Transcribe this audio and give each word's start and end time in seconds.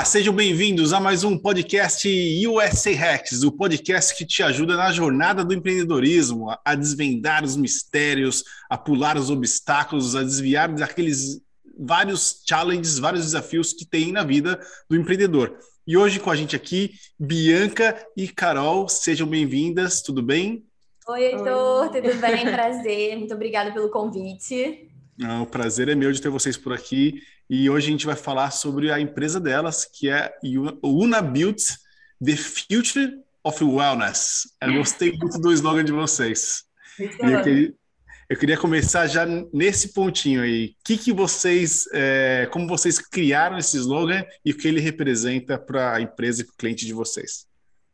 Olá, 0.00 0.06
sejam 0.06 0.32
bem-vindos 0.32 0.94
a 0.94 0.98
mais 0.98 1.24
um 1.24 1.36
podcast 1.36 2.08
USA 2.46 2.90
Hacks, 2.96 3.42
o 3.42 3.52
podcast 3.52 4.16
que 4.16 4.24
te 4.24 4.42
ajuda 4.42 4.74
na 4.74 4.90
jornada 4.90 5.44
do 5.44 5.52
empreendedorismo, 5.52 6.48
a 6.64 6.74
desvendar 6.74 7.44
os 7.44 7.54
mistérios, 7.54 8.42
a 8.70 8.78
pular 8.78 9.18
os 9.18 9.28
obstáculos, 9.28 10.16
a 10.16 10.22
desviar 10.22 10.72
daqueles 10.72 11.42
vários 11.78 12.42
challenges, 12.48 12.98
vários 12.98 13.26
desafios 13.26 13.74
que 13.74 13.84
tem 13.84 14.10
na 14.10 14.24
vida 14.24 14.58
do 14.88 14.96
empreendedor. 14.96 15.58
E 15.86 15.98
hoje 15.98 16.18
com 16.18 16.30
a 16.30 16.34
gente 16.34 16.56
aqui, 16.56 16.92
Bianca 17.18 17.94
e 18.16 18.26
Carol, 18.26 18.88
sejam 18.88 19.26
bem-vindas, 19.26 20.00
tudo 20.00 20.22
bem? 20.22 20.64
Oi, 21.08 21.24
Heitor, 21.24 21.90
tudo 21.90 22.14
bem? 22.14 22.50
Prazer, 22.50 23.18
muito 23.18 23.34
obrigada 23.34 23.70
pelo 23.70 23.90
convite. 23.90 24.89
O 25.42 25.46
prazer 25.46 25.88
é 25.88 25.94
meu 25.94 26.10
de 26.12 26.20
ter 26.20 26.30
vocês 26.30 26.56
por 26.56 26.72
aqui. 26.72 27.22
E 27.48 27.68
hoje 27.68 27.88
a 27.88 27.90
gente 27.90 28.06
vai 28.06 28.16
falar 28.16 28.50
sobre 28.50 28.90
a 28.90 29.00
empresa 29.00 29.40
delas, 29.40 29.84
que 29.84 30.08
é 30.08 30.32
Una 30.82 31.20
Built, 31.20 31.62
The 32.24 32.36
Future 32.36 33.20
of 33.44 33.62
Wellness. 33.62 34.54
Eu 34.60 34.74
gostei 34.74 35.12
muito 35.12 35.38
do 35.38 35.52
slogan 35.52 35.84
de 35.84 35.92
vocês. 35.92 36.64
Eu 36.98 37.42
queria, 37.42 37.74
eu 38.28 38.38
queria, 38.38 38.56
começar 38.56 39.06
já 39.06 39.26
nesse 39.52 39.92
pontinho 39.92 40.42
aí. 40.42 40.76
O 40.80 40.84
que, 40.84 40.96
que 40.96 41.12
vocês, 41.12 41.86
é, 41.92 42.48
como 42.52 42.66
vocês 42.66 42.98
criaram 42.98 43.58
esse 43.58 43.76
slogan 43.76 44.24
e 44.44 44.52
o 44.52 44.56
que 44.56 44.68
ele 44.68 44.80
representa 44.80 45.58
para 45.58 45.96
a 45.96 46.00
empresa 46.00 46.42
e 46.42 46.44
para 46.44 46.52
o 46.52 46.56
cliente 46.56 46.86
de 46.86 46.92
vocês? 46.92 47.46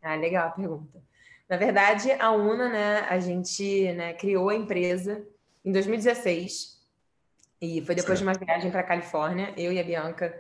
Ah, 0.02 0.14
legal 0.14 0.48
a 0.48 0.50
pergunta. 0.50 1.02
Na 1.48 1.56
verdade, 1.56 2.10
a 2.12 2.30
Una, 2.32 2.68
né, 2.68 3.06
a 3.08 3.18
gente 3.18 3.92
né, 3.92 4.12
criou 4.12 4.48
a 4.48 4.54
empresa 4.54 5.24
em 5.64 5.72
2016 5.72 6.75
e 7.60 7.80
foi 7.82 7.94
depois 7.94 8.18
certo. 8.18 8.34
de 8.34 8.40
uma 8.40 8.46
viagem 8.46 8.70
para 8.70 8.80
a 8.80 8.84
Califórnia, 8.84 9.52
eu 9.56 9.72
e 9.72 9.80
a 9.80 9.84
Bianca 9.84 10.34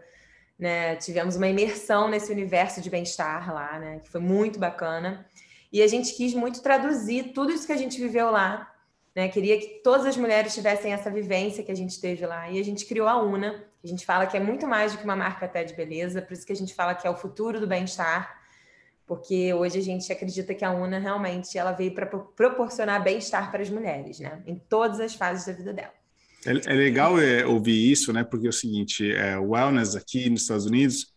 né, 0.58 0.96
tivemos 0.96 1.36
uma 1.36 1.48
imersão 1.48 2.08
nesse 2.08 2.32
universo 2.32 2.80
de 2.80 2.90
bem-estar 2.90 3.52
lá, 3.52 3.78
né, 3.78 4.00
que 4.02 4.08
foi 4.08 4.20
muito 4.20 4.58
bacana. 4.58 5.26
E 5.72 5.82
a 5.82 5.86
gente 5.86 6.14
quis 6.14 6.34
muito 6.34 6.62
traduzir 6.62 7.32
tudo 7.32 7.52
isso 7.52 7.66
que 7.66 7.72
a 7.72 7.76
gente 7.76 8.00
viveu 8.00 8.30
lá. 8.30 8.72
Né, 9.14 9.28
queria 9.28 9.58
que 9.58 9.80
todas 9.82 10.04
as 10.04 10.16
mulheres 10.16 10.54
tivessem 10.54 10.92
essa 10.92 11.10
vivência 11.10 11.64
que 11.64 11.72
a 11.72 11.76
gente 11.76 11.98
teve 12.00 12.26
lá. 12.26 12.50
E 12.50 12.60
a 12.60 12.64
gente 12.64 12.84
criou 12.84 13.08
a 13.08 13.22
UNA, 13.22 13.64
a 13.82 13.86
gente 13.86 14.04
fala 14.04 14.26
que 14.26 14.36
é 14.36 14.40
muito 14.40 14.66
mais 14.66 14.92
do 14.92 14.98
que 14.98 15.04
uma 15.04 15.16
marca 15.16 15.46
até 15.46 15.64
de 15.64 15.72
beleza, 15.74 16.20
por 16.20 16.34
isso 16.34 16.46
que 16.46 16.52
a 16.52 16.56
gente 16.56 16.74
fala 16.74 16.94
que 16.94 17.06
é 17.06 17.10
o 17.10 17.16
futuro 17.16 17.58
do 17.58 17.66
bem-estar, 17.66 18.42
porque 19.06 19.54
hoje 19.54 19.78
a 19.78 19.82
gente 19.82 20.12
acredita 20.12 20.54
que 20.54 20.64
a 20.64 20.70
UNA 20.70 20.98
realmente 20.98 21.56
ela 21.56 21.72
veio 21.72 21.94
para 21.94 22.04
proporcionar 22.04 23.02
bem-estar 23.02 23.50
para 23.50 23.62
as 23.62 23.70
mulheres, 23.70 24.18
né, 24.18 24.42
em 24.46 24.56
todas 24.56 25.00
as 25.00 25.14
fases 25.14 25.46
da 25.46 25.52
vida 25.52 25.72
dela. 25.72 25.94
É, 26.46 26.72
é 26.72 26.74
legal 26.74 27.20
é, 27.20 27.44
ouvir 27.44 27.90
isso, 27.90 28.12
né? 28.12 28.24
Porque 28.24 28.46
é 28.46 28.50
o 28.50 28.52
seguinte, 28.52 29.10
é, 29.12 29.38
wellness 29.38 29.96
aqui 29.96 30.30
nos 30.30 30.42
Estados 30.42 30.66
Unidos, 30.66 31.12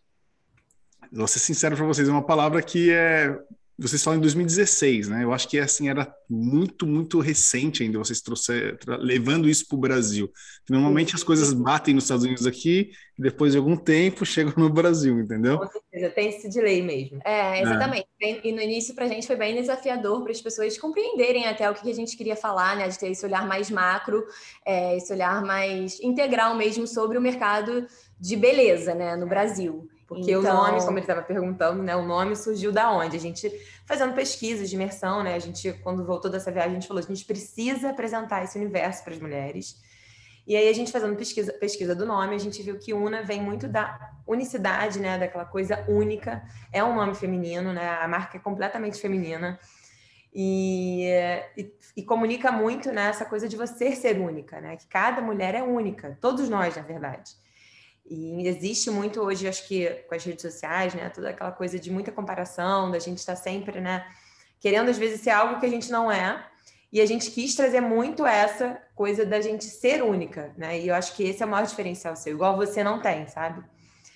vou 1.12 1.26
ser 1.26 1.38
sincero 1.38 1.76
para 1.76 1.86
vocês, 1.86 2.08
é 2.08 2.12
uma 2.12 2.26
palavra 2.26 2.60
que 2.62 2.90
é 2.90 3.36
vocês 3.80 4.04
falam 4.04 4.18
em 4.18 4.20
2016, 4.20 5.08
né? 5.08 5.24
Eu 5.24 5.32
acho 5.32 5.48
que 5.48 5.58
assim 5.58 5.88
era 5.88 6.12
muito, 6.28 6.86
muito 6.86 7.18
recente 7.18 7.82
ainda 7.82 7.98
vocês 7.98 8.20
trouxeram, 8.20 8.76
levando 8.98 9.48
isso 9.48 9.66
para 9.66 9.76
o 9.76 9.80
Brasil. 9.80 10.30
Normalmente 10.68 11.14
as 11.14 11.22
coisas 11.22 11.52
batem 11.54 11.94
nos 11.94 12.04
Estados 12.04 12.24
Unidos 12.24 12.46
aqui 12.46 12.90
e 13.18 13.22
depois 13.22 13.52
de 13.52 13.58
algum 13.58 13.76
tempo 13.76 14.24
chegam 14.26 14.52
no 14.56 14.68
Brasil, 14.68 15.18
entendeu? 15.18 15.58
Com 15.58 15.66
certeza, 15.66 16.10
tem 16.10 16.28
esse 16.28 16.50
delay 16.50 16.82
mesmo. 16.82 17.20
É, 17.24 17.62
exatamente. 17.62 18.06
É. 18.22 18.46
E 18.46 18.52
no 18.52 18.60
início 18.60 18.94
para 18.94 19.06
a 19.06 19.08
gente 19.08 19.26
foi 19.26 19.36
bem 19.36 19.54
desafiador 19.54 20.22
para 20.22 20.32
as 20.32 20.42
pessoas 20.42 20.76
compreenderem 20.76 21.46
até 21.46 21.70
o 21.70 21.74
que 21.74 21.90
a 21.90 21.94
gente 21.94 22.16
queria 22.18 22.36
falar, 22.36 22.76
né? 22.76 22.86
De 22.86 22.98
ter 22.98 23.10
esse 23.10 23.24
olhar 23.24 23.48
mais 23.48 23.70
macro, 23.70 24.26
é, 24.66 24.96
esse 24.96 25.10
olhar 25.10 25.42
mais 25.42 25.98
integral 26.00 26.54
mesmo 26.54 26.86
sobre 26.86 27.16
o 27.16 27.20
mercado 27.20 27.86
de 28.20 28.36
beleza, 28.36 28.94
né? 28.94 29.16
No 29.16 29.26
Brasil. 29.26 29.88
Porque 30.10 30.32
então... 30.32 30.40
o 30.40 30.42
nome, 30.42 30.80
como 30.80 30.98
ele 30.98 31.02
estava 31.02 31.22
perguntando, 31.22 31.84
né? 31.84 31.94
O 31.94 32.04
nome 32.04 32.34
surgiu 32.34 32.72
da 32.72 32.90
onde? 32.90 33.16
A 33.16 33.20
gente 33.20 33.48
fazendo 33.86 34.12
pesquisas 34.12 34.68
de 34.68 34.74
imersão, 34.74 35.22
né? 35.22 35.36
A 35.36 35.38
gente, 35.38 35.72
quando 35.84 36.04
voltou 36.04 36.28
dessa 36.28 36.50
viagem, 36.50 36.72
a 36.72 36.74
gente 36.74 36.88
falou: 36.88 37.00
a 37.00 37.06
gente 37.06 37.24
precisa 37.24 37.90
apresentar 37.90 38.42
esse 38.42 38.58
universo 38.58 39.04
para 39.04 39.14
as 39.14 39.20
mulheres. 39.20 39.80
E 40.44 40.56
aí 40.56 40.68
a 40.68 40.72
gente 40.72 40.90
fazendo 40.90 41.14
pesquisa, 41.14 41.52
pesquisa 41.52 41.94
do 41.94 42.04
nome, 42.04 42.34
a 42.34 42.38
gente 42.38 42.60
viu 42.60 42.76
que 42.76 42.92
Una 42.92 43.22
vem 43.22 43.40
muito 43.40 43.68
da 43.68 44.10
unicidade, 44.26 44.98
né? 44.98 45.16
Daquela 45.16 45.44
coisa 45.44 45.84
única. 45.86 46.42
É 46.72 46.82
um 46.82 46.96
nome 46.96 47.14
feminino, 47.14 47.72
né? 47.72 47.88
A 47.88 48.08
marca 48.08 48.36
é 48.36 48.40
completamente 48.40 49.00
feminina. 49.00 49.60
E, 50.34 51.04
e, 51.56 51.72
e, 51.98 52.02
comunica 52.02 52.50
muito 52.50 52.90
né, 52.90 53.12
coisa 53.28 53.48
de 53.48 53.56
você 53.56 53.94
ser 53.94 54.18
única, 54.18 54.60
né? 54.60 54.76
Que 54.76 54.88
cada 54.88 55.22
mulher 55.22 55.54
é 55.54 55.62
única, 55.62 56.18
todos 56.20 56.48
nós, 56.48 56.74
na 56.74 56.82
verdade. 56.82 57.30
E 58.08 58.46
existe 58.46 58.90
muito 58.90 59.20
hoje, 59.20 59.46
acho 59.46 59.66
que 59.68 59.88
com 60.08 60.14
as 60.14 60.24
redes 60.24 60.42
sociais, 60.42 60.94
né? 60.94 61.08
Toda 61.10 61.30
aquela 61.30 61.52
coisa 61.52 61.78
de 61.78 61.90
muita 61.90 62.10
comparação, 62.10 62.90
da 62.90 62.98
gente 62.98 63.18
estar 63.18 63.36
tá 63.36 63.40
sempre, 63.40 63.80
né? 63.80 64.04
Querendo 64.58 64.88
às 64.88 64.98
vezes 64.98 65.20
ser 65.20 65.30
algo 65.30 65.60
que 65.60 65.66
a 65.66 65.70
gente 65.70 65.90
não 65.90 66.10
é. 66.10 66.46
E 66.92 67.00
a 67.00 67.06
gente 67.06 67.30
quis 67.30 67.54
trazer 67.54 67.80
muito 67.80 68.26
essa 68.26 68.80
coisa 68.96 69.24
da 69.24 69.40
gente 69.40 69.64
ser 69.64 70.02
única, 70.02 70.52
né? 70.58 70.80
E 70.80 70.88
eu 70.88 70.94
acho 70.94 71.14
que 71.14 71.22
esse 71.22 71.42
é 71.42 71.46
o 71.46 71.48
maior 71.48 71.66
diferencial 71.66 72.16
seu, 72.16 72.34
igual 72.34 72.56
você 72.56 72.82
não 72.82 73.00
tem, 73.00 73.28
sabe? 73.28 73.62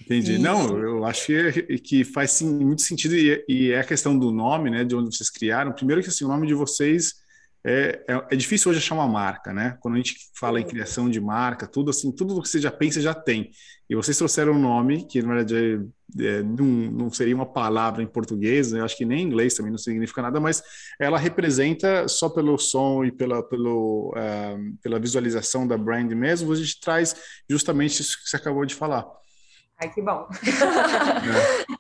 Entendi. 0.01 0.35
E... 0.35 0.39
Não, 0.39 0.77
eu 0.77 1.05
acho 1.05 1.27
que, 1.27 1.79
que 1.79 2.05
faz 2.05 2.33
sim, 2.33 2.53
muito 2.53 2.83
sentido 2.83 3.15
e, 3.15 3.45
e 3.49 3.71
é 3.71 3.79
a 3.79 3.85
questão 3.85 4.19
do 4.19 4.33
nome, 4.33 4.71
né? 4.71 4.85
De 4.85 4.95
onde 4.97 5.17
vocês 5.17 5.31
criaram. 5.31 5.73
Primeiro 5.73 6.03
que 6.03 6.09
assim, 6.09 6.25
o 6.25 6.29
nome 6.29 6.49
de 6.49 6.55
vocês 6.55 7.24
é, 7.67 8.05
é, 8.07 8.27
é, 8.33 8.37
difícil 8.37 8.71
hoje 8.71 8.79
achar 8.79 8.95
uma 8.95 9.09
marca, 9.09 9.51
né? 9.51 9.79
Quando 9.81 9.95
a 9.95 9.97
gente 9.97 10.17
fala 10.39 10.61
em 10.61 10.67
criação 10.67 11.09
de 11.09 11.19
marca, 11.19 11.67
tudo 11.67 11.91
assim, 11.91 12.13
tudo 12.13 12.43
que 12.43 12.49
você 12.49 12.61
já 12.61 12.71
pensa 12.71 13.01
já 13.01 13.15
tem. 13.15 13.51
E 13.89 13.95
vocês 13.95 14.19
trouxeram 14.19 14.53
um 14.53 14.59
nome 14.59 15.07
que, 15.07 15.23
na 15.23 15.35
verdade, 15.35 15.81
é, 16.19 16.27
é, 16.27 16.43
não, 16.43 16.67
não, 16.67 17.11
seria 17.11 17.35
uma 17.35 17.47
palavra 17.47 18.03
em 18.03 18.07
português, 18.07 18.71
né? 18.71 18.81
eu 18.81 18.85
acho 18.85 18.97
que 18.97 19.07
nem 19.07 19.23
em 19.23 19.27
inglês 19.27 19.55
também 19.55 19.71
não 19.71 19.79
significa 19.79 20.21
nada, 20.21 20.39
mas 20.39 20.63
ela 21.01 21.19
representa, 21.19 22.07
só 22.07 22.29
pelo 22.29 22.59
som 22.59 23.03
e 23.03 23.11
pela, 23.11 23.43
pelo, 23.43 24.11
uh, 24.11 24.79
pela 24.83 24.99
visualização 24.99 25.67
da 25.67 25.79
brand 25.79 26.13
mesmo, 26.13 26.53
a 26.53 26.57
gente 26.57 26.79
traz 26.81 27.17
justamente 27.49 28.01
isso 28.01 28.23
que 28.23 28.29
você 28.29 28.37
acabou 28.37 28.67
de 28.67 28.75
falar. 28.75 29.07
Ai, 29.79 29.91
que 29.91 30.01
bom. 30.01 30.29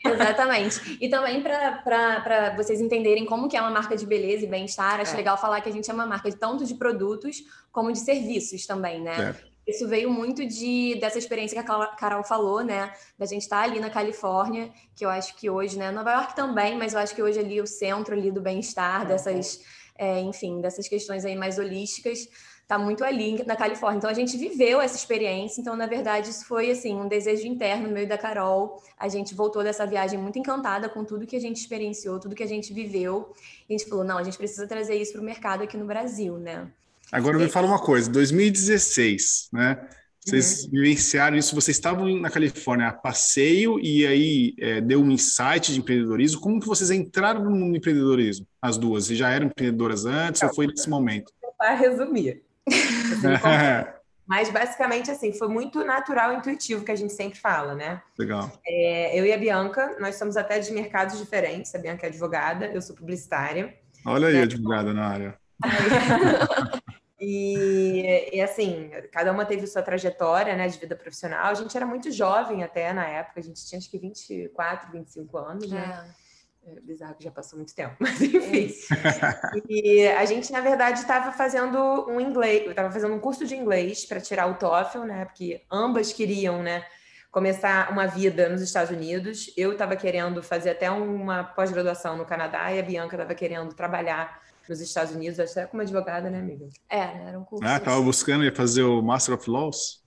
É. 0.03 0.11
Exatamente. 0.11 0.99
E 1.01 1.09
também 1.09 1.41
para 1.43 2.55
vocês 2.57 2.81
entenderem 2.81 3.25
como 3.25 3.49
que 3.49 3.57
é 3.57 3.61
uma 3.61 3.71
marca 3.71 3.97
de 3.97 4.05
beleza 4.05 4.45
e 4.45 4.49
bem-estar, 4.49 5.01
acho 5.01 5.15
é. 5.15 5.17
legal 5.17 5.37
falar 5.37 5.61
que 5.61 5.69
a 5.69 5.73
gente 5.73 5.91
é 5.91 5.95
uma 5.95 6.07
marca 6.07 6.31
de 6.31 6.37
tanto 6.37 6.65
de 6.65 6.75
produtos 6.75 7.45
como 7.71 7.93
de 7.93 8.01
serviços 8.01 8.67
também, 8.67 9.01
né? 9.01 9.37
É. 9.41 9.55
Isso 9.67 9.89
veio 9.89 10.11
muito 10.11 10.47
de 10.47 10.97
dessa 11.01 11.19
experiência 11.19 11.63
que 11.63 11.71
a 11.71 11.87
Carol 11.87 12.23
falou, 12.23 12.63
né? 12.63 12.93
Da 13.19 13.25
gente 13.25 13.43
estar 13.43 13.59
tá 13.59 13.63
ali 13.63 13.81
na 13.81 13.89
Califórnia, 13.89 14.71
que 14.95 15.05
eu 15.05 15.09
acho 15.09 15.35
que 15.37 15.49
hoje, 15.49 15.79
né? 15.79 15.91
Nova 15.91 16.13
York 16.13 16.37
também, 16.37 16.77
mas 16.77 16.93
eu 16.93 17.01
acho 17.01 17.15
que 17.15 17.23
hoje 17.23 17.39
ali 17.39 17.61
o 17.61 17.67
centro 17.67 18.15
ali 18.15 18.31
do 18.31 18.43
bem-estar, 18.43 19.07
dessas, 19.07 19.61
é, 19.97 20.21
enfim, 20.21 20.61
dessas 20.61 20.87
questões 20.87 21.25
aí 21.25 21.35
mais 21.35 21.59
holísticas 21.59 22.29
está 22.65 22.79
muito 22.79 23.05
ali 23.05 23.45
na 23.45 23.55
Califórnia. 23.55 23.99
Então 23.99 24.11
a 24.11 24.15
gente 24.15 24.37
viveu 24.37 24.81
essa 24.81 24.97
experiência. 24.97 25.61
Então, 25.61 25.77
na 25.77 25.87
verdade, 25.87 26.31
isso 26.31 26.47
foi 26.47 26.71
assim 26.71 26.95
um 26.95 27.07
desejo 27.07 27.47
interno 27.47 27.89
no 27.89 27.95
meio 27.95 28.09
da 28.09 28.19
Carol. 28.19 28.83
A 28.99 29.07
gente 29.07 29.35
voltou 29.35 29.63
dessa 29.63 29.87
viagem 29.87 30.19
muito 30.19 30.39
encantada 30.39 30.89
com 30.89 31.05
tudo 31.05 31.27
que 31.27 31.37
a 31.37 31.41
gente 31.41 31.59
experienciou, 31.59 32.19
tudo 32.19 32.35
que 32.35 32.43
a 32.43 32.49
gente 32.49 32.73
viveu. 32.73 33.33
E 33.69 33.75
a 33.75 33.79
gente 33.79 33.89
falou: 33.89 34.05
não, 34.05 34.19
a 34.19 34.23
gente 34.23 34.37
precisa 34.37 34.67
trazer 34.67 34.97
isso 34.97 35.13
para 35.13 35.21
o 35.21 35.25
mercado 35.25 35.63
aqui 35.63 35.77
no 35.77 35.85
Brasil, 35.85 36.39
né? 36.39 36.67
Agora 37.13 37.39
me 37.39 37.49
fala 37.49 37.67
uma 37.67 37.79
coisa: 37.79 38.11
2016, 38.11 39.51
né? 39.53 39.87
Vocês 40.25 40.65
uhum. 40.65 40.71
vivenciaram 40.71 41.37
isso, 41.37 41.55
vocês 41.55 41.77
estavam 41.77 42.09
na 42.19 42.31
Califórnia 42.31 42.89
a 42.89 42.93
passeio 42.95 43.79
e 43.79 44.07
aí 44.07 44.55
é, 44.59 44.81
deu 44.81 45.03
um 45.03 45.11
insight 45.11 45.71
de 45.71 45.79
empreendedorismo. 45.79 46.41
Como 46.41 46.59
que 46.59 46.67
vocês 46.67 46.91
entraram 46.91 47.45
no 47.45 47.51
mundo 47.51 47.73
do 47.73 47.77
empreendedorismo? 47.77 48.47
As 48.61 48.79
duas? 48.79 49.05
Vocês 49.05 49.19
já 49.19 49.29
eram 49.29 49.49
empreendedoras 49.49 50.07
antes 50.07 50.43
ou 50.43 50.55
foi 50.55 50.67
nesse 50.67 50.89
momento? 50.89 51.31
Para 51.59 51.75
resumir, 51.75 52.43
Assim, 52.69 53.95
Mas 54.27 54.51
basicamente 54.51 55.11
assim, 55.11 55.33
foi 55.33 55.49
muito 55.49 55.85
natural 55.85 56.33
e 56.33 56.37
intuitivo 56.37 56.85
que 56.85 56.91
a 56.91 56.97
gente 56.97 57.13
sempre 57.13 57.39
fala, 57.39 57.75
né? 57.75 58.01
Legal. 58.19 58.51
É, 58.67 59.19
eu 59.19 59.27
e 59.27 59.33
a 59.33 59.37
Bianca, 59.37 59.97
nós 60.01 60.17
somos 60.17 60.37
até 60.37 60.59
de 60.59 60.73
mercados 60.73 61.19
diferentes. 61.19 61.75
A 61.75 61.79
Bianca 61.79 62.07
é 62.07 62.09
advogada, 62.09 62.67
eu 62.67 62.81
sou 62.81 62.97
publicitária. 62.97 63.75
Olha 64.07 64.29
aí, 64.29 64.35
né? 64.35 64.43
advogada 64.43 64.95
na 64.95 65.07
área. 65.07 65.39
e, 67.21 68.31
e, 68.33 68.41
assim, 68.41 68.91
cada 69.13 69.31
uma 69.31 69.45
teve 69.45 69.67
sua 69.67 69.83
trajetória 69.83 70.57
né, 70.57 70.69
de 70.69 70.79
vida 70.79 70.97
profissional. 70.97 71.47
A 71.47 71.55
gente 71.55 71.77
era 71.77 71.87
muito 71.87 72.11
jovem 72.11 72.63
até 72.63 72.95
na 72.95 73.07
época, 73.07 73.41
a 73.41 73.43
gente 73.43 73.65
tinha 73.67 73.79
acho 73.79 73.91
que 73.91 73.99
24, 73.99 74.91
25 74.91 75.39
anos, 75.39 75.71
né? 75.71 76.07
É. 76.21 76.24
É 76.67 76.81
bizarro 76.81 77.15
que 77.15 77.25
já 77.25 77.31
passou 77.31 77.59
muito 77.59 77.75
tempo, 77.75 77.95
mas 78.01 78.21
enfim. 78.21 78.73
É 78.91 79.61
e 79.69 80.09
a 80.09 80.25
gente, 80.25 80.51
na 80.51 80.61
verdade, 80.61 81.01
estava 81.01 81.31
fazendo 81.33 81.79
um 82.09 82.21
inglês, 82.21 82.69
estava 82.69 82.91
fazendo 82.91 83.15
um 83.15 83.21
curso 83.21 83.47
de 83.47 83.55
inglês 83.55 84.07
para 84.07 84.21
tirar 84.21 84.47
o 84.47 84.55
TOEFL, 84.55 85.01
né? 85.01 85.25
Porque 85.27 85.63
ambas 85.71 86.13
queriam, 86.13 86.63
né? 86.63 86.85
Começar 87.31 87.91
uma 87.91 88.07
vida 88.07 88.49
nos 88.49 88.63
Estados 88.63 88.91
Unidos. 88.91 89.53
Eu 89.57 89.73
estava 89.73 89.97
querendo 89.97 90.43
fazer 90.43 90.71
até 90.71 90.91
uma 90.91 91.45
pós-graduação 91.45 92.17
no 92.17 92.25
Canadá 92.25 92.73
e 92.73 92.79
a 92.79 92.83
Bianca 92.83 93.17
estava 93.17 93.35
querendo 93.35 93.75
trabalhar 93.75 94.41
nos 94.69 94.81
Estados 94.81 95.15
Unidos, 95.15 95.39
até 95.39 95.67
como 95.67 95.83
advogada, 95.83 96.31
né, 96.31 96.39
amiga? 96.39 96.67
É, 96.89 97.29
era 97.29 97.39
um 97.39 97.45
curso. 97.45 97.65
Ah, 97.67 97.77
estava 97.77 98.01
buscando 98.01 98.45
ia 98.45 98.55
fazer 98.55 98.83
o 98.83 99.03
Master 99.03 99.35
of 99.35 99.51
Laws? 99.51 100.04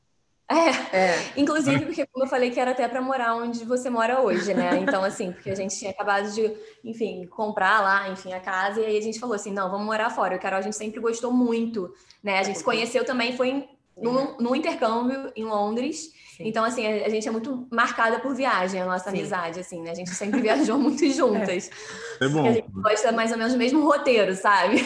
É. 0.50 0.98
é. 0.98 1.32
Inclusive, 1.36 1.86
porque 1.86 2.06
como 2.06 2.26
eu 2.26 2.30
falei 2.30 2.50
que 2.50 2.60
era 2.60 2.72
até 2.72 2.88
para 2.88 3.02
morar 3.02 3.36
onde 3.36 3.66
você 3.66 3.90
mora 3.90 4.22
hoje, 4.22 4.54
né? 4.54 4.78
Então, 4.80 5.04
assim, 5.04 5.32
porque 5.34 5.50
a 5.50 5.56
gente 5.56 5.78
tinha 5.78 5.92
acabado 5.92 6.32
de, 6.32 6.52
enfim, 6.84 7.28
comprar 7.28 7.82
lá, 7.82 8.10
enfim, 8.10 8.32
a 8.32 8.40
casa, 8.40 8.80
e 8.80 8.86
aí 8.86 8.98
a 8.98 9.02
gente 9.02 9.20
falou 9.20 9.36
assim: 9.36 9.52
não, 9.52 9.70
vamos 9.70 9.86
morar 9.86 10.10
fora. 10.10 10.36
O 10.36 10.40
Carol, 10.40 10.60
a 10.60 10.62
gente 10.62 10.76
sempre 10.76 11.02
gostou 11.02 11.32
muito, 11.32 11.94
né? 12.24 12.40
A 12.40 12.44
gente 12.44 12.60
se 12.60 12.64
conheceu 12.64 13.04
também, 13.04 13.36
foi 13.36 13.68
num, 13.98 14.38
num 14.40 14.56
intercâmbio 14.56 15.32
em 15.36 15.44
Londres. 15.44 16.14
Sim. 16.38 16.48
Então, 16.48 16.64
assim, 16.64 16.86
a, 16.86 17.10
gente 17.10 17.28
é 17.28 17.32
muito 17.32 17.68
marcada 17.72 18.20
por 18.20 18.36
viagem, 18.36 18.80
a 18.80 18.86
nossa 18.86 19.10
Sim. 19.10 19.18
amizade, 19.18 19.60
assim, 19.60 19.82
né? 19.82 19.92
A 19.92 19.96
gente 19.96 20.12
sempre 20.12 20.40
viajou 20.40 20.78
muito 20.80 21.06
juntas. 21.10 21.70
É, 22.22 22.26
é 22.26 22.28
bom. 22.30 22.48
a 22.48 22.52
gente 22.52 22.70
gosta 22.72 23.12
mais 23.12 23.32
ou 23.32 23.38
menos 23.38 23.54
do 23.54 23.60
mesmo 23.60 23.84
roteiro, 23.84 24.36
sabe? 24.36 24.78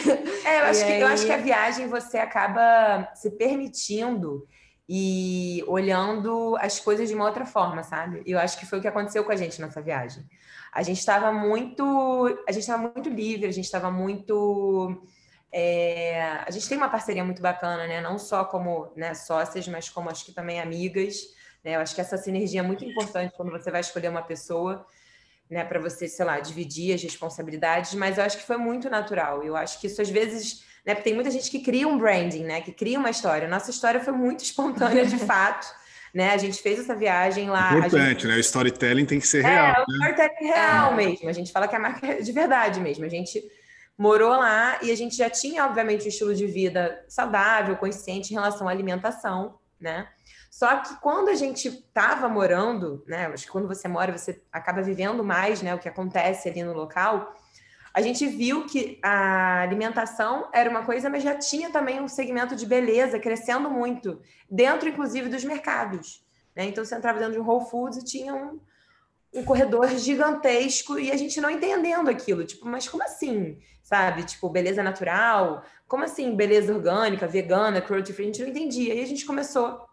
É, 0.44 0.60
eu 0.60 0.64
acho, 0.64 0.84
que, 0.84 0.92
aí... 0.92 1.00
eu 1.00 1.06
acho 1.06 1.26
que 1.26 1.32
a 1.32 1.36
viagem 1.36 1.86
você 1.88 2.18
acaba 2.18 3.08
se 3.14 3.30
permitindo 3.32 4.44
e 4.88 5.64
olhando 5.66 6.56
as 6.60 6.80
coisas 6.80 7.08
de 7.08 7.14
uma 7.14 7.26
outra 7.26 7.46
forma, 7.46 7.82
sabe? 7.82 8.22
Eu 8.26 8.38
acho 8.38 8.58
que 8.58 8.66
foi 8.66 8.78
o 8.78 8.82
que 8.82 8.88
aconteceu 8.88 9.24
com 9.24 9.32
a 9.32 9.36
gente 9.36 9.60
nessa 9.60 9.80
viagem. 9.80 10.24
A 10.72 10.82
gente 10.82 10.98
estava 10.98 11.32
muito, 11.32 12.26
a 12.48 12.52
gente 12.52 12.62
estava 12.62 12.82
muito 12.82 13.08
livre, 13.08 13.46
a 13.46 13.52
gente 13.52 13.64
estava 13.64 13.90
muito 13.90 15.06
é, 15.52 16.22
a 16.46 16.50
gente 16.50 16.66
tem 16.66 16.78
uma 16.78 16.88
parceria 16.88 17.22
muito 17.22 17.42
bacana, 17.42 17.86
né? 17.86 18.00
Não 18.00 18.18
só 18.18 18.42
como 18.44 18.90
né, 18.96 19.12
sócias, 19.12 19.68
mas 19.68 19.90
como 19.90 20.08
acho 20.08 20.24
que 20.24 20.32
também 20.32 20.58
amigas. 20.58 21.20
Né? 21.62 21.76
Eu 21.76 21.80
acho 21.80 21.94
que 21.94 22.00
essa 22.00 22.16
sinergia 22.16 22.60
é 22.60 22.62
muito 22.62 22.84
importante 22.84 23.34
quando 23.36 23.50
você 23.50 23.70
vai 23.70 23.82
escolher 23.82 24.08
uma 24.08 24.22
pessoa, 24.22 24.86
né? 25.50 25.62
Para 25.62 25.78
você, 25.78 26.08
sei 26.08 26.24
lá, 26.24 26.40
dividir 26.40 26.94
as 26.94 27.02
responsabilidades. 27.02 27.92
Mas 27.94 28.16
eu 28.16 28.24
acho 28.24 28.38
que 28.38 28.46
foi 28.46 28.56
muito 28.56 28.88
natural. 28.88 29.42
Eu 29.44 29.54
acho 29.54 29.78
que 29.78 29.88
isso 29.88 30.00
às 30.00 30.08
vezes, 30.08 30.64
né? 30.84 30.94
Porque 30.94 31.08
tem 31.08 31.14
muita 31.14 31.30
gente 31.30 31.50
que 31.50 31.60
cria 31.60 31.86
um 31.86 31.98
branding, 31.98 32.44
né? 32.44 32.60
Que 32.60 32.72
cria 32.72 32.98
uma 32.98 33.10
história. 33.10 33.48
Nossa 33.48 33.70
história 33.70 34.00
foi 34.00 34.12
muito 34.12 34.42
espontânea, 34.44 35.06
de 35.06 35.18
fato. 35.18 35.66
Né? 36.12 36.30
A 36.30 36.36
gente 36.36 36.60
fez 36.60 36.78
essa 36.78 36.94
viagem 36.94 37.48
lá. 37.48 37.78
Importante, 37.78 38.22
gente... 38.22 38.26
né? 38.26 38.36
O 38.36 38.40
storytelling 38.40 39.06
tem 39.06 39.18
que 39.18 39.26
ser 39.26 39.42
real. 39.42 39.66
É, 39.66 39.84
o 39.88 39.98
né? 39.98 40.10
storytelling 40.10 40.52
real 40.52 40.92
é. 40.92 40.96
mesmo. 40.96 41.28
A 41.28 41.32
gente 41.32 41.52
fala 41.52 41.66
que 41.66 41.76
a 41.76 41.80
marca 41.80 42.06
é 42.06 42.20
de 42.20 42.32
verdade 42.32 42.80
mesmo. 42.80 43.04
A 43.04 43.08
gente 43.08 43.42
morou 43.96 44.30
lá 44.30 44.78
e 44.82 44.90
a 44.90 44.96
gente 44.96 45.16
já 45.16 45.30
tinha, 45.30 45.64
obviamente, 45.64 46.04
um 46.04 46.08
estilo 46.08 46.34
de 46.34 46.46
vida 46.46 47.04
saudável, 47.08 47.76
consciente 47.76 48.32
em 48.32 48.34
relação 48.34 48.68
à 48.68 48.70
alimentação, 48.70 49.58
né? 49.80 50.08
Só 50.50 50.76
que 50.80 51.00
quando 51.00 51.28
a 51.28 51.34
gente 51.34 51.68
estava 51.68 52.28
morando, 52.28 53.02
né? 53.06 53.26
Acho 53.32 53.46
que 53.46 53.50
quando 53.50 53.66
você 53.66 53.88
mora, 53.88 54.16
você 54.16 54.42
acaba 54.52 54.82
vivendo 54.82 55.24
mais, 55.24 55.62
né? 55.62 55.74
O 55.74 55.78
que 55.78 55.88
acontece 55.88 56.48
ali 56.48 56.62
no 56.62 56.74
local. 56.74 57.34
A 57.94 58.00
gente 58.00 58.26
viu 58.26 58.64
que 58.64 58.98
a 59.02 59.60
alimentação 59.60 60.48
era 60.52 60.70
uma 60.70 60.84
coisa, 60.84 61.10
mas 61.10 61.22
já 61.22 61.34
tinha 61.34 61.70
também 61.70 62.00
um 62.00 62.08
segmento 62.08 62.56
de 62.56 62.64
beleza 62.64 63.18
crescendo 63.18 63.68
muito, 63.68 64.20
dentro, 64.50 64.88
inclusive, 64.88 65.28
dos 65.28 65.44
mercados. 65.44 66.24
Né? 66.56 66.64
Então, 66.64 66.84
você 66.84 66.94
entrava 66.94 67.18
dentro 67.18 67.34
de 67.34 67.40
um 67.40 67.46
Whole 67.46 67.68
Foods 67.70 67.98
e 67.98 68.04
tinha 68.04 68.34
um, 68.34 68.58
um 69.34 69.44
corredor 69.44 69.88
gigantesco 69.98 70.98
e 70.98 71.10
a 71.10 71.16
gente 71.16 71.40
não 71.40 71.50
entendendo 71.50 72.08
aquilo. 72.08 72.44
Tipo, 72.44 72.66
mas 72.66 72.88
como 72.88 73.02
assim? 73.02 73.58
Sabe? 73.82 74.24
Tipo, 74.24 74.48
beleza 74.48 74.82
natural? 74.82 75.62
Como 75.86 76.04
assim 76.04 76.34
beleza 76.34 76.74
orgânica, 76.74 77.26
vegana, 77.26 77.82
cruelty 77.82 78.12
free? 78.14 78.24
A 78.24 78.26
gente 78.28 78.42
não 78.42 78.48
entendia. 78.48 78.94
E 78.94 79.02
a 79.02 79.06
gente 79.06 79.26
começou 79.26 79.86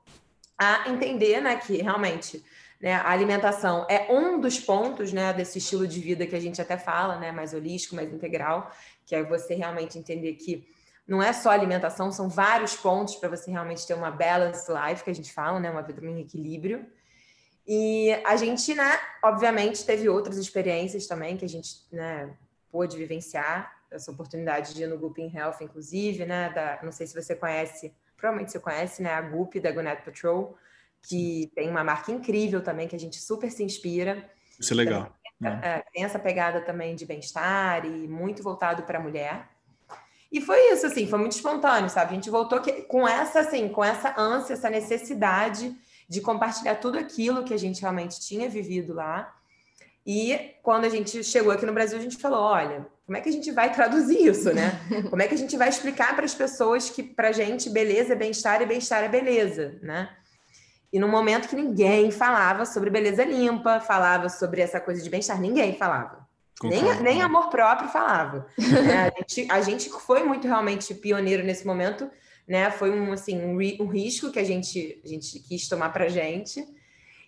a 0.57 0.89
entender, 0.89 1.41
né, 1.41 1.55
que 1.57 1.81
realmente 1.81 2.43
né, 2.81 2.93
a 2.93 3.09
alimentação 3.11 3.85
é 3.89 4.11
um 4.11 4.39
dos 4.39 4.59
pontos, 4.59 5.11
né, 5.11 5.33
desse 5.33 5.57
estilo 5.57 5.85
de 5.85 5.99
vida 5.99 6.25
que 6.25 6.35
a 6.35 6.39
gente 6.39 6.61
até 6.61 6.77
fala, 6.77 7.17
né, 7.17 7.31
mais 7.31 7.53
holístico, 7.53 7.95
mais 7.95 8.11
integral, 8.11 8.71
que 9.05 9.13
é 9.13 9.23
você 9.23 9.53
realmente 9.53 9.97
entender 9.97 10.33
que 10.35 10.65
não 11.05 11.21
é 11.21 11.33
só 11.33 11.49
alimentação, 11.49 12.11
são 12.11 12.29
vários 12.29 12.75
pontos 12.75 13.15
para 13.15 13.27
você 13.27 13.49
realmente 13.49 13.85
ter 13.85 13.95
uma 13.95 14.11
balanced 14.11 14.67
life, 14.69 15.03
que 15.03 15.09
a 15.09 15.15
gente 15.15 15.33
fala, 15.33 15.59
né, 15.59 15.69
uma 15.69 15.81
vida 15.81 16.05
em 16.05 16.21
equilíbrio. 16.21 16.85
E 17.67 18.11
a 18.25 18.35
gente, 18.35 18.73
né, 18.75 18.99
obviamente, 19.23 19.85
teve 19.85 20.07
outras 20.07 20.37
experiências 20.37 21.07
também 21.07 21.35
que 21.35 21.43
a 21.43 21.49
gente, 21.49 21.85
né, 21.91 22.33
pôde 22.71 22.95
vivenciar. 22.95 23.75
Essa 23.91 24.11
oportunidade 24.11 24.73
de 24.75 24.83
ir 24.83 24.87
no 24.87 24.99
Group 24.99 25.17
in 25.17 25.35
Health, 25.35 25.57
inclusive, 25.61 26.25
né, 26.25 26.51
da, 26.51 26.79
não 26.83 26.91
sei 26.91 27.07
se 27.07 27.19
você 27.19 27.35
conhece, 27.35 27.91
provavelmente 28.15 28.51
você 28.51 28.59
conhece, 28.59 29.01
né, 29.01 29.11
a 29.11 29.21
Goop 29.21 29.59
da 29.59 29.71
Gonet 29.71 30.03
Patrol, 30.03 30.55
que 31.01 31.51
tem 31.55 31.69
uma 31.69 31.83
marca 31.83 32.11
incrível 32.11 32.61
também, 32.61 32.87
que 32.87 32.95
a 32.95 32.99
gente 32.99 33.19
super 33.19 33.51
se 33.51 33.63
inspira. 33.63 34.29
Isso 34.59 34.73
é 34.73 34.75
legal. 34.75 35.13
Tem, 35.39 35.49
é, 35.49 35.83
tem 35.93 36.03
essa 36.03 36.19
pegada 36.19 36.61
também 36.61 36.95
de 36.95 37.05
bem-estar 37.05 37.85
e 37.85 38.07
muito 38.07 38.43
voltado 38.43 38.83
para 38.83 38.99
a 38.99 39.01
mulher. 39.01 39.47
E 40.31 40.39
foi 40.39 40.71
isso, 40.71 40.85
assim, 40.85 41.07
foi 41.07 41.17
muito 41.17 41.31
espontâneo, 41.31 41.89
sabe? 41.89 42.11
A 42.11 42.15
gente 42.15 42.29
voltou 42.29 42.61
que, 42.61 42.83
com 42.83 43.07
essa, 43.07 43.39
assim, 43.39 43.67
com 43.69 43.83
essa 43.83 44.13
ânsia, 44.19 44.53
essa 44.53 44.69
necessidade 44.69 45.75
de 46.07 46.21
compartilhar 46.21 46.75
tudo 46.75 46.99
aquilo 46.99 47.43
que 47.43 47.53
a 47.53 47.57
gente 47.57 47.81
realmente 47.81 48.19
tinha 48.19 48.49
vivido 48.49 48.93
lá. 48.93 49.35
E 50.05 50.55
quando 50.61 50.85
a 50.85 50.89
gente 50.89 51.23
chegou 51.23 51.51
aqui 51.51 51.65
no 51.65 51.73
Brasil, 51.73 51.97
a 51.97 52.01
gente 52.01 52.17
falou: 52.17 52.39
olha, 52.39 52.87
como 53.05 53.17
é 53.17 53.21
que 53.21 53.29
a 53.29 53.31
gente 53.31 53.51
vai 53.51 53.71
traduzir 53.71 54.23
isso, 54.23 54.53
né? 54.53 54.79
Como 55.09 55.19
é 55.19 55.27
que 55.27 55.33
a 55.33 55.37
gente 55.37 55.57
vai 55.57 55.67
explicar 55.67 56.15
para 56.15 56.25
as 56.25 56.35
pessoas 56.35 56.91
que 56.91 57.01
para 57.01 57.29
a 57.29 57.31
gente 57.31 57.67
beleza 57.67 58.13
é 58.13 58.15
bem-estar 58.15 58.61
e 58.61 58.67
bem-estar 58.67 59.03
é 59.03 59.07
beleza, 59.07 59.79
né? 59.81 60.15
E 60.91 60.99
no 60.99 61.07
momento 61.07 61.47
que 61.47 61.55
ninguém 61.55 62.11
falava 62.11 62.65
sobre 62.65 62.89
beleza 62.89 63.23
limpa, 63.23 63.79
falava 63.79 64.27
sobre 64.29 64.61
essa 64.61 64.79
coisa 64.79 65.01
de 65.01 65.09
bem-estar, 65.09 65.39
ninguém 65.39 65.75
falava. 65.75 66.27
Nem, 66.63 66.83
nem 67.01 67.21
amor 67.21 67.49
próprio 67.49 67.89
falava. 67.89 68.47
É, 68.59 69.07
a, 69.07 69.13
gente, 69.19 69.51
a 69.51 69.61
gente 69.61 69.89
foi 69.89 70.23
muito 70.23 70.47
realmente 70.47 70.93
pioneiro 70.93 71.43
nesse 71.43 71.65
momento 71.65 72.09
né? 72.49 72.71
Foi 72.71 72.89
um, 72.89 73.13
assim, 73.13 73.39
um, 73.39 73.83
um 73.83 73.87
risco 73.87 74.31
que 74.31 74.39
a 74.39 74.43
gente, 74.43 74.99
a 75.05 75.07
gente 75.07 75.39
quis 75.39 75.67
tomar 75.69 75.89
para 75.89 76.05
a 76.05 76.09
gente. 76.09 76.67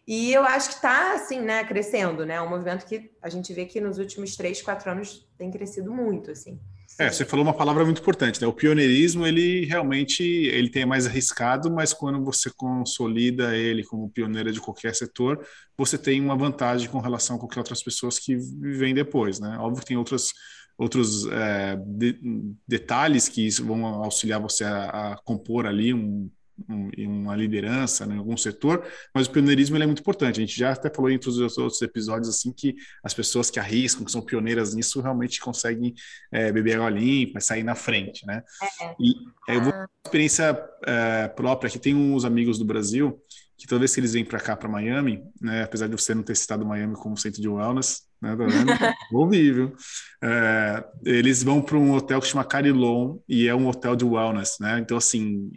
E 0.07 0.33
eu 0.33 0.43
acho 0.43 0.69
que 0.69 0.75
está, 0.75 1.13
assim, 1.13 1.39
né, 1.39 1.63
crescendo, 1.63 2.25
né? 2.25 2.41
Um 2.41 2.49
movimento 2.49 2.87
que 2.87 3.11
a 3.21 3.29
gente 3.29 3.53
vê 3.53 3.65
que 3.65 3.79
nos 3.79 3.99
últimos 3.99 4.35
três, 4.35 4.63
quatro 4.63 4.89
anos 4.89 5.29
tem 5.37 5.51
crescido 5.51 5.93
muito, 5.93 6.31
assim. 6.31 6.59
É, 7.01 7.11
você 7.11 7.25
falou 7.25 7.43
uma 7.43 7.53
palavra 7.53 7.83
muito 7.83 7.99
importante, 7.99 8.39
né? 8.39 8.45
O 8.45 8.53
pioneirismo, 8.53 9.25
ele 9.25 9.65
realmente 9.65 10.21
ele 10.21 10.69
tem 10.69 10.85
mais 10.85 11.07
arriscado, 11.07 11.71
mas 11.71 11.93
quando 11.93 12.23
você 12.23 12.51
consolida 12.55 13.57
ele 13.57 13.83
como 13.83 14.07
pioneira 14.07 14.51
de 14.51 14.61
qualquer 14.61 14.93
setor, 14.93 15.43
você 15.75 15.97
tem 15.97 16.21
uma 16.21 16.35
vantagem 16.35 16.87
com 16.87 16.99
relação 16.99 17.37
a 17.37 17.39
qualquer 17.39 17.57
outras 17.57 17.81
pessoas 17.81 18.19
que 18.19 18.37
vêm 18.37 18.93
depois, 18.93 19.39
né? 19.39 19.57
Óbvio 19.59 19.81
que 19.81 19.87
tem 19.87 19.97
outras 19.97 20.31
outros 20.77 21.25
é, 21.27 21.75
de, 21.75 22.19
detalhes 22.67 23.27
que 23.27 23.49
vão 23.61 23.83
auxiliar 23.85 24.39
você 24.39 24.63
a, 24.63 25.13
a 25.13 25.15
compor 25.23 25.65
ali 25.65 25.95
um, 25.95 26.29
um, 26.69 26.89
uma 26.97 27.35
liderança 27.35 28.05
né, 28.05 28.15
em 28.15 28.17
algum 28.17 28.37
setor, 28.37 28.85
mas 29.13 29.27
o 29.27 29.31
pioneirismo 29.31 29.77
é 29.77 29.85
muito 29.85 30.01
importante. 30.01 30.37
A 30.39 30.45
gente 30.45 30.57
já 30.57 30.71
até 30.71 30.89
falou 30.89 31.09
em 31.09 31.17
todos 31.17 31.37
os 31.39 31.57
outros 31.57 31.81
episódios 31.81 32.29
assim 32.29 32.51
que 32.51 32.75
as 33.03 33.13
pessoas 33.13 33.49
que 33.49 33.59
arriscam, 33.59 34.05
que 34.05 34.11
são 34.11 34.21
pioneiras 34.21 34.73
nisso, 34.73 35.01
realmente 35.01 35.39
conseguem 35.39 35.93
é, 36.31 36.51
beber 36.51 36.75
água 36.75 36.89
limpa, 36.89 37.39
sair 37.39 37.63
na 37.63 37.75
frente, 37.75 38.25
né? 38.25 38.43
É. 38.81 38.95
E 38.99 39.13
é, 39.49 39.55
eu 39.55 39.61
vou 39.61 39.73
uma 39.73 39.87
experiência 40.05 40.63
é, 40.85 41.27
própria 41.27 41.69
que 41.69 41.79
tem 41.79 41.95
uns 41.95 42.25
amigos 42.25 42.57
do 42.57 42.65
Brasil 42.65 43.21
que 43.61 43.67
toda 43.67 43.79
vez 43.79 43.93
que 43.93 43.99
eles 43.99 44.13
vêm 44.13 44.25
para 44.25 44.39
cá, 44.39 44.57
para 44.57 44.67
Miami, 44.67 45.23
né, 45.39 45.61
apesar 45.61 45.85
de 45.85 45.95
você 45.95 46.15
não 46.15 46.23
ter 46.23 46.35
citado 46.35 46.65
Miami 46.65 46.95
como 46.95 47.15
centro 47.15 47.39
de 47.39 47.47
wellness, 47.47 48.01
né, 48.19 48.35
tá 48.35 48.45
vendo? 49.13 49.77
É, 50.23 50.83
eles 51.05 51.43
vão 51.43 51.61
para 51.61 51.77
um 51.77 51.93
hotel 51.93 52.19
que 52.19 52.25
chama 52.25 52.43
Carilon 52.43 53.19
e 53.29 53.47
é 53.47 53.53
um 53.53 53.67
hotel 53.67 53.95
de 53.95 54.03
wellness, 54.03 54.57
né? 54.59 54.79
Então, 54.79 54.97
assim, 54.97 55.51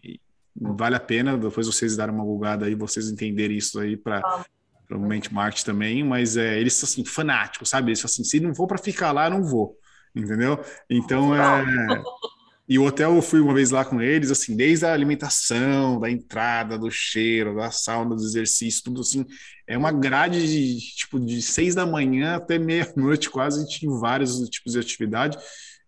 vale 0.56 0.96
a 0.96 1.00
pena 1.00 1.36
depois 1.36 1.66
vocês 1.66 1.96
darem 1.96 2.14
uma 2.14 2.24
bugada 2.24 2.66
aí, 2.66 2.74
vocês 2.74 3.10
entenderem 3.10 3.56
isso 3.56 3.78
aí 3.78 3.96
para 3.96 4.18
ah. 4.18 4.44
provavelmente 4.86 5.32
marketing 5.32 5.64
também, 5.64 6.04
mas 6.04 6.36
é, 6.36 6.58
eles 6.58 6.74
são 6.74 6.86
assim, 6.86 7.04
fanáticos, 7.04 7.68
sabe? 7.68 7.90
Eles 7.90 8.04
assim, 8.04 8.24
se 8.24 8.40
não 8.40 8.54
for 8.54 8.66
para 8.66 8.78
ficar 8.78 9.12
lá, 9.12 9.28
não 9.28 9.42
vou, 9.42 9.76
entendeu? 10.14 10.58
Então, 10.88 11.34
é... 11.34 11.64
E 12.66 12.78
o 12.78 12.84
hotel, 12.86 13.14
eu 13.14 13.20
fui 13.20 13.40
uma 13.40 13.52
vez 13.52 13.70
lá 13.70 13.84
com 13.84 14.00
eles, 14.00 14.30
assim, 14.30 14.56
desde 14.56 14.86
a 14.86 14.92
alimentação, 14.94 16.00
da 16.00 16.10
entrada, 16.10 16.78
do 16.78 16.90
cheiro, 16.90 17.54
da 17.54 17.70
sauna, 17.70 18.16
do 18.16 18.24
exercício, 18.24 18.84
tudo 18.84 19.02
assim. 19.02 19.26
É 19.66 19.76
uma 19.76 19.92
grade 19.92 20.46
de, 20.46 20.80
tipo, 20.96 21.20
de 21.20 21.42
seis 21.42 21.74
da 21.74 21.84
manhã 21.84 22.36
até 22.36 22.58
meia-noite, 22.58 23.28
quase, 23.28 23.68
tinha 23.68 23.92
vários 23.98 24.48
tipos 24.48 24.72
de 24.72 24.78
atividade. 24.78 25.36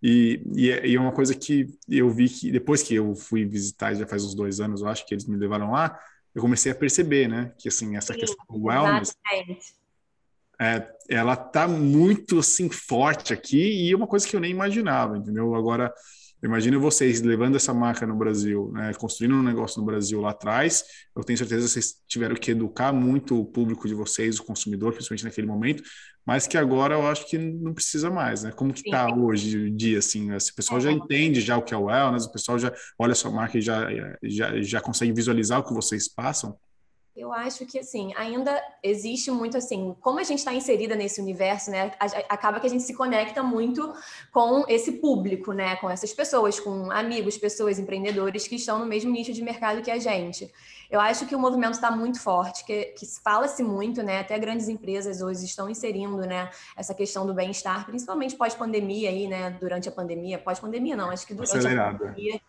E, 0.03 0.43
e, 0.55 0.71
é, 0.71 0.87
e, 0.87 0.97
é 0.97 1.00
uma 1.00 1.12
coisa 1.12 1.35
que 1.35 1.67
eu 1.88 2.11
vi 2.11 2.29
que, 2.29 2.50
depois 2.50 2.83
que 2.83 2.95
eu 2.95 3.15
fui 3.15 3.45
visitar, 3.45 3.95
já 3.95 4.07
faz 4.07 4.25
uns 4.25 4.35
dois 4.35 4.61
anos, 4.61 4.81
eu 4.83 4.88
acho 4.88 5.07
que 5.07 5.15
eles 5.15 5.26
me 5.26 5.37
levaram 5.37 5.71
lá, 5.71 5.99
eu 6.35 6.43
comecei 6.43 6.71
a 6.71 6.75
perceber, 6.75 7.29
né, 7.29 7.53
que, 7.59 7.69
assim, 7.69 7.97
essa 7.97 8.12
Sim, 8.12 8.21
questão 8.21 8.45
do 8.49 8.65
wellness... 8.65 9.17
É, 10.59 10.91
ela 11.11 11.37
tá 11.37 11.69
muito 11.69 12.38
assim 12.38 12.71
forte 12.71 13.35
aqui 13.35 13.59
e 13.59 13.93
é 13.93 13.97
uma 13.97 14.07
coisa 14.07 14.26
que 14.26 14.35
eu 14.35 14.41
nem 14.41 14.50
imaginava, 14.50 15.19
entendeu? 15.19 15.55
Agora 15.55 15.93
Imagina 16.47 16.79
vocês 16.79 17.21
levando 17.23 17.57
essa 17.57 17.75
marca 17.75 18.07
no 18.07 18.15
Brasil, 18.15 18.71
né, 18.73 18.95
construindo 18.95 19.35
um 19.35 19.43
negócio 19.43 19.81
no 19.81 19.87
Brasil 19.87 20.21
lá 20.21 20.31
atrás. 20.31 20.85
Eu 21.15 21.25
tenho 21.25 21.37
certeza 21.37 21.67
que 21.67 21.73
vocês 21.73 21.97
tiveram 22.07 22.37
que 22.37 22.53
educar 22.53 22.93
muito 22.93 23.41
o 23.41 23.45
público 23.45 23.88
de 23.88 23.95
vocês, 23.95 24.38
o 24.38 24.45
consumidor, 24.45 24.93
principalmente 24.93 25.25
naquele 25.25 25.47
momento, 25.47 25.83
mas 26.25 26.47
que 26.47 26.57
agora 26.57 26.95
eu 26.95 27.07
acho 27.07 27.29
que 27.29 27.37
não 27.37 27.75
precisa 27.75 28.11
mais, 28.11 28.45
né? 28.45 28.53
Como 28.53 28.73
que 28.73 28.81
está 28.81 29.12
hoje 29.12 29.59
o 29.59 29.71
dia, 29.71 29.99
assim? 29.99 30.26
Né? 30.26 30.37
O 30.37 30.55
pessoal 30.55 30.81
já 30.81 30.93
entende 30.93 31.41
já 31.41 31.57
o 31.57 31.62
que 31.62 31.75
é 31.75 31.76
o 31.76 31.85
wellness, 31.85 32.26
o 32.26 32.33
pessoal 32.33 32.59
já 32.59 32.73
olha 32.99 33.12
a 33.12 33.17
sua 33.17 33.31
marca 33.31 33.59
e 33.59 33.61
já, 33.61 33.88
já, 34.23 34.62
já 34.62 34.81
consegue 34.81 35.12
visualizar 35.12 35.59
o 35.59 35.65
que 35.65 35.75
vocês 35.75 36.09
passam? 36.09 36.57
Eu 37.17 37.33
acho 37.33 37.65
que, 37.65 37.79
assim, 37.79 38.13
ainda 38.15 38.63
existe 38.83 39.31
muito, 39.31 39.57
assim, 39.57 39.97
como 40.03 40.19
a 40.19 40.23
gente 40.23 40.41
está 40.41 40.53
inserida 40.53 40.95
nesse 40.95 41.19
universo, 41.19 41.71
né, 41.71 41.91
acaba 42.29 42.61
que 42.61 42.67
a 42.67 42.69
gente 42.71 42.83
se 42.83 42.93
conecta 42.93 43.43
muito 43.43 43.91
com 44.31 44.67
esse 44.69 44.93
público, 44.93 45.55
né, 45.55 45.77
com 45.77 45.89
essas 45.89 46.13
pessoas, 46.13 46.61
com 46.61 46.91
amigos, 46.91 47.39
pessoas, 47.39 47.79
empreendedores 47.79 48.47
que 48.47 48.57
estão 48.57 48.79
no 48.79 48.85
mesmo 48.85 49.11
nicho 49.11 49.33
de 49.33 49.43
mercado 49.43 49.81
que 49.81 49.91
a 49.91 49.99
gente. 49.99 50.53
Eu 50.91 51.01
acho 51.01 51.27
que 51.27 51.35
o 51.35 51.39
movimento 51.39 51.73
está 51.73 51.91
muito 51.91 52.21
forte, 52.21 52.65
que, 52.67 52.85
que 52.99 53.07
fala-se 53.25 53.63
muito, 53.63 54.03
né, 54.03 54.21
até 54.21 54.39
grandes 54.39 54.69
empresas 54.69 55.23
hoje 55.23 55.47
estão 55.47 55.71
inserindo, 55.71 56.19
né, 56.19 56.51
essa 56.77 56.93
questão 56.93 57.27
do 57.27 57.33
bem-estar, 57.33 57.87
principalmente 57.87 58.37
pós-pandemia 58.37 59.09
aí, 59.09 59.27
né, 59.27 59.57
durante 59.59 59.89
a 59.89 59.93
pandemia, 59.93 60.39
pós-pandemia 60.39 60.95
não, 60.95 61.11
acho 61.11 61.27
que 61.27 61.33
durante 61.33 61.57
Acelerada. 61.57 61.97
a 61.97 61.99
pandemia, 61.99 62.41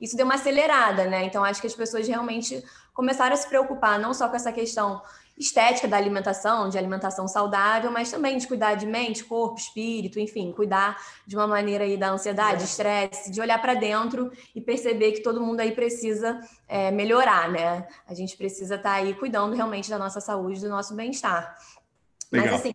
isso 0.00 0.16
deu 0.16 0.26
uma 0.26 0.34
acelerada, 0.34 1.04
né, 1.04 1.24
então 1.24 1.44
acho 1.44 1.60
que 1.60 1.68
as 1.68 1.74
pessoas 1.74 2.08
realmente 2.08 2.62
começaram 2.96 3.34
a 3.34 3.36
se 3.36 3.46
preocupar 3.46 3.98
não 3.98 4.14
só 4.14 4.26
com 4.28 4.34
essa 4.34 4.50
questão 4.50 5.02
estética 5.38 5.86
da 5.86 5.98
alimentação, 5.98 6.70
de 6.70 6.78
alimentação 6.78 7.28
saudável, 7.28 7.90
mas 7.90 8.10
também 8.10 8.38
de 8.38 8.46
cuidar 8.48 8.74
de 8.74 8.86
mente, 8.86 9.22
corpo, 9.22 9.58
espírito, 9.58 10.18
enfim, 10.18 10.50
cuidar 10.50 10.96
de 11.26 11.36
uma 11.36 11.46
maneira 11.46 11.84
aí 11.84 11.98
da 11.98 12.08
ansiedade, 12.08 12.64
estresse, 12.64 13.30
de 13.30 13.38
olhar 13.38 13.60
para 13.60 13.74
dentro 13.74 14.32
e 14.54 14.62
perceber 14.62 15.12
que 15.12 15.22
todo 15.22 15.42
mundo 15.42 15.60
aí 15.60 15.72
precisa 15.72 16.40
é, 16.66 16.90
melhorar, 16.90 17.50
né? 17.50 17.86
A 18.08 18.14
gente 18.14 18.34
precisa 18.34 18.76
estar 18.76 18.90
tá 18.90 18.96
aí 18.96 19.12
cuidando 19.12 19.54
realmente 19.54 19.90
da 19.90 19.98
nossa 19.98 20.22
saúde, 20.22 20.58
do 20.58 20.70
nosso 20.70 20.94
bem-estar. 20.94 21.54
Mas 22.32 22.50
assim, 22.50 22.72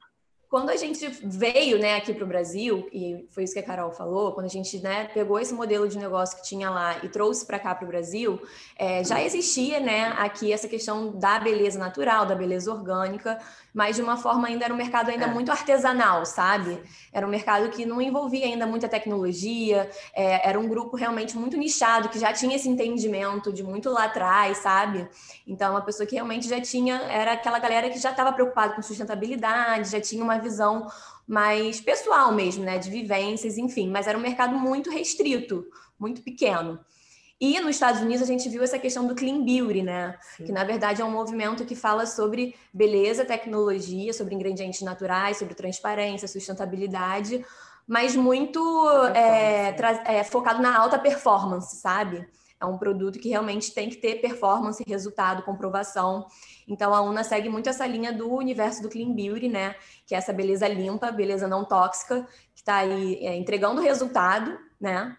quando 0.51 0.69
a 0.69 0.75
gente 0.75 1.07
veio 1.23 1.79
né, 1.79 1.95
aqui 1.95 2.13
para 2.13 2.25
o 2.25 2.27
Brasil, 2.27 2.85
e 2.91 3.25
foi 3.29 3.45
isso 3.45 3.53
que 3.53 3.59
a 3.59 3.63
Carol 3.63 3.89
falou, 3.93 4.33
quando 4.33 4.47
a 4.47 4.49
gente 4.49 4.79
né, 4.79 5.05
pegou 5.05 5.39
esse 5.39 5.53
modelo 5.53 5.87
de 5.87 5.97
negócio 5.97 6.35
que 6.35 6.43
tinha 6.43 6.69
lá 6.69 6.97
e 7.01 7.07
trouxe 7.07 7.45
para 7.45 7.57
cá 7.57 7.73
para 7.73 7.85
o 7.85 7.87
Brasil, 7.87 8.37
é, 8.77 9.01
já 9.01 9.23
existia 9.23 9.79
né, 9.79 10.13
aqui 10.17 10.51
essa 10.51 10.67
questão 10.67 11.17
da 11.17 11.39
beleza 11.39 11.79
natural, 11.79 12.25
da 12.25 12.35
beleza 12.35 12.69
orgânica, 12.69 13.39
mas 13.73 13.95
de 13.95 14.01
uma 14.01 14.17
forma 14.17 14.47
ainda 14.47 14.65
era 14.65 14.73
um 14.73 14.77
mercado 14.77 15.09
ainda 15.09 15.25
é. 15.25 15.27
muito 15.27 15.51
artesanal, 15.51 16.25
sabe? 16.25 16.79
Era 17.11 17.25
um 17.25 17.29
mercado 17.29 17.69
que 17.69 17.85
não 17.85 18.01
envolvia 18.01 18.45
ainda 18.45 18.65
muita 18.65 18.89
tecnologia, 18.89 19.89
é, 20.13 20.47
era 20.47 20.59
um 20.59 20.67
grupo 20.67 20.97
realmente 20.97 21.37
muito 21.37 21.57
nichado, 21.57 22.09
que 22.09 22.19
já 22.19 22.33
tinha 22.33 22.55
esse 22.55 22.67
entendimento 22.67 23.51
de 23.51 23.63
muito 23.63 23.89
lá 23.89 24.05
atrás, 24.05 24.57
sabe? 24.57 25.07
Então, 25.47 25.71
uma 25.71 25.81
pessoa 25.81 26.05
que 26.05 26.15
realmente 26.15 26.47
já 26.47 26.59
tinha, 26.59 26.95
era 27.03 27.33
aquela 27.33 27.59
galera 27.59 27.89
que 27.89 27.97
já 27.97 28.11
estava 28.11 28.33
preocupada 28.33 28.73
com 28.73 28.81
sustentabilidade, 28.81 29.89
já 29.89 30.01
tinha 30.01 30.23
uma 30.23 30.37
visão 30.37 30.87
mais 31.27 31.79
pessoal 31.79 32.33
mesmo, 32.33 32.63
né? 32.63 32.77
De 32.77 32.89
vivências, 32.89 33.57
enfim, 33.57 33.89
mas 33.89 34.07
era 34.07 34.17
um 34.17 34.21
mercado 34.21 34.53
muito 34.55 34.89
restrito, 34.89 35.65
muito 35.97 36.21
pequeno. 36.21 36.79
E 37.41 37.59
nos 37.59 37.71
Estados 37.71 38.01
Unidos 38.01 38.21
a 38.21 38.27
gente 38.27 38.47
viu 38.47 38.61
essa 38.61 38.77
questão 38.77 39.07
do 39.07 39.15
clean 39.15 39.43
beauty, 39.43 39.81
né? 39.81 40.15
Sim. 40.37 40.43
Que 40.43 40.51
na 40.51 40.63
verdade 40.63 41.01
é 41.01 41.05
um 41.05 41.09
movimento 41.09 41.65
que 41.65 41.75
fala 41.75 42.05
sobre 42.05 42.55
beleza, 42.71 43.25
tecnologia, 43.25 44.13
sobre 44.13 44.35
ingredientes 44.35 44.83
naturais, 44.83 45.37
sobre 45.37 45.55
transparência, 45.55 46.27
sustentabilidade, 46.27 47.43
mas 47.87 48.15
muito 48.15 48.61
é, 49.15 49.75
é, 50.05 50.23
focado 50.23 50.61
na 50.61 50.77
alta 50.77 50.99
performance, 50.99 51.77
sabe? 51.77 52.29
É 52.59 52.65
um 52.65 52.77
produto 52.77 53.17
que 53.17 53.29
realmente 53.29 53.73
tem 53.73 53.89
que 53.89 53.95
ter 53.95 54.21
performance, 54.21 54.83
resultado, 54.87 55.41
comprovação. 55.41 56.27
Então 56.67 56.93
a 56.93 57.01
UNA 57.01 57.23
segue 57.23 57.49
muito 57.49 57.67
essa 57.67 57.87
linha 57.87 58.13
do 58.13 58.31
universo 58.31 58.83
do 58.83 58.89
clean 58.89 59.15
beauty, 59.15 59.49
né? 59.49 59.75
Que 60.05 60.13
é 60.13 60.19
essa 60.19 60.31
beleza 60.31 60.67
limpa, 60.67 61.11
beleza 61.11 61.47
não 61.47 61.65
tóxica, 61.65 62.21
que 62.53 62.61
está 62.61 62.75
aí 62.75 63.15
é, 63.25 63.35
entregando 63.35 63.81
resultado, 63.81 64.59
né? 64.79 65.17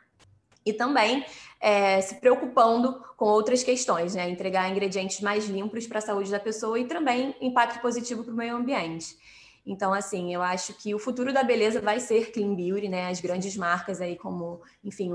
E 0.65 0.73
também 0.73 1.25
é, 1.61 2.01
se 2.01 2.17
preocupando 2.17 3.03
com 3.17 3.27
outras 3.27 3.63
questões, 3.63 4.15
né? 4.15 4.29
Entregar 4.29 4.71
ingredientes 4.71 5.21
mais 5.21 5.47
limpos 5.47 5.87
para 5.87 5.99
a 5.99 6.03
saúde 6.03 6.31
da 6.31 6.41
pessoa 6.41 6.79
e 6.79 6.85
também 6.85 7.35
impacto 7.41 7.81
positivo 7.81 8.25
para 8.25 8.33
o 8.33 8.37
meio 8.37 8.57
ambiente. 8.57 9.17
Então, 9.65 9.95
assim, 9.95 10.35
eu 10.35 10.43
acho 10.43 10.75
que 10.75 10.95
o 10.95 10.99
futuro 10.99 11.33
da 11.33 11.45
beleza 11.45 11.81
vai 11.81 12.01
ser 12.01 12.33
clean 12.33 12.55
beauty, 12.55 12.89
né? 12.89 13.09
As 13.09 13.21
grandes 13.21 13.57
marcas 13.57 14.01
aí 14.01 14.17
como, 14.17 14.61
enfim, 14.83 15.13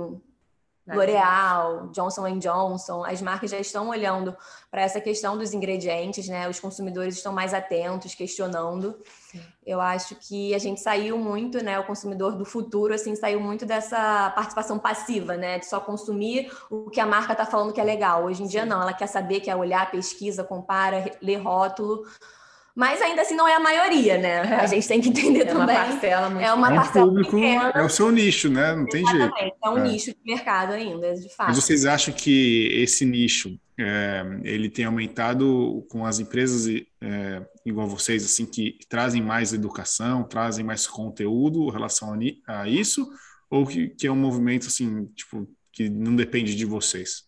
L'Oreal, 0.87 1.87
Johnson 1.87 2.39
Johnson, 2.39 3.03
as 3.03 3.21
marcas 3.21 3.51
já 3.51 3.59
estão 3.59 3.89
olhando 3.89 4.35
para 4.71 4.81
essa 4.81 5.01
questão 5.01 5.37
dos 5.37 5.53
ingredientes, 5.53 6.27
né? 6.27 6.47
Os 6.47 6.59
consumidores 6.59 7.15
estão 7.15 7.33
mais 7.33 7.53
atentos, 7.53 8.15
questionando. 8.15 8.97
Sim. 9.31 9.41
Eu 9.65 9.81
acho 9.81 10.15
que 10.15 10.55
a 10.55 10.57
gente 10.57 10.79
saiu 10.79 11.17
muito, 11.17 11.61
né? 11.63 11.77
O 11.77 11.85
consumidor 11.85 12.37
do 12.37 12.45
futuro, 12.45 12.93
assim, 12.93 13.15
saiu 13.15 13.39
muito 13.39 13.65
dessa 13.65 14.31
participação 14.31 14.79
passiva, 14.79 15.35
né? 15.35 15.59
De 15.59 15.65
só 15.65 15.79
consumir 15.79 16.51
o 16.69 16.89
que 16.89 16.99
a 16.99 17.05
marca 17.05 17.33
está 17.33 17.45
falando 17.45 17.73
que 17.73 17.81
é 17.81 17.83
legal. 17.83 18.23
Hoje 18.23 18.43
em 18.43 18.45
Sim. 18.45 18.51
dia, 18.51 18.65
não. 18.65 18.81
Ela 18.81 18.93
quer 18.93 19.07
saber, 19.07 19.41
quer 19.41 19.55
olhar, 19.55 19.91
pesquisa, 19.91 20.43
compara, 20.43 21.11
lê 21.21 21.35
rótulo 21.35 22.05
mas 22.77 23.01
ainda 23.01 23.23
assim 23.23 23.33
não 23.33 23.47
é 23.47 23.55
a 23.55 23.59
maioria, 23.59 24.19
né? 24.19 24.35
É. 24.35 24.55
A 24.57 24.67
gente 24.67 24.87
tem 24.87 25.01
que 25.01 25.09
entender 25.09 25.41
é 25.41 25.45
também. 25.45 25.75
Uma 25.75 25.85
parcela 25.85 26.29
muito 26.29 26.45
é 26.45 26.53
uma 26.53 26.69
parcela 26.69 27.07
público, 27.07 27.31
pequena. 27.31 27.71
É 27.73 27.81
o 27.81 27.89
seu 27.89 28.11
nicho, 28.11 28.51
né? 28.51 28.75
Não 28.75 28.85
tem 28.85 29.01
Exatamente. 29.01 29.39
jeito. 29.39 29.57
É 29.65 29.69
um 29.71 29.77
é. 29.79 29.81
nicho 29.81 30.11
de 30.11 30.19
mercado 30.23 30.73
ainda, 30.73 31.15
de 31.15 31.35
fato. 31.35 31.47
Mas 31.47 31.55
vocês 31.57 31.87
acham 31.87 32.13
que 32.13 32.69
esse 32.71 33.03
nicho 33.03 33.59
é, 33.79 34.23
ele 34.43 34.69
tem 34.69 34.85
aumentado 34.85 35.87
com 35.89 36.05
as 36.05 36.19
empresas 36.19 36.67
é, 37.01 37.43
igual 37.65 37.87
vocês, 37.87 38.23
assim, 38.23 38.45
que 38.45 38.77
trazem 38.87 39.23
mais 39.23 39.53
educação, 39.53 40.23
trazem 40.23 40.63
mais 40.63 40.85
conteúdo 40.85 41.67
em 41.69 41.71
relação 41.71 42.13
a, 42.13 42.61
a 42.61 42.69
isso? 42.69 43.09
Ou 43.49 43.65
que, 43.65 43.87
que 43.87 44.05
é 44.05 44.11
um 44.11 44.15
movimento, 44.15 44.67
assim, 44.67 45.05
tipo, 45.15 45.49
que 45.73 45.89
não 45.89 46.15
depende 46.15 46.53
de 46.53 46.63
vocês? 46.63 47.23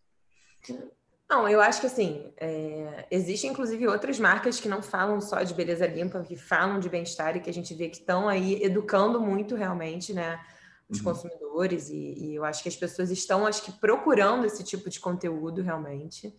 Não, 1.30 1.48
eu 1.48 1.62
acho 1.62 1.82
que 1.82 1.86
assim, 1.88 2.34
é... 2.38 3.06
existem 3.12 3.52
inclusive 3.52 3.88
outras 3.88 4.20
marcas 4.20 4.60
que 4.60 4.68
não 4.68 4.82
falam 4.82 5.22
só 5.22 5.44
de 5.44 5.54
beleza 5.54 5.86
limpa, 5.86 6.24
que 6.24 6.36
falam 6.36 6.80
de 6.80 6.90
bem-estar 6.90 7.38
e 7.38 7.40
que 7.40 7.50
a 7.50 7.54
gente 7.54 7.74
vê 7.76 7.88
que 7.88 7.98
estão 7.98 8.28
aí 8.28 8.64
educando 8.64 9.22
muito 9.22 9.56
realmente, 9.56 10.12
né, 10.12 10.44
os 10.90 10.98
uhum. 10.98 11.04
consumidores. 11.04 11.90
E, 11.90 12.16
e, 12.18 12.36
eu 12.36 12.44
acho 12.44 12.64
que 12.64 12.70
as 12.70 12.76
pessoas 12.76 13.12
estão, 13.12 13.46
acho 13.46 13.62
que 13.62 13.72
procurando 13.74 14.44
esse 14.46 14.64
tipo 14.64 14.90
de 14.90 15.00
conteúdo 15.00 15.62
realmente, 15.62 16.36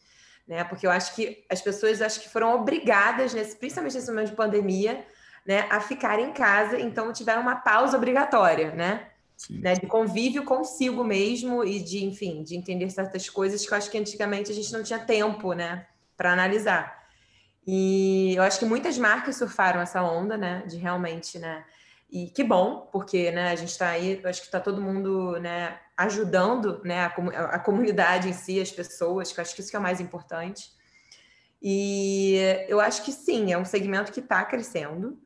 né, 0.46 0.64
porque 0.64 0.88
eu 0.88 0.90
acho 0.90 1.14
que 1.14 1.44
as 1.48 1.62
pessoas 1.62 2.02
acho 2.02 2.20
que 2.20 2.28
foram 2.28 2.52
obrigadas, 2.52 3.32
nesse, 3.32 3.54
principalmente 3.54 3.94
nesse 3.94 4.08
momento 4.10 4.30
de 4.30 4.36
pandemia, 4.36 5.06
né, 5.46 5.68
a 5.70 5.80
ficar 5.80 6.18
em 6.18 6.32
casa, 6.32 6.80
então 6.80 7.12
tiveram 7.12 7.42
uma 7.42 7.56
pausa 7.56 7.96
obrigatória, 7.96 8.72
né, 8.72 9.09
né, 9.48 9.74
de 9.74 9.86
convívio 9.86 10.44
consigo 10.44 11.04
mesmo 11.04 11.64
e 11.64 11.80
de, 11.80 12.04
enfim, 12.04 12.42
de 12.42 12.56
entender 12.56 12.90
certas 12.90 13.28
coisas 13.30 13.64
que 13.64 13.72
eu 13.72 13.78
acho 13.78 13.90
que 13.90 13.98
antigamente 13.98 14.50
a 14.50 14.54
gente 14.54 14.72
não 14.72 14.82
tinha 14.82 14.98
tempo, 14.98 15.52
né, 15.52 15.86
para 16.16 16.32
analisar. 16.32 17.00
E 17.66 18.34
eu 18.36 18.42
acho 18.42 18.58
que 18.58 18.64
muitas 18.64 18.98
marcas 18.98 19.36
surfaram 19.36 19.80
essa 19.80 20.02
onda, 20.02 20.36
né, 20.36 20.64
de 20.66 20.76
realmente, 20.76 21.38
né, 21.38 21.64
e 22.10 22.26
que 22.28 22.42
bom, 22.42 22.88
porque, 22.90 23.30
né, 23.30 23.52
a 23.52 23.54
gente 23.54 23.70
está 23.70 23.90
aí, 23.90 24.20
eu 24.22 24.28
acho 24.28 24.40
que 24.40 24.48
está 24.48 24.58
todo 24.58 24.82
mundo, 24.82 25.38
né, 25.38 25.78
ajudando, 25.96 26.80
né, 26.84 27.04
a, 27.04 27.06
a, 27.06 27.58
comunidade 27.58 28.28
em 28.28 28.32
si, 28.32 28.60
as 28.60 28.70
pessoas, 28.70 29.32
que 29.32 29.38
eu 29.38 29.42
acho 29.42 29.54
que 29.54 29.60
isso 29.60 29.70
que 29.70 29.76
é 29.76 29.78
o 29.78 29.82
mais 29.82 30.00
importante. 30.00 30.72
E 31.62 32.36
eu 32.68 32.80
acho 32.80 33.04
que 33.04 33.12
sim, 33.12 33.52
é 33.52 33.58
um 33.58 33.64
segmento 33.64 34.10
que 34.10 34.20
está 34.20 34.44
crescendo, 34.44 35.18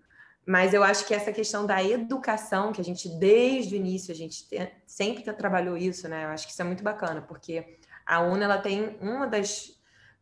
mas 0.47 0.75
eu 0.75 0.83
acho 0.83 1.07
que 1.07 1.15
essa 1.15 1.33
questão 1.33 1.65
da 1.65 1.83
educação, 1.83 2.73
que 2.73 2.81
a 2.81 2.85
gente, 2.85 3.09
desde 3.09 3.75
o 3.75 3.77
início, 3.77 4.13
a 4.13 4.17
gente 4.17 4.47
sempre 4.87 5.23
trabalhou 5.33 5.77
isso, 5.77 6.09
né? 6.09 6.25
Eu 6.25 6.29
acho 6.29 6.47
que 6.47 6.53
isso 6.53 6.63
é 6.63 6.65
muito 6.65 6.83
bacana, 6.83 7.23
porque 7.23 7.79
a 8.05 8.21
UNA, 8.21 8.45
ela 8.45 8.59
tem 8.59 8.97
uma 9.01 9.27
das 9.27 9.75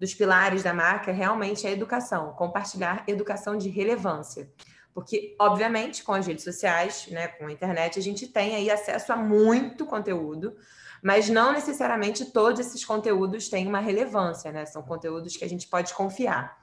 dos 0.03 0.15
pilares 0.15 0.65
da 0.65 0.75
marca 0.75 1.13
realmente 1.13 1.65
é 1.65 1.71
a 1.71 1.73
educação, 1.73 2.33
compartilhar 2.33 3.05
educação 3.07 3.57
de 3.57 3.69
relevância. 3.69 4.51
Porque, 4.93 5.37
obviamente, 5.39 6.03
com 6.03 6.13
as 6.13 6.27
redes 6.27 6.43
sociais, 6.43 7.07
né, 7.09 7.29
com 7.29 7.47
a 7.47 7.53
internet, 7.53 8.01
a 8.01 8.03
gente 8.03 8.27
tem 8.27 8.57
aí 8.57 8.69
acesso 8.69 9.13
a 9.13 9.17
muito 9.17 9.87
conteúdo, 9.87 10.57
mas 11.01 11.29
não 11.29 11.53
necessariamente 11.53 12.25
todos 12.33 12.59
esses 12.59 12.85
conteúdos 12.85 13.49
têm 13.49 13.69
uma 13.69 13.79
relevância, 13.79 14.51
né? 14.51 14.67
São 14.67 14.83
conteúdos 14.83 15.37
que 15.37 15.45
a 15.45 15.49
gente 15.49 15.69
pode 15.69 15.95
confiar. 15.95 16.59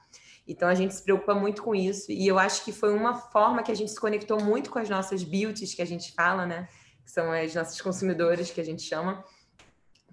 Então 0.50 0.68
a 0.68 0.74
gente 0.74 0.92
se 0.92 1.02
preocupa 1.02 1.32
muito 1.32 1.62
com 1.62 1.76
isso 1.76 2.10
e 2.10 2.26
eu 2.26 2.36
acho 2.36 2.64
que 2.64 2.72
foi 2.72 2.92
uma 2.92 3.14
forma 3.14 3.62
que 3.62 3.70
a 3.70 3.74
gente 3.74 3.92
se 3.92 4.00
conectou 4.00 4.42
muito 4.42 4.68
com 4.68 4.80
as 4.80 4.90
nossas 4.90 5.22
beauties 5.22 5.74
que 5.74 5.80
a 5.80 5.86
gente 5.86 6.12
fala, 6.12 6.44
né? 6.44 6.68
Que 7.04 7.10
são 7.12 7.30
as 7.30 7.54
nossas 7.54 7.80
consumidoras 7.80 8.50
que 8.50 8.60
a 8.60 8.64
gente 8.64 8.82
chama, 8.82 9.24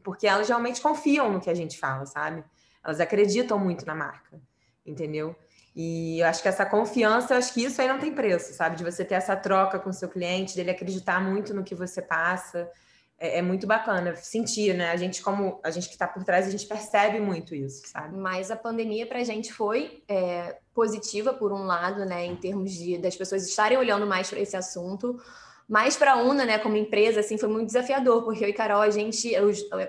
porque 0.03 0.27
elas 0.27 0.47
realmente 0.47 0.79
confiam 0.79 1.33
no 1.33 1.41
que 1.41 1.49
a 1.49 1.55
gente 1.55 1.79
fala, 1.79 2.05
sabe? 2.05 2.43
Elas 2.85 2.99
acreditam 2.99 3.57
muito 3.57 3.83
na 3.83 3.95
marca, 3.95 4.39
entendeu? 4.85 5.35
E 5.75 6.19
eu 6.19 6.27
acho 6.27 6.43
que 6.43 6.47
essa 6.47 6.67
confiança, 6.67 7.33
eu 7.33 7.39
acho 7.39 7.51
que 7.51 7.63
isso 7.63 7.81
aí 7.81 7.87
não 7.87 7.97
tem 7.97 8.13
preço, 8.13 8.53
sabe? 8.53 8.75
De 8.75 8.83
você 8.83 9.03
ter 9.03 9.15
essa 9.15 9.35
troca 9.35 9.79
com 9.79 9.89
o 9.89 9.93
seu 9.93 10.07
cliente, 10.07 10.55
dele 10.55 10.69
acreditar 10.69 11.19
muito 11.19 11.51
no 11.51 11.63
que 11.63 11.73
você 11.73 11.99
passa 11.99 12.69
é, 13.19 13.39
é, 13.39 13.41
muito 13.41 13.65
bacana 13.65 14.15
sentir, 14.15 14.75
né? 14.75 14.91
A 14.91 14.95
gente, 14.95 15.21
como 15.21 15.59
a 15.63 15.71
gente 15.71 15.87
que 15.87 15.93
está 15.93 16.07
por 16.07 16.23
trás, 16.23 16.47
a 16.47 16.51
gente 16.51 16.65
percebe 16.65 17.19
muito 17.19 17.55
isso, 17.55 17.87
sabe? 17.87 18.15
Mas 18.15 18.51
a 18.51 18.55
pandemia 18.55 19.07
para 19.07 19.19
a 19.19 19.23
gente 19.23 19.51
foi 19.51 20.03
é, 20.07 20.57
positiva, 20.73 21.33
por 21.33 21.51
um 21.51 21.65
lado, 21.65 22.05
né? 22.05 22.25
Em 22.25 22.35
termos 22.35 22.71
de 22.71 22.97
das 22.97 23.15
pessoas 23.15 23.47
estarem 23.47 23.77
olhando 23.77 24.05
mais 24.05 24.29
para 24.29 24.39
esse 24.39 24.55
assunto. 24.55 25.19
Mas 25.67 25.97
para 25.97 26.13
a 26.13 26.15
UNA, 26.15 26.45
né, 26.45 26.57
como 26.59 26.77
empresa, 26.77 27.19
assim, 27.19 27.37
foi 27.37 27.49
muito 27.49 27.67
desafiador, 27.67 28.23
porque 28.23 28.45
eu 28.45 28.47
e 28.47 28.53
Carol, 28.53 28.81
a 28.81 28.89
gente, 28.89 29.33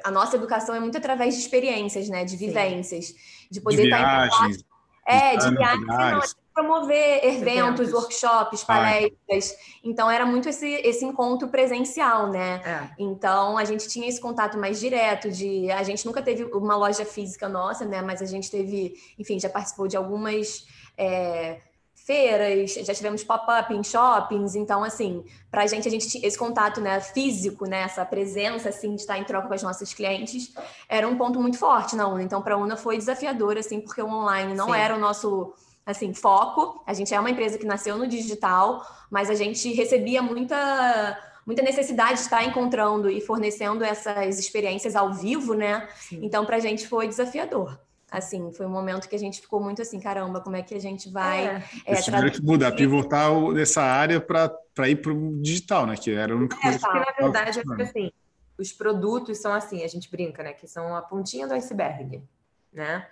a 0.03 0.11
nossa 0.11 0.35
educação 0.35 0.75
é 0.75 0.81
muito 0.81 0.99
através 0.99 1.35
de 1.35 1.41
experiências, 1.41 2.09
né, 2.09 2.25
de 2.25 2.37
vivências, 2.37 3.07
Sim. 3.07 3.15
de 3.49 3.61
poder 3.61 3.83
de 3.83 3.85
estar 3.85 4.01
em 4.01 4.29
contato 4.29 4.65
É, 5.07 5.37
de 5.37 5.57
viagens, 5.57 5.87
não, 5.87 6.21
promover 6.59 7.25
eventos, 7.25 7.89
eventos. 7.89 7.93
workshops, 7.93 8.65
palestras. 8.65 9.57
Então 9.85 10.11
era 10.11 10.27
muito 10.27 10.49
esse, 10.49 10.67
esse 10.67 11.05
encontro 11.05 11.49
presencial, 11.49 12.29
né? 12.29 12.61
É. 12.65 12.91
Então 12.99 13.57
a 13.57 13.65
gente 13.65 13.89
tinha 13.89 14.09
esse 14.09 14.21
contato 14.21 14.59
mais 14.59 14.81
direto 14.81 15.31
de 15.31 15.71
a 15.71 15.83
gente 15.85 16.05
nunca 16.05 16.21
teve 16.21 16.45
uma 16.45 16.77
loja 16.77 17.05
física 17.05 17.49
nossa, 17.49 17.85
né? 17.85 18.03
Mas 18.03 18.21
a 18.21 18.27
gente 18.27 18.51
teve, 18.51 18.95
enfim, 19.19 19.39
já 19.39 19.49
participou 19.49 19.87
de 19.87 19.97
algumas 19.97 20.67
é, 20.97 21.61
feiras, 21.95 22.75
já 22.75 22.93
tivemos 22.93 23.23
pop-up 23.23 23.73
em 23.73 23.85
shoppings, 23.85 24.57
então 24.57 24.83
assim, 24.83 25.25
para 25.51 25.63
a 25.63 25.67
gente 25.67 25.87
a 25.87 25.91
gente 25.91 26.27
esse 26.27 26.39
contato, 26.39 26.81
né, 26.81 27.01
físico, 27.01 27.67
né, 27.67 27.83
essa 27.83 28.05
presença 28.05 28.71
assim 28.71 28.95
de 28.95 29.03
estar 29.03 29.19
em 29.19 29.25
troca 29.25 29.47
com 29.47 29.55
as 29.55 29.63
nossas 29.63 29.93
clientes, 29.93 30.53
era 30.89 31.07
um 31.07 31.17
ponto 31.17 31.41
muito 31.41 31.59
forte 31.59 31.95
na 31.95 32.09
Una. 32.09 32.23
Então 32.23 32.43
para 32.43 32.55
a 32.55 32.59
Una 32.59 32.77
foi 32.77 32.97
desafiador 32.97 33.59
assim, 33.59 33.81
porque 33.81 34.03
o 34.03 34.09
online 34.09 34.55
não 34.55 34.73
Sim. 34.73 34.77
era 34.77 34.97
o 34.97 34.99
nosso 34.99 35.55
assim, 35.91 36.13
foco. 36.13 36.83
A 36.87 36.93
gente 36.93 37.15
é 37.15 37.19
uma 37.19 37.31
empresa 37.31 37.59
que 37.59 37.67
nasceu 37.67 37.97
no 37.97 38.07
digital, 38.07 38.87
mas 39.11 39.31
a 39.31 39.35
gente 39.35 39.73
recebia 39.73 40.23
muita 40.23 41.19
muita 41.47 41.63
necessidade 41.63 42.17
de 42.17 42.21
estar 42.21 42.45
encontrando 42.45 43.09
e 43.09 43.23
fornecendo 43.23 43.83
essas 43.83 44.39
experiências 44.39 44.95
ao 44.95 45.15
vivo, 45.15 45.55
né? 45.55 45.89
Sim. 45.97 46.21
Então, 46.23 46.45
para 46.45 46.57
a 46.57 46.61
gente 46.61 46.87
foi 46.87 47.09
desafiador. 47.09 47.81
Assim, 48.11 48.53
foi 48.53 48.67
um 48.67 48.71
momento 48.71 49.09
que 49.09 49.17
a 49.17 49.19
gente 49.19 49.41
ficou 49.41 49.59
muito 49.59 49.81
assim, 49.81 49.99
caramba, 49.99 50.43
como 50.43 50.57
é 50.57 50.63
que 50.63 50.75
a 50.75 50.79
gente 50.79 51.11
vai... 51.11 51.47
É. 51.47 51.65
É, 51.87 51.95
tiveram 52.03 52.29
que 52.29 52.43
mudar, 52.43 52.73
pivotar 52.73 53.33
nessa 53.55 53.81
área 53.81 54.21
para 54.21 54.89
ir 54.91 54.97
para 54.97 55.11
o 55.11 55.41
digital, 55.41 55.87
né? 55.87 55.97
Que 55.97 56.11
era 56.13 56.35
a 56.35 56.37
única 56.37 56.55
é, 56.59 56.61
coisa... 56.61 56.79
Porque, 56.81 56.99
na 56.99 57.13
verdade, 57.19 57.61
é 57.61 57.83
assim, 57.83 58.13
os 58.59 58.71
produtos 58.71 59.39
são 59.39 59.55
assim, 59.55 59.83
a 59.83 59.89
gente 59.89 60.11
brinca, 60.11 60.43
né? 60.43 60.53
Que 60.53 60.67
são 60.67 60.95
a 60.95 61.01
pontinha 61.01 61.47
do 61.49 61.55
iceberg, 61.55 62.23
né? 62.71 63.07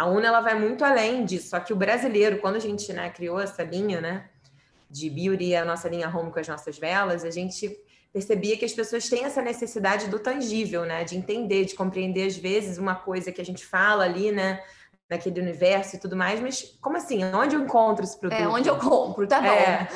A 0.00 0.06
UNA 0.06 0.28
ela 0.28 0.40
vai 0.40 0.58
muito 0.58 0.82
além 0.82 1.26
disso, 1.26 1.50
só 1.50 1.60
que 1.60 1.74
o 1.74 1.76
brasileiro, 1.76 2.38
quando 2.38 2.56
a 2.56 2.58
gente 2.58 2.90
né, 2.90 3.10
criou 3.10 3.38
essa 3.38 3.62
linha 3.62 4.00
né, 4.00 4.30
de 4.90 5.10
beauty, 5.10 5.54
a 5.54 5.62
nossa 5.62 5.90
linha 5.90 6.08
home 6.08 6.32
com 6.32 6.40
as 6.40 6.48
nossas 6.48 6.78
velas, 6.78 7.22
a 7.22 7.30
gente 7.30 7.76
percebia 8.10 8.56
que 8.56 8.64
as 8.64 8.72
pessoas 8.72 9.10
têm 9.10 9.26
essa 9.26 9.42
necessidade 9.42 10.08
do 10.08 10.18
tangível, 10.18 10.86
né? 10.86 11.04
De 11.04 11.18
entender, 11.18 11.66
de 11.66 11.74
compreender, 11.74 12.28
às 12.28 12.36
vezes, 12.36 12.78
uma 12.78 12.94
coisa 12.94 13.30
que 13.30 13.42
a 13.42 13.44
gente 13.44 13.62
fala 13.66 14.04
ali, 14.04 14.32
né? 14.32 14.62
Naquele 15.06 15.38
universo 15.38 15.96
e 15.96 15.98
tudo 15.98 16.16
mais, 16.16 16.40
mas 16.40 16.78
como 16.80 16.96
assim? 16.96 17.22
Onde 17.34 17.54
eu 17.54 17.60
encontro 17.60 18.02
esse 18.02 18.18
produto? 18.18 18.40
É, 18.40 18.48
onde 18.48 18.68
eu 18.70 18.78
compro, 18.78 19.26
tá 19.26 19.40
bom. 19.42 19.48
É, 19.48 19.88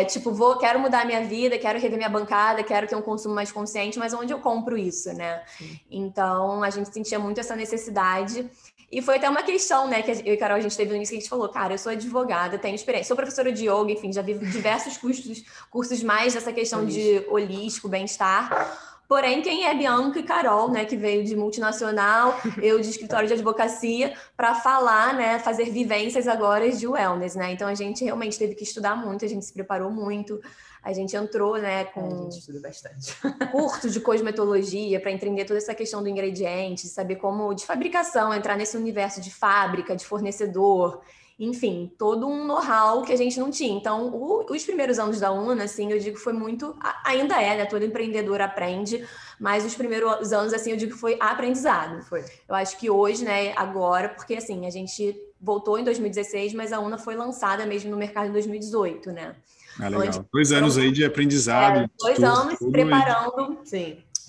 é, 0.00 0.04
tipo, 0.04 0.30
vou, 0.32 0.58
quero 0.58 0.78
mudar 0.78 1.04
minha 1.04 1.24
vida, 1.24 1.58
quero 1.58 1.80
rever 1.80 1.96
minha 1.96 2.10
bancada, 2.10 2.62
quero 2.62 2.86
ter 2.86 2.94
um 2.94 3.02
consumo 3.02 3.34
mais 3.34 3.50
consciente, 3.50 3.98
mas 3.98 4.14
onde 4.14 4.32
eu 4.32 4.38
compro 4.38 4.76
isso, 4.78 5.12
né? 5.12 5.42
Sim. 5.58 5.80
Então, 5.90 6.62
a 6.62 6.70
gente 6.70 6.92
sentia 6.92 7.18
muito 7.18 7.40
essa 7.40 7.56
necessidade. 7.56 8.48
E 8.94 9.02
foi 9.02 9.16
até 9.16 9.28
uma 9.28 9.42
questão, 9.42 9.88
né, 9.88 10.02
que 10.02 10.12
eu 10.12 10.34
e 10.34 10.36
Carol 10.36 10.56
a 10.56 10.60
gente 10.60 10.76
teve 10.76 10.90
no 10.90 10.96
início 10.96 11.14
que 11.14 11.16
a 11.16 11.20
gente 11.20 11.28
falou, 11.28 11.48
cara, 11.48 11.74
eu 11.74 11.78
sou 11.78 11.90
advogada, 11.90 12.56
tenho 12.56 12.76
experiência, 12.76 13.08
sou 13.08 13.16
professora 13.16 13.50
de 13.50 13.64
yoga, 13.64 13.90
enfim, 13.90 14.12
já 14.12 14.22
vivo 14.22 14.46
diversos 14.46 14.96
cursos, 14.96 15.42
cursos 15.68 16.00
mais 16.04 16.34
dessa 16.34 16.52
questão 16.52 16.86
de 16.86 17.24
holístico, 17.28 17.88
bem-estar. 17.88 18.94
Porém, 19.08 19.42
quem 19.42 19.66
é 19.66 19.74
Bianca 19.74 20.20
e 20.20 20.22
Carol, 20.22 20.70
né, 20.70 20.84
que 20.84 20.96
veio 20.96 21.24
de 21.24 21.34
multinacional, 21.34 22.40
eu 22.62 22.80
de 22.80 22.88
escritório 22.88 23.26
de 23.26 23.34
advocacia, 23.34 24.14
para 24.36 24.54
falar, 24.54 25.12
né, 25.14 25.40
fazer 25.40 25.70
vivências 25.70 26.28
agora 26.28 26.70
de 26.70 26.86
wellness, 26.86 27.34
né? 27.34 27.52
Então 27.52 27.66
a 27.66 27.74
gente 27.74 28.04
realmente 28.04 28.38
teve 28.38 28.54
que 28.54 28.62
estudar 28.62 28.96
muito, 28.96 29.24
a 29.24 29.28
gente 29.28 29.44
se 29.44 29.52
preparou 29.52 29.90
muito. 29.90 30.40
A 30.84 30.92
gente 30.92 31.16
entrou, 31.16 31.56
né, 31.56 31.84
com. 31.86 32.00
É, 32.00 32.04
a 32.04 32.22
gente 32.24 32.38
estuda 32.38 32.60
bastante. 32.60 33.16
curso 33.50 33.88
de 33.88 34.00
cosmetologia 34.00 35.00
para 35.00 35.10
entender 35.10 35.46
toda 35.46 35.58
essa 35.58 35.74
questão 35.74 36.02
do 36.02 36.08
ingrediente, 36.08 36.86
saber 36.86 37.16
como 37.16 37.54
de 37.54 37.64
fabricação, 37.64 38.34
entrar 38.34 38.54
nesse 38.54 38.76
universo 38.76 39.20
de 39.20 39.32
fábrica, 39.32 39.96
de 39.96 40.04
fornecedor, 40.04 41.00
enfim, 41.38 41.92
todo 41.98 42.28
um 42.28 42.44
know-how 42.44 43.02
que 43.02 43.12
a 43.12 43.16
gente 43.16 43.40
não 43.40 43.50
tinha. 43.50 43.76
Então, 43.76 44.08
o, 44.08 44.46
os 44.48 44.64
primeiros 44.64 44.98
anos 44.98 45.18
da 45.18 45.32
UNA, 45.32 45.64
assim, 45.64 45.90
eu 45.90 45.98
digo 45.98 46.16
foi 46.16 46.32
muito, 46.32 46.76
ainda 47.04 47.40
é, 47.42 47.56
né? 47.56 47.64
Todo 47.64 47.84
empreendedor 47.84 48.40
aprende, 48.40 49.04
mas 49.40 49.64
os 49.64 49.74
primeiros 49.74 50.32
anos, 50.32 50.52
assim, 50.52 50.70
eu 50.70 50.76
digo 50.76 50.92
que 50.92 50.98
foi 50.98 51.16
aprendizado. 51.18 52.02
Foi. 52.02 52.24
Eu 52.48 52.54
acho 52.54 52.78
que 52.78 52.88
hoje, 52.88 53.24
né, 53.24 53.52
agora, 53.56 54.10
porque 54.10 54.34
assim, 54.34 54.66
a 54.66 54.70
gente 54.70 55.16
voltou 55.40 55.78
em 55.78 55.84
2016, 55.84 56.54
mas 56.54 56.72
a 56.72 56.78
UNA 56.78 56.98
foi 56.98 57.16
lançada 57.16 57.66
mesmo 57.66 57.90
no 57.90 57.96
mercado 57.96 58.28
em 58.28 58.32
2018, 58.32 59.10
né? 59.10 59.34
Ah, 59.78 59.88
legal. 59.88 60.06
Onde, 60.06 60.20
dois 60.32 60.52
anos 60.52 60.78
aí 60.78 60.92
de 60.92 61.04
aprendizado. 61.04 61.80
É, 61.80 61.86
dois 61.98 62.22
anos 62.22 62.58
se 62.58 62.70
preparando 62.70 63.58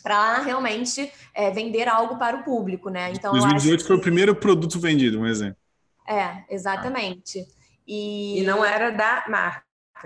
para 0.03 0.39
realmente 0.39 1.11
é, 1.33 1.49
vender 1.49 1.87
algo 1.87 2.17
para 2.17 2.37
o 2.37 2.43
público, 2.43 2.89
né? 2.89 3.11
Então, 3.11 3.31
2018 3.31 3.81
que... 3.81 3.87
foi 3.87 3.95
o 3.95 4.01
primeiro 4.01 4.35
produto 4.35 4.79
vendido, 4.79 5.19
um 5.19 5.25
exemplo. 5.25 5.57
É, 6.07 6.43
exatamente. 6.47 7.43
E... 7.87 8.39
e 8.39 8.43
não 8.43 8.63
era 8.63 8.91
da 8.91 9.25
marca, 9.27 9.63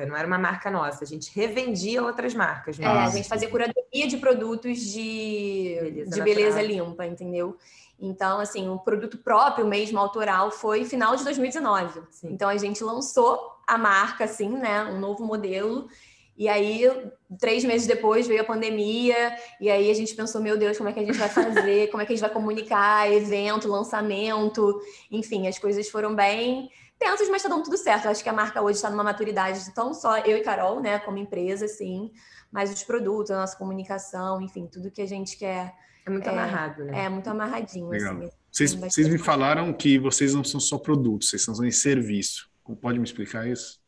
não 0.07 0.15
era 0.15 0.25
uma 0.25 0.37
marca 0.37 0.71
nossa, 0.71 1.03
a 1.03 1.07
gente 1.07 1.29
revendia 1.35 2.01
outras 2.01 2.33
marcas. 2.33 2.79
É, 2.79 2.85
a 2.85 3.09
gente 3.09 3.27
fazia 3.27 3.49
curadoria 3.49 4.07
de 4.07 4.15
produtos 4.15 4.79
de 4.79 5.77
beleza, 5.81 6.11
de 6.11 6.21
beleza 6.21 6.61
limpa, 6.61 7.05
entendeu? 7.05 7.57
Então, 7.99 8.39
assim, 8.39 8.69
o 8.69 8.79
produto 8.79 9.17
próprio 9.17 9.67
mesmo, 9.67 9.99
autoral, 9.99 10.49
foi 10.51 10.85
final 10.85 11.15
de 11.17 11.23
2019. 11.25 12.01
Sim. 12.09 12.29
Então, 12.31 12.47
a 12.47 12.55
gente 12.55 12.81
lançou 12.81 13.58
a 13.69 13.77
marca, 13.77 14.23
assim, 14.25 14.49
né? 14.49 14.83
Um 14.85 14.99
novo 14.99 15.25
modelo. 15.25 15.87
E 16.37 16.47
aí, 16.47 16.89
três 17.39 17.65
meses 17.65 17.85
depois, 17.85 18.25
veio 18.25 18.41
a 18.41 18.45
pandemia. 18.45 19.35
E 19.59 19.69
aí, 19.69 19.91
a 19.91 19.93
gente 19.93 20.15
pensou, 20.15 20.41
meu 20.41 20.57
Deus, 20.57 20.77
como 20.77 20.89
é 20.89 20.93
que 20.93 20.99
a 20.99 21.05
gente 21.05 21.17
vai 21.17 21.29
fazer? 21.29 21.87
Como 21.91 22.01
é 22.01 22.05
que 22.05 22.13
a 22.13 22.15
gente 22.15 22.25
vai 22.25 22.31
comunicar? 22.31 23.11
Evento, 23.11 23.67
lançamento. 23.67 24.81
Enfim, 25.11 25.47
as 25.47 25.59
coisas 25.59 25.89
foram 25.89 26.15
bem 26.15 26.69
tensas, 26.97 27.29
mas 27.29 27.41
tá 27.41 27.49
dando 27.49 27.63
tudo 27.63 27.77
certo. 27.77 28.05
Eu 28.05 28.11
acho 28.11 28.23
que 28.23 28.29
a 28.29 28.33
marca 28.33 28.61
hoje 28.61 28.75
está 28.77 28.89
numa 28.89 29.03
maturidade, 29.03 29.73
tão 29.73 29.93
só 29.93 30.17
eu 30.19 30.37
e 30.37 30.41
Carol, 30.41 30.81
né? 30.81 30.99
Como 30.99 31.17
empresa, 31.17 31.65
assim. 31.65 32.11
Mas 32.51 32.71
os 32.71 32.83
produtos, 32.83 33.31
a 33.31 33.39
nossa 33.39 33.57
comunicação, 33.57 34.41
enfim, 34.41 34.67
tudo 34.67 34.91
que 34.91 35.01
a 35.01 35.07
gente 35.07 35.37
quer 35.37 35.73
é 36.05 36.09
muito 36.09 36.27
é, 36.27 36.31
amarrado, 36.31 36.83
né? 36.83 37.05
É 37.05 37.09
muito 37.09 37.29
amarradinho. 37.29 37.89
Legal. 37.89 38.15
Assim, 38.17 38.29
vocês, 38.51 38.73
vocês 38.73 39.07
me 39.07 39.17
falaram 39.17 39.71
que 39.71 39.99
vocês 39.99 40.33
não 40.33 40.43
são 40.43 40.59
só 40.59 40.77
produtos, 40.77 41.29
vocês 41.29 41.43
são 41.43 41.63
em 41.63 41.71
serviço. 41.71 42.48
Pode 42.75 42.99
me 42.99 43.05
explicar 43.05 43.47
isso? 43.47 43.79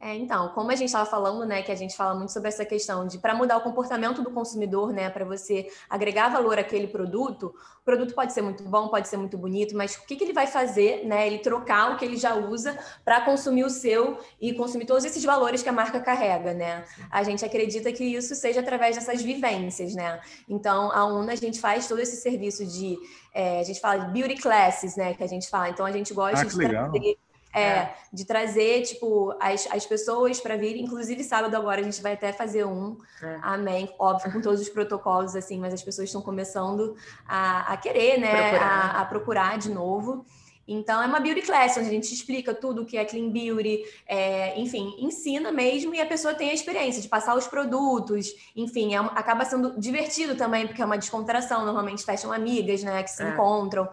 É, 0.00 0.14
então, 0.14 0.50
como 0.50 0.70
a 0.70 0.76
gente 0.76 0.86
estava 0.86 1.04
falando, 1.04 1.44
né, 1.44 1.60
que 1.60 1.72
a 1.72 1.74
gente 1.74 1.96
fala 1.96 2.14
muito 2.14 2.32
sobre 2.32 2.48
essa 2.48 2.64
questão 2.64 3.04
de 3.04 3.18
para 3.18 3.34
mudar 3.34 3.56
o 3.56 3.62
comportamento 3.62 4.22
do 4.22 4.30
consumidor, 4.30 4.92
né, 4.92 5.10
para 5.10 5.24
você 5.24 5.66
agregar 5.90 6.28
valor 6.28 6.56
àquele 6.56 6.86
produto, 6.86 7.52
o 7.80 7.84
produto 7.84 8.14
pode 8.14 8.32
ser 8.32 8.40
muito 8.40 8.62
bom, 8.62 8.86
pode 8.86 9.08
ser 9.08 9.16
muito 9.16 9.36
bonito, 9.36 9.76
mas 9.76 9.96
o 9.96 10.06
que, 10.06 10.14
que 10.14 10.22
ele 10.22 10.32
vai 10.32 10.46
fazer, 10.46 11.04
né, 11.04 11.26
ele 11.26 11.38
trocar 11.38 11.92
o 11.92 11.96
que 11.96 12.04
ele 12.04 12.16
já 12.16 12.36
usa 12.36 12.78
para 13.04 13.22
consumir 13.22 13.64
o 13.64 13.70
seu 13.70 14.20
e 14.40 14.52
consumir 14.52 14.86
todos 14.86 15.04
esses 15.04 15.24
valores 15.24 15.64
que 15.64 15.68
a 15.68 15.72
marca 15.72 15.98
carrega, 15.98 16.54
né? 16.54 16.84
A 17.10 17.24
gente 17.24 17.44
acredita 17.44 17.90
que 17.90 18.04
isso 18.04 18.36
seja 18.36 18.60
através 18.60 18.94
dessas 18.94 19.20
vivências, 19.20 19.96
né? 19.96 20.20
Então, 20.48 20.92
a 20.92 21.06
UNA 21.06 21.32
a 21.32 21.36
gente 21.36 21.58
faz 21.58 21.88
todo 21.88 21.98
esse 21.98 22.16
serviço 22.18 22.64
de, 22.64 22.96
é, 23.34 23.58
a 23.58 23.64
gente 23.64 23.80
fala 23.80 24.04
de 24.04 24.12
beauty 24.12 24.40
classes, 24.40 24.94
né, 24.94 25.14
que 25.14 25.24
a 25.24 25.26
gente 25.26 25.48
fala. 25.48 25.70
Então, 25.70 25.84
a 25.84 25.90
gente 25.90 26.14
gosta 26.14 26.42
ah, 26.42 26.44
de 26.44 26.56
trazer 26.56 27.18
é, 27.54 27.60
é, 27.60 27.94
de 28.12 28.24
trazer, 28.24 28.82
tipo, 28.82 29.34
as, 29.40 29.66
as 29.70 29.86
pessoas 29.86 30.40
para 30.40 30.56
vir. 30.56 30.76
Inclusive, 30.76 31.22
sábado 31.24 31.54
agora 31.56 31.80
a 31.80 31.84
gente 31.84 32.00
vai 32.02 32.12
até 32.14 32.32
fazer 32.32 32.64
um. 32.64 32.96
É. 33.22 33.38
Amém. 33.42 33.92
Óbvio, 33.98 34.32
com 34.32 34.40
todos 34.40 34.60
os 34.60 34.68
protocolos, 34.68 35.34
assim, 35.34 35.58
mas 35.58 35.72
as 35.72 35.82
pessoas 35.82 36.08
estão 36.08 36.22
começando 36.22 36.96
a, 37.26 37.72
a 37.72 37.76
querer, 37.76 38.18
né? 38.18 38.50
Procurar. 38.50 38.68
A, 38.68 39.00
a, 39.00 39.04
procurar 39.04 39.58
de 39.58 39.70
novo. 39.70 40.24
Então, 40.70 41.02
é 41.02 41.06
uma 41.06 41.18
beauty 41.18 41.40
class, 41.40 41.78
onde 41.78 41.88
a 41.88 41.90
gente 41.90 42.12
explica 42.12 42.52
tudo 42.52 42.82
o 42.82 42.84
que 42.84 42.98
é 42.98 43.04
clean 43.06 43.30
beauty, 43.30 43.84
é, 44.06 44.60
enfim, 44.60 44.94
ensina 44.98 45.50
mesmo 45.50 45.94
e 45.94 46.00
a 46.00 46.04
pessoa 46.04 46.34
tem 46.34 46.50
a 46.50 46.52
experiência 46.52 47.00
de 47.00 47.08
passar 47.08 47.34
os 47.34 47.46
produtos, 47.46 48.34
enfim, 48.54 48.94
é, 48.94 48.98
acaba 48.98 49.46
sendo 49.46 49.80
divertido 49.80 50.36
também, 50.36 50.66
porque 50.66 50.82
é 50.82 50.84
uma 50.84 50.98
descontração, 50.98 51.64
normalmente 51.64 52.04
fecham 52.04 52.30
amigas, 52.30 52.82
né, 52.82 53.02
que 53.02 53.10
se 53.10 53.22
é. 53.22 53.30
encontram. 53.30 53.88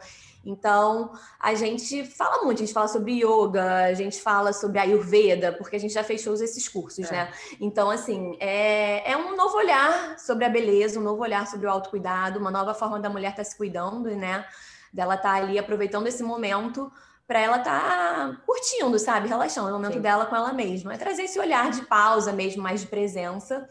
Então, 0.45 1.11
a 1.39 1.55
gente 1.55 2.05
fala 2.05 2.43
muito, 2.43 2.61
a 2.61 2.65
gente 2.65 2.73
fala 2.73 2.87
sobre 2.87 3.23
yoga, 3.23 3.85
a 3.85 3.93
gente 3.93 4.21
fala 4.21 4.53
sobre 4.53 4.77
Ayurveda, 4.77 5.51
porque 5.53 5.75
a 5.75 5.79
gente 5.79 5.93
já 5.93 6.03
fez 6.03 6.23
todos 6.23 6.39
esses 6.39 6.67
cursos, 6.67 7.11
é. 7.11 7.11
né? 7.11 7.33
Então, 7.59 7.89
assim, 7.89 8.37
é, 8.39 9.11
é 9.11 9.17
um 9.17 9.35
novo 9.35 9.57
olhar 9.57 10.19
sobre 10.19 10.45
a 10.45 10.49
beleza, 10.49 10.99
um 10.99 11.03
novo 11.03 11.23
olhar 11.23 11.47
sobre 11.47 11.65
o 11.65 11.69
autocuidado, 11.69 12.39
uma 12.39 12.51
nova 12.51 12.75
forma 12.75 12.99
da 12.99 13.09
mulher 13.09 13.31
estar 13.31 13.43
tá 13.43 13.49
se 13.49 13.57
cuidando, 13.57 14.09
né? 14.15 14.45
Dela 14.93 15.15
estar 15.15 15.33
tá 15.33 15.35
ali 15.35 15.57
aproveitando 15.57 16.05
esse 16.05 16.21
momento 16.21 16.91
para 17.27 17.39
ela 17.39 17.57
estar 17.57 17.81
tá 17.81 18.37
curtindo, 18.45 18.99
sabe? 18.99 19.27
Relaxando, 19.27 19.69
é 19.69 19.71
o 19.71 19.75
momento 19.75 19.93
Sim. 19.93 20.01
dela 20.01 20.27
com 20.27 20.35
ela 20.35 20.53
mesma. 20.53 20.93
É 20.93 20.97
trazer 20.97 21.23
esse 21.23 21.39
olhar 21.39 21.71
de 21.71 21.81
pausa 21.83 22.31
mesmo, 22.31 22.61
mais 22.61 22.81
de 22.81 22.87
presença. 22.87 23.67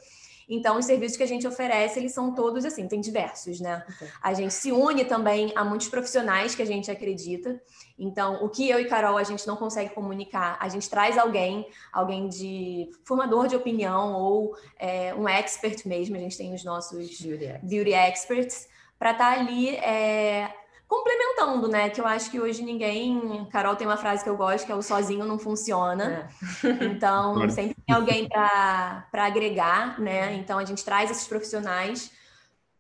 Então, 0.49 0.79
os 0.79 0.85
serviços 0.85 1.17
que 1.17 1.23
a 1.23 1.27
gente 1.27 1.47
oferece, 1.47 1.99
eles 1.99 2.13
são 2.13 2.35
todos 2.35 2.65
assim, 2.65 2.87
tem 2.87 3.01
diversos, 3.01 3.61
né? 3.61 3.85
Okay. 3.97 4.09
A 4.23 4.35
gente 4.35 4.53
se 4.55 4.73
une 4.73 5.05
também 5.05 5.53
a 5.55 5.65
muitos 5.65 5.89
profissionais 5.89 6.55
que 6.55 6.63
a 6.63 6.67
gente 6.67 6.91
acredita. 6.91 7.61
Então, 7.99 8.45
o 8.45 8.49
que 8.49 8.69
eu 8.69 8.81
e 8.81 8.87
Carol 8.87 9.17
a 9.17 9.23
gente 9.23 9.47
não 9.47 9.57
consegue 9.57 9.95
comunicar, 9.95 10.57
a 10.61 10.69
gente 10.69 10.89
traz 10.91 11.17
alguém, 11.17 11.67
alguém 11.93 12.29
de 12.29 12.91
formador 13.05 13.47
de 13.47 13.57
opinião 13.57 14.15
ou 14.15 14.57
é, 14.79 15.15
um 15.15 15.29
expert 15.29 15.87
mesmo, 15.87 16.17
a 16.17 16.19
gente 16.19 16.37
tem 16.37 16.55
os 16.55 16.65
nossos 16.65 17.21
beauty, 17.21 17.59
beauty 17.63 17.93
experts, 17.93 18.69
para 18.99 19.13
estar 19.13 19.35
tá 19.35 19.41
ali 19.41 19.77
é, 19.77 20.51
complementando, 20.87 21.69
né? 21.69 21.91
Que 21.91 22.01
eu 22.01 22.07
acho 22.07 22.31
que 22.31 22.41
hoje 22.41 22.63
ninguém. 22.63 23.47
Carol 23.51 23.77
tem 23.77 23.87
uma 23.87 23.97
frase 23.97 24.23
que 24.23 24.31
eu 24.31 24.37
gosto, 24.37 24.67
que 24.67 24.73
é 24.73 24.75
o 24.75 24.83
sozinho 24.83 25.25
não 25.25 25.39
funciona. 25.39 26.29
É. 26.63 26.85
Então, 26.85 27.49
sempre 27.51 27.77
tem 27.87 27.95
alguém 27.95 28.29
para 28.29 29.07
agregar, 29.13 30.01
né? 30.01 30.35
Então, 30.35 30.59
a 30.59 30.65
gente 30.65 30.85
traz 30.85 31.11
esses 31.11 31.27
profissionais 31.27 32.11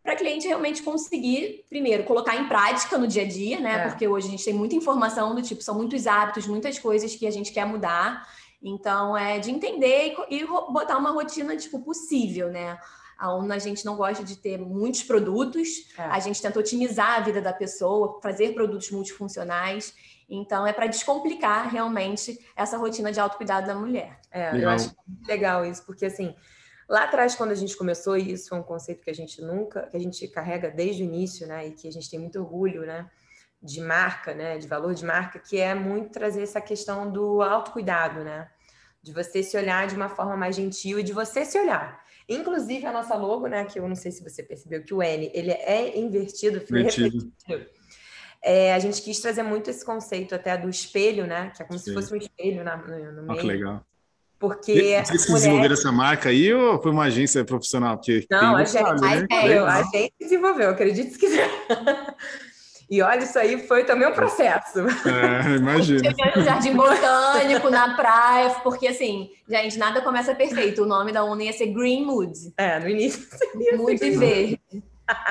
para 0.02 0.16
cliente 0.16 0.46
realmente 0.46 0.82
conseguir, 0.82 1.64
primeiro, 1.70 2.04
colocar 2.04 2.36
em 2.36 2.46
prática 2.46 2.98
no 2.98 3.08
dia 3.08 3.22
a 3.22 3.26
dia, 3.26 3.58
né? 3.58 3.74
É. 3.74 3.88
Porque 3.88 4.06
hoje 4.06 4.28
a 4.28 4.30
gente 4.30 4.44
tem 4.44 4.52
muita 4.52 4.74
informação 4.74 5.34
do 5.34 5.40
tipo, 5.40 5.62
são 5.62 5.74
muitos 5.74 6.06
hábitos, 6.06 6.46
muitas 6.46 6.78
coisas 6.78 7.16
que 7.16 7.26
a 7.26 7.30
gente 7.30 7.52
quer 7.52 7.64
mudar. 7.64 8.28
Então, 8.62 9.16
é 9.16 9.38
de 9.38 9.50
entender 9.50 10.14
e, 10.30 10.40
e 10.40 10.46
botar 10.46 10.98
uma 10.98 11.10
rotina, 11.10 11.56
tipo, 11.56 11.80
possível, 11.80 12.50
né? 12.50 12.78
Aonde 13.24 13.54
a 13.54 13.58
gente 13.58 13.86
não 13.86 13.96
gosta 13.96 14.22
de 14.22 14.36
ter 14.36 14.58
muitos 14.58 15.02
produtos, 15.02 15.68
é. 15.96 16.02
a 16.02 16.20
gente 16.20 16.42
tenta 16.42 16.60
otimizar 16.60 17.16
a 17.16 17.20
vida 17.20 17.40
da 17.40 17.54
pessoa, 17.54 18.20
fazer 18.22 18.52
produtos 18.52 18.90
multifuncionais. 18.90 19.94
Então, 20.28 20.66
é 20.66 20.74
para 20.74 20.86
descomplicar 20.88 21.70
realmente 21.70 22.38
essa 22.54 22.76
rotina 22.76 23.10
de 23.10 23.18
autocuidado 23.18 23.66
da 23.66 23.74
mulher. 23.74 24.20
É, 24.30 24.50
legal. 24.50 24.60
eu 24.60 24.68
acho 24.68 24.94
legal 25.26 25.64
isso, 25.64 25.86
porque 25.86 26.04
assim, 26.04 26.34
lá 26.86 27.04
atrás, 27.04 27.34
quando 27.34 27.52
a 27.52 27.54
gente 27.54 27.74
começou, 27.78 28.14
e 28.14 28.32
isso 28.32 28.54
é 28.54 28.58
um 28.58 28.62
conceito 28.62 29.02
que 29.02 29.10
a 29.10 29.14
gente 29.14 29.40
nunca, 29.40 29.86
que 29.86 29.96
a 29.96 30.00
gente 30.00 30.28
carrega 30.28 30.70
desde 30.70 31.02
o 31.02 31.06
início, 31.06 31.46
né? 31.46 31.66
E 31.66 31.70
que 31.72 31.88
a 31.88 31.92
gente 31.92 32.10
tem 32.10 32.20
muito 32.20 32.38
orgulho, 32.38 32.82
né? 32.82 33.10
De 33.62 33.80
marca, 33.80 34.34
né? 34.34 34.58
De 34.58 34.68
valor 34.68 34.92
de 34.92 35.02
marca, 35.02 35.38
que 35.38 35.58
é 35.58 35.74
muito 35.74 36.10
trazer 36.10 36.42
essa 36.42 36.60
questão 36.60 37.10
do 37.10 37.40
autocuidado, 37.40 38.22
né? 38.22 38.50
De 39.02 39.14
você 39.14 39.42
se 39.42 39.56
olhar 39.56 39.86
de 39.86 39.94
uma 39.94 40.10
forma 40.10 40.36
mais 40.36 40.54
gentil 40.54 40.98
e 40.98 41.02
de 41.02 41.14
você 41.14 41.46
se 41.46 41.58
olhar. 41.58 42.03
Inclusive 42.28 42.86
a 42.86 42.92
nossa 42.92 43.14
logo, 43.14 43.46
né? 43.46 43.64
Que 43.64 43.78
eu 43.78 43.88
não 43.88 43.94
sei 43.94 44.10
se 44.10 44.22
você 44.22 44.42
percebeu 44.42 44.82
que 44.82 44.94
o 44.94 45.02
N 45.02 45.30
ele 45.34 45.50
é 45.50 45.98
invertido, 45.98 46.62
invertido. 46.68 47.32
É, 48.42 48.74
a 48.74 48.78
gente 48.78 49.00
quis 49.00 49.20
trazer 49.20 49.42
muito 49.42 49.70
esse 49.70 49.84
conceito 49.84 50.34
até 50.34 50.56
do 50.56 50.68
espelho, 50.68 51.26
né? 51.26 51.50
Que 51.56 51.62
é 51.62 51.66
como 51.66 51.78
Sim. 51.78 51.86
se 51.86 51.94
fosse 51.94 52.12
um 52.12 52.16
espelho 52.16 52.62
na, 52.62 52.76
no, 52.76 53.12
no 53.12 53.22
meio. 53.22 53.32
Ah, 53.32 53.36
que 53.36 53.46
legal. 53.46 53.86
Porque. 54.38 54.72
Vocês 54.72 55.26
mulher... 55.26 55.34
desenvolveram 55.34 55.74
essa 55.74 55.92
marca 55.92 56.28
aí 56.28 56.52
ou 56.52 56.80
foi 56.82 56.90
uma 56.90 57.04
agência 57.04 57.44
profissional? 57.44 57.96
Porque 57.96 58.26
não, 58.30 58.56
a, 58.56 58.64
gente, 58.64 58.82
né? 59.00 59.26
é, 59.30 59.58
a 59.58 59.82
gente 59.82 60.14
desenvolveu, 60.20 60.70
acredite 60.70 61.12
se 61.12 61.18
quiser. 61.18 61.48
E 62.94 63.02
olha, 63.02 63.24
isso 63.24 63.36
aí 63.36 63.66
foi 63.66 63.82
também 63.82 64.06
um 64.06 64.12
processo. 64.12 64.78
É, 64.78 65.56
imagina. 65.56 66.14
No 66.36 66.44
jardim 66.44 66.74
botânico, 66.74 67.68
na 67.68 67.96
praia, 67.96 68.50
porque 68.62 68.86
assim, 68.86 69.30
gente, 69.48 69.76
nada 69.76 70.00
começa 70.00 70.32
perfeito. 70.32 70.84
O 70.84 70.86
nome 70.86 71.10
da 71.10 71.24
ONU 71.24 71.42
ia 71.42 71.52
ser 71.52 71.66
Green 71.66 72.04
Mood. 72.04 72.32
É, 72.56 72.78
no 72.78 72.88
início 72.88 73.26
seria 73.36 73.76
Mood 73.76 73.96
verde. 73.96 74.60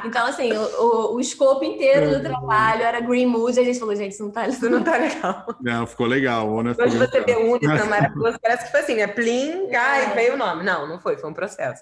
Então, 0.04 0.26
assim, 0.28 0.52
o, 0.52 0.62
o, 0.62 1.16
o 1.16 1.20
escopo 1.22 1.64
inteiro 1.64 2.10
do 2.10 2.16
uhum. 2.18 2.24
trabalho 2.24 2.84
era 2.84 3.00
Green 3.00 3.28
Mood, 3.28 3.58
e 3.58 3.62
a 3.62 3.64
gente 3.64 3.80
falou, 3.80 3.96
gente, 3.96 4.12
isso 4.12 4.24
não 4.24 4.32
tá, 4.32 4.46
isso 4.46 4.70
não 4.70 4.84
tá 4.84 4.98
legal. 4.98 5.46
Não, 5.62 5.88
ficou 5.88 6.06
legal. 6.06 6.54
Hoje 6.54 6.98
você 6.98 7.22
vê 7.22 7.36
Unita, 7.38 7.86
maravilhoso, 7.88 8.38
parece 8.42 8.66
que 8.66 8.72
foi 8.72 8.82
assim, 8.82 8.96
né? 8.96 9.08
Plim, 9.08 9.70
cai, 9.70 10.12
é. 10.12 10.16
veio 10.16 10.34
o 10.34 10.38
nome. 10.38 10.64
Não, 10.64 10.86
não 10.86 11.00
foi, 11.00 11.16
foi 11.16 11.30
um 11.30 11.34
processo. 11.34 11.82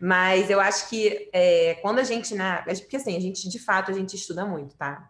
Mas 0.00 0.48
eu 0.48 0.58
acho 0.58 0.88
que 0.88 1.28
é, 1.32 1.78
quando 1.82 1.98
a 1.98 2.02
gente, 2.02 2.34
né? 2.34 2.62
Porque 2.80 2.96
assim, 2.96 3.16
a 3.16 3.20
gente, 3.20 3.48
de 3.48 3.58
fato, 3.58 3.90
a 3.90 3.94
gente 3.94 4.16
estuda 4.16 4.46
muito, 4.46 4.74
tá? 4.74 5.09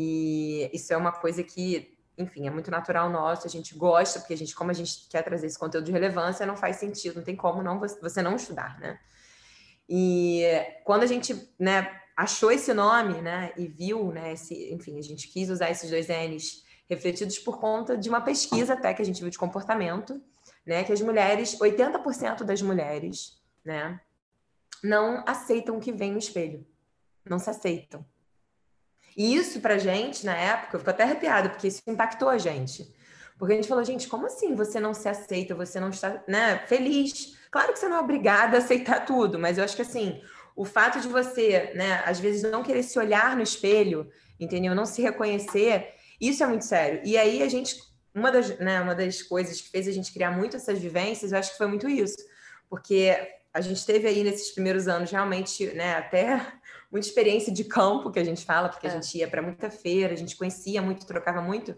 E 0.00 0.70
isso 0.72 0.92
é 0.92 0.96
uma 0.96 1.10
coisa 1.10 1.42
que, 1.42 1.98
enfim, 2.16 2.46
é 2.46 2.50
muito 2.50 2.70
natural 2.70 3.10
nosso, 3.10 3.48
a 3.48 3.50
gente 3.50 3.74
gosta, 3.74 4.20
porque 4.20 4.32
a 4.32 4.36
gente, 4.36 4.54
como 4.54 4.70
a 4.70 4.74
gente 4.74 5.08
quer 5.10 5.22
trazer 5.22 5.48
esse 5.48 5.58
conteúdo 5.58 5.86
de 5.86 5.90
relevância, 5.90 6.46
não 6.46 6.56
faz 6.56 6.76
sentido, 6.76 7.16
não 7.16 7.24
tem 7.24 7.34
como 7.34 7.64
não 7.64 7.80
você 7.80 8.22
não 8.22 8.36
estudar, 8.36 8.78
né? 8.78 9.00
E 9.88 10.44
quando 10.84 11.02
a 11.02 11.06
gente, 11.06 11.52
né, 11.58 12.00
achou 12.16 12.52
esse 12.52 12.72
nome, 12.72 13.20
né, 13.20 13.52
e 13.56 13.66
viu, 13.66 14.12
né, 14.12 14.34
esse, 14.34 14.72
enfim, 14.72 15.00
a 15.00 15.02
gente 15.02 15.26
quis 15.26 15.50
usar 15.50 15.68
esses 15.68 15.90
dois 15.90 16.06
N's 16.06 16.62
refletidos 16.88 17.36
por 17.40 17.58
conta 17.58 17.98
de 17.98 18.08
uma 18.08 18.20
pesquisa 18.20 18.74
até 18.74 18.94
que 18.94 19.02
a 19.02 19.04
gente 19.04 19.20
viu 19.20 19.30
de 19.30 19.38
comportamento, 19.38 20.22
né, 20.64 20.84
que 20.84 20.92
as 20.92 21.00
mulheres, 21.00 21.58
80% 21.58 22.44
das 22.44 22.62
mulheres, 22.62 23.42
né, 23.64 24.00
não 24.80 25.24
aceitam 25.26 25.76
o 25.76 25.80
que 25.80 25.90
vem 25.90 26.12
no 26.12 26.18
espelho. 26.18 26.64
Não 27.28 27.40
se 27.40 27.50
aceitam. 27.50 28.06
E 29.18 29.34
isso 29.34 29.58
pra 29.58 29.78
gente, 29.78 30.24
na 30.24 30.36
época, 30.36 30.76
eu 30.76 30.78
fico 30.78 30.90
até 30.90 31.02
arrepiada, 31.02 31.48
porque 31.48 31.66
isso 31.66 31.82
impactou 31.88 32.28
a 32.28 32.38
gente. 32.38 32.88
Porque 33.36 33.52
a 33.52 33.56
gente 33.56 33.66
falou, 33.66 33.82
gente, 33.82 34.06
como 34.06 34.26
assim 34.26 34.54
você 34.54 34.78
não 34.78 34.94
se 34.94 35.08
aceita, 35.08 35.56
você 35.56 35.80
não 35.80 35.88
está 35.90 36.22
né, 36.28 36.62
feliz? 36.68 37.36
Claro 37.50 37.72
que 37.72 37.80
você 37.80 37.88
não 37.88 37.96
é 37.96 38.00
obrigada 38.00 38.56
a 38.56 38.60
aceitar 38.60 39.04
tudo, 39.04 39.36
mas 39.36 39.58
eu 39.58 39.64
acho 39.64 39.74
que 39.74 39.82
assim, 39.82 40.22
o 40.54 40.64
fato 40.64 41.00
de 41.00 41.08
você, 41.08 41.72
né, 41.74 42.00
às 42.06 42.20
vezes 42.20 42.48
não 42.48 42.62
querer 42.62 42.84
se 42.84 42.96
olhar 42.96 43.34
no 43.34 43.42
espelho, 43.42 44.08
entendeu? 44.38 44.72
Não 44.72 44.86
se 44.86 45.02
reconhecer, 45.02 45.94
isso 46.20 46.44
é 46.44 46.46
muito 46.46 46.64
sério. 46.64 47.00
E 47.04 47.18
aí 47.18 47.42
a 47.42 47.48
gente, 47.48 47.76
uma 48.14 48.30
das, 48.30 48.56
né, 48.60 48.80
uma 48.80 48.94
das 48.94 49.20
coisas 49.20 49.60
que 49.60 49.68
fez 49.68 49.88
a 49.88 49.92
gente 49.92 50.12
criar 50.12 50.30
muito 50.30 50.56
essas 50.56 50.78
vivências, 50.78 51.32
eu 51.32 51.38
acho 51.38 51.50
que 51.50 51.58
foi 51.58 51.66
muito 51.66 51.88
isso. 51.88 52.18
Porque 52.70 53.16
a 53.52 53.60
gente 53.60 53.84
teve 53.84 54.06
aí 54.06 54.22
nesses 54.22 54.52
primeiros 54.52 54.86
anos 54.86 55.10
realmente, 55.10 55.66
né, 55.74 55.96
até 55.96 56.40
muita 56.90 57.06
experiência 57.06 57.52
de 57.52 57.64
campo 57.64 58.10
que 58.10 58.18
a 58.18 58.24
gente 58.24 58.44
fala, 58.44 58.68
porque 58.68 58.86
é. 58.86 58.90
a 58.90 58.92
gente 58.94 59.18
ia 59.18 59.28
para 59.28 59.42
muita 59.42 59.70
feira, 59.70 60.12
a 60.12 60.16
gente 60.16 60.36
conhecia 60.36 60.80
muito, 60.80 61.06
trocava 61.06 61.40
muito. 61.40 61.76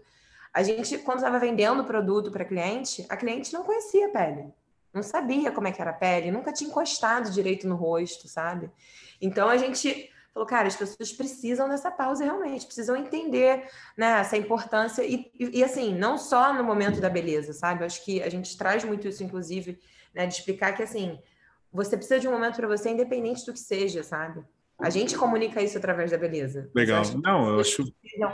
A 0.53 0.63
gente, 0.63 0.97
quando 0.99 1.17
estava 1.17 1.39
vendendo 1.39 1.81
o 1.81 1.85
produto 1.85 2.31
para 2.31 2.45
cliente, 2.45 3.05
a 3.09 3.15
cliente 3.15 3.53
não 3.53 3.63
conhecia 3.63 4.07
a 4.07 4.09
pele, 4.09 4.53
não 4.93 5.01
sabia 5.01 5.51
como 5.51 5.67
é 5.67 5.71
que 5.71 5.81
era 5.81 5.91
a 5.91 5.93
pele, 5.93 6.31
nunca 6.31 6.51
tinha 6.51 6.69
encostado 6.69 7.31
direito 7.31 7.67
no 7.67 7.75
rosto, 7.75 8.27
sabe? 8.27 8.69
Então 9.21 9.47
a 9.47 9.57
gente 9.57 10.09
falou, 10.33 10.47
cara, 10.47 10.67
as 10.67 10.75
pessoas 10.75 11.11
precisam 11.11 11.69
dessa 11.69 11.91
pausa 11.91 12.23
realmente, 12.23 12.65
precisam 12.65 12.95
entender 12.95 13.69
né, 13.97 14.19
essa 14.19 14.37
importância 14.37 15.03
e, 15.03 15.31
e, 15.37 15.59
e 15.59 15.63
assim, 15.63 15.93
não 15.93 16.17
só 16.17 16.53
no 16.53 16.63
momento 16.63 17.01
da 17.01 17.09
beleza, 17.09 17.53
sabe? 17.53 17.81
Eu 17.81 17.85
acho 17.85 18.03
que 18.03 18.21
a 18.21 18.29
gente 18.29 18.57
traz 18.57 18.83
muito 18.83 19.07
isso, 19.07 19.23
inclusive, 19.23 19.79
né, 20.13 20.25
de 20.25 20.33
explicar 20.33 20.73
que 20.73 20.83
assim 20.83 21.19
você 21.71 21.95
precisa 21.95 22.19
de 22.19 22.27
um 22.27 22.31
momento 22.31 22.57
para 22.57 22.67
você, 22.67 22.89
independente 22.89 23.45
do 23.45 23.53
que 23.53 23.59
seja, 23.59 24.03
sabe? 24.03 24.43
A 24.81 24.89
gente 24.89 25.15
comunica 25.15 25.61
isso 25.61 25.77
através 25.77 26.11
da 26.11 26.17
beleza. 26.17 26.69
Legal. 26.73 27.03
Não, 27.23 27.49
eu 27.49 27.59
acho. 27.59 27.83
Precisam, 28.01 28.31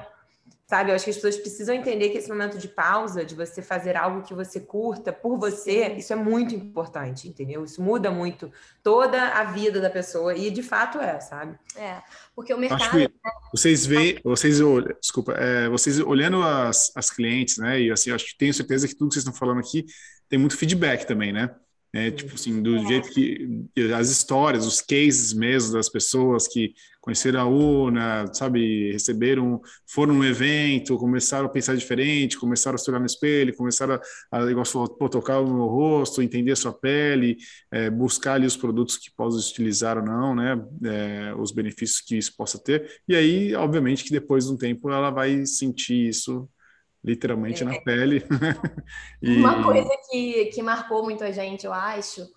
sabe, 0.68 0.92
eu 0.92 0.96
acho 0.96 1.06
que 1.06 1.12
as 1.12 1.16
pessoas 1.16 1.38
precisam 1.38 1.74
entender 1.74 2.10
que 2.10 2.18
esse 2.18 2.28
momento 2.28 2.58
de 2.58 2.68
pausa, 2.68 3.24
de 3.24 3.34
você 3.34 3.62
fazer 3.62 3.96
algo 3.96 4.22
que 4.22 4.34
você 4.34 4.60
curta 4.60 5.14
por 5.14 5.38
você, 5.38 5.94
isso 5.94 6.12
é 6.12 6.16
muito 6.16 6.54
importante, 6.54 7.28
entendeu? 7.28 7.64
Isso 7.64 7.82
muda 7.82 8.12
muito 8.12 8.52
toda 8.84 9.30
a 9.30 9.46
vida 9.46 9.80
da 9.80 9.90
pessoa 9.90 10.36
e 10.36 10.52
de 10.52 10.62
fato 10.62 11.00
é, 11.00 11.20
sabe? 11.22 11.58
É, 11.76 12.02
porque 12.36 12.54
o 12.54 12.58
mercado. 12.58 12.82
Acho 12.82 12.92
que 12.92 13.10
vocês 13.54 13.86
veem, 13.86 14.20
vocês 14.24 14.60
desculpa, 15.02 15.34
é, 15.34 15.70
vocês 15.70 16.00
olhando 16.00 16.44
as, 16.44 16.92
as 16.96 17.10
clientes, 17.10 17.58
né? 17.58 17.80
E 17.80 17.92
assim, 17.92 18.12
acho 18.12 18.26
que 18.26 18.38
tenho 18.38 18.54
certeza 18.54 18.88
que 18.88 18.96
tudo 18.96 19.08
que 19.08 19.16
vocês 19.16 19.24
estão 19.24 19.38
falando 19.38 19.60
aqui 19.60 19.86
tem 20.28 20.38
muito 20.38 20.58
feedback 20.58 21.06
também, 21.06 21.32
né? 21.32 21.50
É, 21.94 22.12
tipo 22.12 22.36
assim, 22.36 22.62
do 22.62 22.78
jeito 22.86 23.10
que 23.10 23.66
as 23.96 24.10
histórias, 24.10 24.66
os 24.66 24.82
cases 24.82 25.34
mesmo 25.34 25.74
das 25.74 25.90
pessoas 25.90 26.48
que 26.48 26.74
conheceram 27.08 27.40
a 27.40 27.46
UNA, 27.46 28.34
sabe, 28.34 28.92
receberam, 28.92 29.62
foram 29.86 30.14
num 30.14 30.26
evento, 30.26 30.98
começaram 30.98 31.46
a 31.46 31.50
pensar 31.50 31.78
diferente, 31.78 32.38
começaram 32.38 32.76
a 32.76 32.78
se 32.78 32.90
olhar 32.90 33.00
no 33.00 33.06
espelho, 33.06 33.56
começaram 33.56 33.98
a, 34.30 34.44
a 34.44 34.52
igual 34.52 34.66
falou, 34.66 34.90
tocar 34.90 35.40
o 35.40 35.48
meu 35.48 35.68
rosto, 35.68 36.22
entender 36.22 36.52
a 36.52 36.56
sua 36.58 36.74
pele, 36.74 37.38
é, 37.72 37.90
buscar 37.90 38.34
ali 38.34 38.46
os 38.46 38.58
produtos 38.58 38.98
que 38.98 39.10
possam 39.16 39.40
utilizar 39.40 39.98
ou 39.98 40.04
não, 40.04 40.36
né, 40.36 40.62
é, 40.84 41.34
os 41.36 41.54
benefícios 41.54 42.02
que 42.02 42.18
isso 42.18 42.36
possa 42.36 42.62
ter, 42.62 43.02
e 43.08 43.16
aí, 43.16 43.56
obviamente, 43.56 44.04
que 44.04 44.12
depois 44.12 44.46
de 44.46 44.52
um 44.52 44.58
tempo 44.58 44.92
ela 44.92 45.10
vai 45.10 45.46
sentir 45.46 46.10
isso 46.10 46.50
literalmente 47.08 47.64
é. 47.64 47.66
na 47.66 47.80
pele. 47.80 48.24
e... 49.22 49.38
Uma 49.38 49.64
coisa 49.64 49.90
que, 50.10 50.46
que 50.46 50.62
marcou 50.62 51.04
muito 51.04 51.24
a 51.24 51.32
gente, 51.32 51.66
eu 51.66 51.74
acho, 51.74 52.28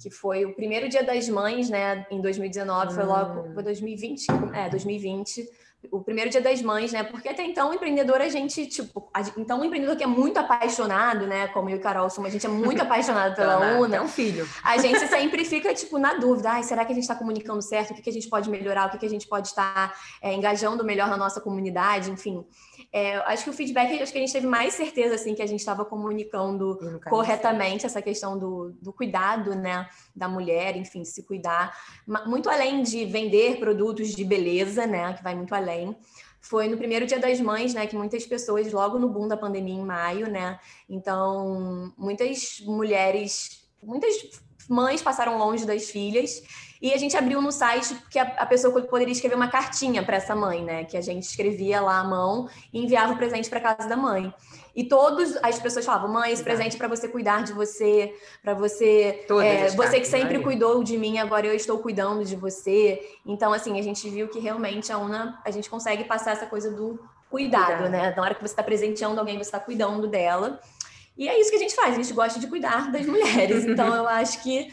que 0.00 0.10
foi 0.10 0.46
o 0.46 0.54
primeiro 0.54 0.88
dia 0.88 1.04
das 1.04 1.28
mães, 1.28 1.68
né, 1.68 2.06
em 2.10 2.20
2019, 2.22 2.86
hum. 2.86 2.94
foi 2.94 3.04
logo, 3.04 3.52
foi 3.52 3.62
2020, 3.62 4.26
é, 4.54 4.70
2020, 4.70 5.46
o 5.90 6.00
primeiro 6.00 6.30
dia 6.30 6.40
das 6.40 6.62
mães, 6.62 6.92
né? 6.92 7.02
Porque 7.02 7.28
até 7.28 7.44
então 7.44 7.70
o 7.70 7.74
empreendedor 7.74 8.20
a 8.20 8.28
gente, 8.28 8.66
tipo, 8.66 9.08
a, 9.12 9.20
então 9.36 9.60
o 9.60 9.64
empreendedor 9.64 9.96
que 9.96 10.04
é 10.04 10.06
muito 10.06 10.38
apaixonado, 10.38 11.26
né? 11.26 11.48
Como 11.48 11.68
eu 11.68 11.76
e 11.76 11.78
Carol 11.78 12.08
somos, 12.10 12.30
a 12.30 12.32
gente 12.32 12.46
é 12.46 12.48
muito 12.48 12.80
apaixonado 12.82 13.34
pela 13.34 13.78
UNA. 13.78 13.96
É 13.96 14.00
um 14.00 14.08
filho. 14.08 14.48
A 14.62 14.78
gente 14.78 15.06
sempre 15.06 15.44
fica, 15.44 15.74
tipo, 15.74 15.98
na 15.98 16.14
dúvida. 16.14 16.52
Ai, 16.52 16.62
será 16.62 16.84
que 16.84 16.92
a 16.92 16.94
gente 16.94 17.04
está 17.04 17.14
comunicando 17.14 17.60
certo? 17.62 17.90
O 17.90 17.94
que, 17.94 18.02
que 18.02 18.10
a 18.10 18.12
gente 18.12 18.28
pode 18.28 18.48
melhorar? 18.48 18.86
O 18.86 18.90
que, 18.90 18.98
que 18.98 19.06
a 19.06 19.10
gente 19.10 19.26
pode 19.26 19.48
estar 19.48 19.94
é, 20.22 20.32
engajando 20.32 20.84
melhor 20.84 21.08
na 21.08 21.16
nossa 21.16 21.40
comunidade? 21.40 22.10
Enfim. 22.10 22.44
É, 22.92 23.16
acho 23.16 23.44
que 23.44 23.50
o 23.50 23.52
feedback, 23.52 24.00
acho 24.00 24.12
que 24.12 24.18
a 24.18 24.20
gente 24.20 24.32
teve 24.32 24.46
mais 24.46 24.74
certeza, 24.74 25.14
assim, 25.14 25.34
que 25.34 25.42
a 25.42 25.46
gente 25.46 25.60
estava 25.60 25.84
comunicando 25.84 26.78
corretamente 27.08 27.86
essa 27.86 28.00
questão 28.00 28.38
do, 28.38 28.72
do 28.80 28.92
cuidado, 28.92 29.54
né? 29.54 29.88
Da 30.14 30.28
mulher, 30.28 30.76
enfim, 30.76 31.04
se 31.04 31.22
cuidar. 31.22 31.76
Muito 32.26 32.48
além 32.48 32.82
de 32.82 33.04
vender 33.04 33.58
produtos 33.58 34.14
de 34.14 34.24
beleza, 34.24 34.86
né? 34.86 35.14
Que 35.14 35.22
vai 35.22 35.34
muito 35.34 35.54
além. 35.54 35.96
Foi 36.40 36.68
no 36.68 36.76
primeiro 36.76 37.06
dia 37.06 37.18
das 37.18 37.40
mães, 37.40 37.72
né, 37.72 37.86
que 37.86 37.96
muitas 37.96 38.26
pessoas, 38.26 38.70
logo 38.70 38.98
no 38.98 39.08
boom 39.08 39.26
da 39.26 39.34
pandemia 39.34 39.76
em 39.76 39.82
maio, 39.82 40.28
né, 40.30 40.60
então 40.86 41.90
muitas 41.96 42.60
mulheres, 42.66 43.66
muitas 43.82 44.14
mães 44.68 45.00
passaram 45.00 45.38
longe 45.38 45.64
das 45.64 45.88
filhas 45.88 46.42
e 46.80 46.92
a 46.92 46.96
gente 46.96 47.16
abriu 47.16 47.40
no 47.40 47.52
site 47.52 47.96
que 48.10 48.18
a, 48.18 48.22
a 48.38 48.46
pessoa 48.46 48.80
poderia 48.82 49.12
escrever 49.12 49.34
uma 49.34 49.48
cartinha 49.48 50.02
para 50.02 50.16
essa 50.16 50.34
mãe, 50.34 50.62
né? 50.62 50.84
Que 50.84 50.96
a 50.96 51.00
gente 51.00 51.22
escrevia 51.22 51.80
lá 51.80 52.00
à 52.00 52.04
mão 52.04 52.48
e 52.72 52.82
enviava 52.82 53.12
o 53.12 53.16
presente 53.16 53.48
para 53.48 53.60
casa 53.60 53.88
da 53.88 53.96
mãe. 53.96 54.32
E 54.76 54.84
todas 54.84 55.38
as 55.42 55.58
pessoas 55.58 55.86
falavam: 55.86 56.12
mãe, 56.12 56.32
esse 56.32 56.42
presente 56.42 56.74
é 56.74 56.78
para 56.78 56.88
você 56.88 57.06
cuidar 57.08 57.44
de 57.44 57.52
você, 57.52 58.14
para 58.42 58.54
você. 58.54 59.24
É, 59.42 59.68
você 59.70 60.00
que 60.00 60.06
sempre 60.06 60.38
né? 60.38 60.44
cuidou 60.44 60.82
de 60.82 60.98
mim, 60.98 61.18
agora 61.18 61.46
eu 61.46 61.54
estou 61.54 61.78
cuidando 61.78 62.24
de 62.24 62.34
você. 62.34 63.00
Então, 63.24 63.52
assim, 63.52 63.78
a 63.78 63.82
gente 63.82 64.08
viu 64.10 64.28
que 64.28 64.40
realmente 64.40 64.92
a 64.92 64.98
UNA, 64.98 65.40
a 65.44 65.50
gente 65.50 65.70
consegue 65.70 66.04
passar 66.04 66.32
essa 66.32 66.46
coisa 66.46 66.70
do 66.70 66.98
cuidado, 67.30 67.66
cuidado. 67.66 67.90
né? 67.90 68.14
Na 68.16 68.22
hora 68.22 68.34
que 68.34 68.40
você 68.40 68.52
está 68.52 68.62
presenteando 68.62 69.18
alguém, 69.18 69.36
você 69.36 69.42
está 69.42 69.60
cuidando 69.60 70.08
dela. 70.08 70.60
E 71.16 71.28
é 71.28 71.40
isso 71.40 71.50
que 71.50 71.56
a 71.56 71.60
gente 71.60 71.74
faz, 71.74 71.94
a 71.94 72.02
gente 72.02 72.12
gosta 72.12 72.40
de 72.40 72.48
cuidar 72.48 72.90
das 72.90 73.06
mulheres. 73.06 73.64
Então, 73.74 73.94
eu 73.94 74.08
acho 74.08 74.42
que. 74.42 74.72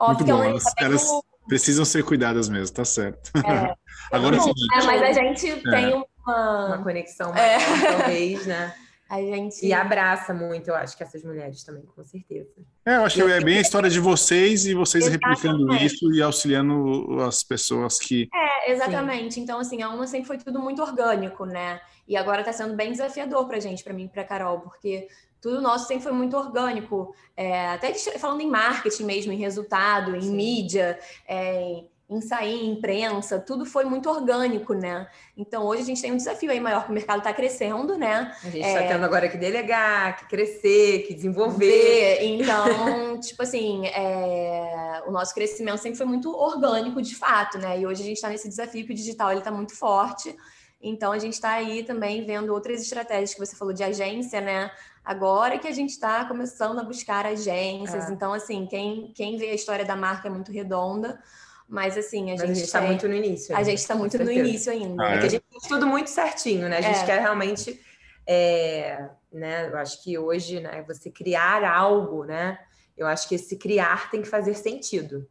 Óbvio 0.00 0.26
Muito 0.26 0.36
bom, 0.36 0.42
que 0.42 0.48
elas, 0.48 0.64
elas 0.78 1.04
como... 1.04 1.24
precisam 1.48 1.84
ser 1.84 2.04
cuidadas 2.04 2.48
mesmo, 2.48 2.74
tá 2.74 2.84
certo. 2.84 3.30
É. 3.38 3.74
Agora 4.12 4.36
é 4.36 4.38
o 4.38 4.42
seguinte. 4.42 4.74
É, 4.74 4.82
mas 4.84 5.02
a 5.02 5.12
gente 5.12 5.50
é. 5.50 5.70
tem 5.70 6.06
uma... 6.26 6.66
uma 6.66 6.82
conexão 6.82 7.30
é. 7.30 7.58
maior, 7.58 7.84
é. 7.84 7.96
talvez, 7.96 8.46
né? 8.46 8.74
A 9.12 9.20
gente... 9.20 9.66
E 9.66 9.74
abraça 9.74 10.32
muito, 10.32 10.68
eu 10.68 10.74
acho 10.74 10.96
que 10.96 11.02
essas 11.02 11.22
mulheres 11.22 11.62
também, 11.62 11.84
com 11.84 12.02
certeza. 12.02 12.48
É, 12.86 12.96
eu 12.96 13.04
acho 13.04 13.16
que 13.16 13.30
é 13.30 13.40
bem 13.42 13.58
a 13.58 13.60
história 13.60 13.90
de 13.90 14.00
vocês 14.00 14.64
e 14.64 14.72
vocês 14.72 15.06
exatamente. 15.06 15.42
replicando 15.42 15.74
isso 15.74 16.10
e 16.14 16.22
auxiliando 16.22 17.20
as 17.20 17.44
pessoas 17.44 17.98
que. 17.98 18.26
É, 18.34 18.72
exatamente. 18.72 19.34
Sim. 19.34 19.42
Então, 19.42 19.58
assim, 19.58 19.82
a 19.82 19.90
uma 19.90 20.06
sempre 20.06 20.28
foi 20.28 20.38
tudo 20.38 20.58
muito 20.58 20.80
orgânico, 20.80 21.44
né? 21.44 21.78
E 22.08 22.16
agora 22.16 22.40
está 22.40 22.54
sendo 22.54 22.74
bem 22.74 22.90
desafiador 22.90 23.46
para 23.46 23.58
a 23.58 23.60
gente, 23.60 23.84
para 23.84 23.92
mim 23.92 24.04
e 24.04 24.08
para 24.08 24.24
Carol, 24.24 24.60
porque 24.60 25.06
tudo 25.42 25.60
nosso 25.60 25.88
sempre 25.88 26.04
foi 26.04 26.12
muito 26.12 26.36
orgânico. 26.36 27.12
É, 27.36 27.68
até 27.70 27.92
falando 27.92 28.40
em 28.40 28.48
marketing 28.48 29.04
mesmo, 29.04 29.32
em 29.32 29.36
resultado, 29.36 30.14
em 30.14 30.22
Sim. 30.22 30.34
mídia, 30.34 30.98
é, 31.28 31.82
em 32.08 32.20
sair 32.20 32.60
em 32.60 32.72
imprensa, 32.72 33.40
tudo 33.40 33.64
foi 33.64 33.84
muito 33.84 34.08
orgânico, 34.08 34.72
né? 34.72 35.08
Então 35.36 35.64
hoje 35.64 35.82
a 35.82 35.84
gente 35.84 36.00
tem 36.00 36.12
um 36.12 36.16
desafio 36.16 36.50
aí 36.50 36.60
maior, 36.60 36.84
que 36.84 36.90
o 36.90 36.94
mercado 36.94 37.18
está 37.18 37.32
crescendo, 37.32 37.98
né? 37.98 38.32
A 38.44 38.50
gente 38.50 38.64
está 38.64 38.82
é... 38.82 38.88
tendo 38.88 39.04
agora 39.04 39.28
que 39.28 39.36
delegar, 39.36 40.18
que 40.18 40.28
crescer, 40.28 41.06
que 41.08 41.14
desenvolver. 41.14 42.22
Então, 42.22 43.18
tipo 43.18 43.42
assim, 43.42 43.86
é... 43.86 45.02
o 45.06 45.10
nosso 45.10 45.34
crescimento 45.34 45.78
sempre 45.78 45.98
foi 45.98 46.06
muito 46.06 46.30
orgânico 46.30 47.02
de 47.02 47.16
fato, 47.16 47.58
né? 47.58 47.80
E 47.80 47.86
hoje 47.86 48.02
a 48.02 48.06
gente 48.06 48.16
está 48.16 48.28
nesse 48.28 48.48
desafio 48.48 48.86
que 48.86 48.92
o 48.92 48.96
digital 48.96 49.30
ele 49.30 49.40
está 49.40 49.50
muito 49.50 49.74
forte. 49.74 50.36
Então 50.82 51.12
a 51.12 51.18
gente 51.18 51.34
está 51.34 51.52
aí 51.52 51.84
também 51.84 52.24
vendo 52.24 52.52
outras 52.52 52.82
estratégias 52.82 53.32
que 53.32 53.40
você 53.40 53.56
falou 53.56 53.72
de 53.72 53.84
agência, 53.84 54.40
né? 54.40 54.70
Agora 55.04 55.58
que 55.58 55.66
a 55.66 55.72
gente 55.72 55.90
está 55.90 56.24
começando 56.24 56.78
a 56.78 56.84
buscar 56.84 57.26
agências. 57.26 58.08
É. 58.08 58.12
Então, 58.12 58.32
assim, 58.32 58.66
quem, 58.66 59.12
quem 59.14 59.36
vê 59.36 59.50
a 59.50 59.54
história 59.54 59.84
da 59.84 59.96
marca 59.96 60.28
é 60.28 60.30
muito 60.30 60.52
redonda. 60.52 61.20
Mas 61.68 61.96
assim, 61.96 62.30
a 62.30 62.36
Mas 62.36 62.42
gente 62.42 62.64
está 62.64 62.82
muito 62.82 63.08
no 63.08 63.14
início. 63.14 63.56
A 63.56 63.62
gente 63.62 63.78
está 63.78 63.94
muito 63.94 64.18
no 64.18 64.30
início 64.30 64.70
ainda. 64.70 65.02
Ah, 65.02 65.14
é? 65.14 65.16
é? 65.16 65.18
que 65.20 65.26
a 65.26 65.30
gente 65.30 65.44
faz 65.50 65.66
tudo 65.66 65.86
muito 65.86 66.10
certinho, 66.10 66.68
né? 66.68 66.78
A 66.78 66.80
gente 66.82 66.98
é. 66.98 67.04
quer 67.06 67.20
realmente. 67.20 67.80
É, 68.26 69.08
né? 69.32 69.68
Eu 69.68 69.78
acho 69.78 70.02
que 70.02 70.18
hoje, 70.18 70.60
né, 70.60 70.84
você 70.86 71.10
criar 71.10 71.64
algo, 71.64 72.24
né? 72.24 72.58
Eu 72.96 73.06
acho 73.06 73.26
que 73.26 73.34
esse 73.34 73.56
criar 73.56 74.10
tem 74.10 74.20
que 74.22 74.28
fazer 74.28 74.54
sentido. 74.54 75.26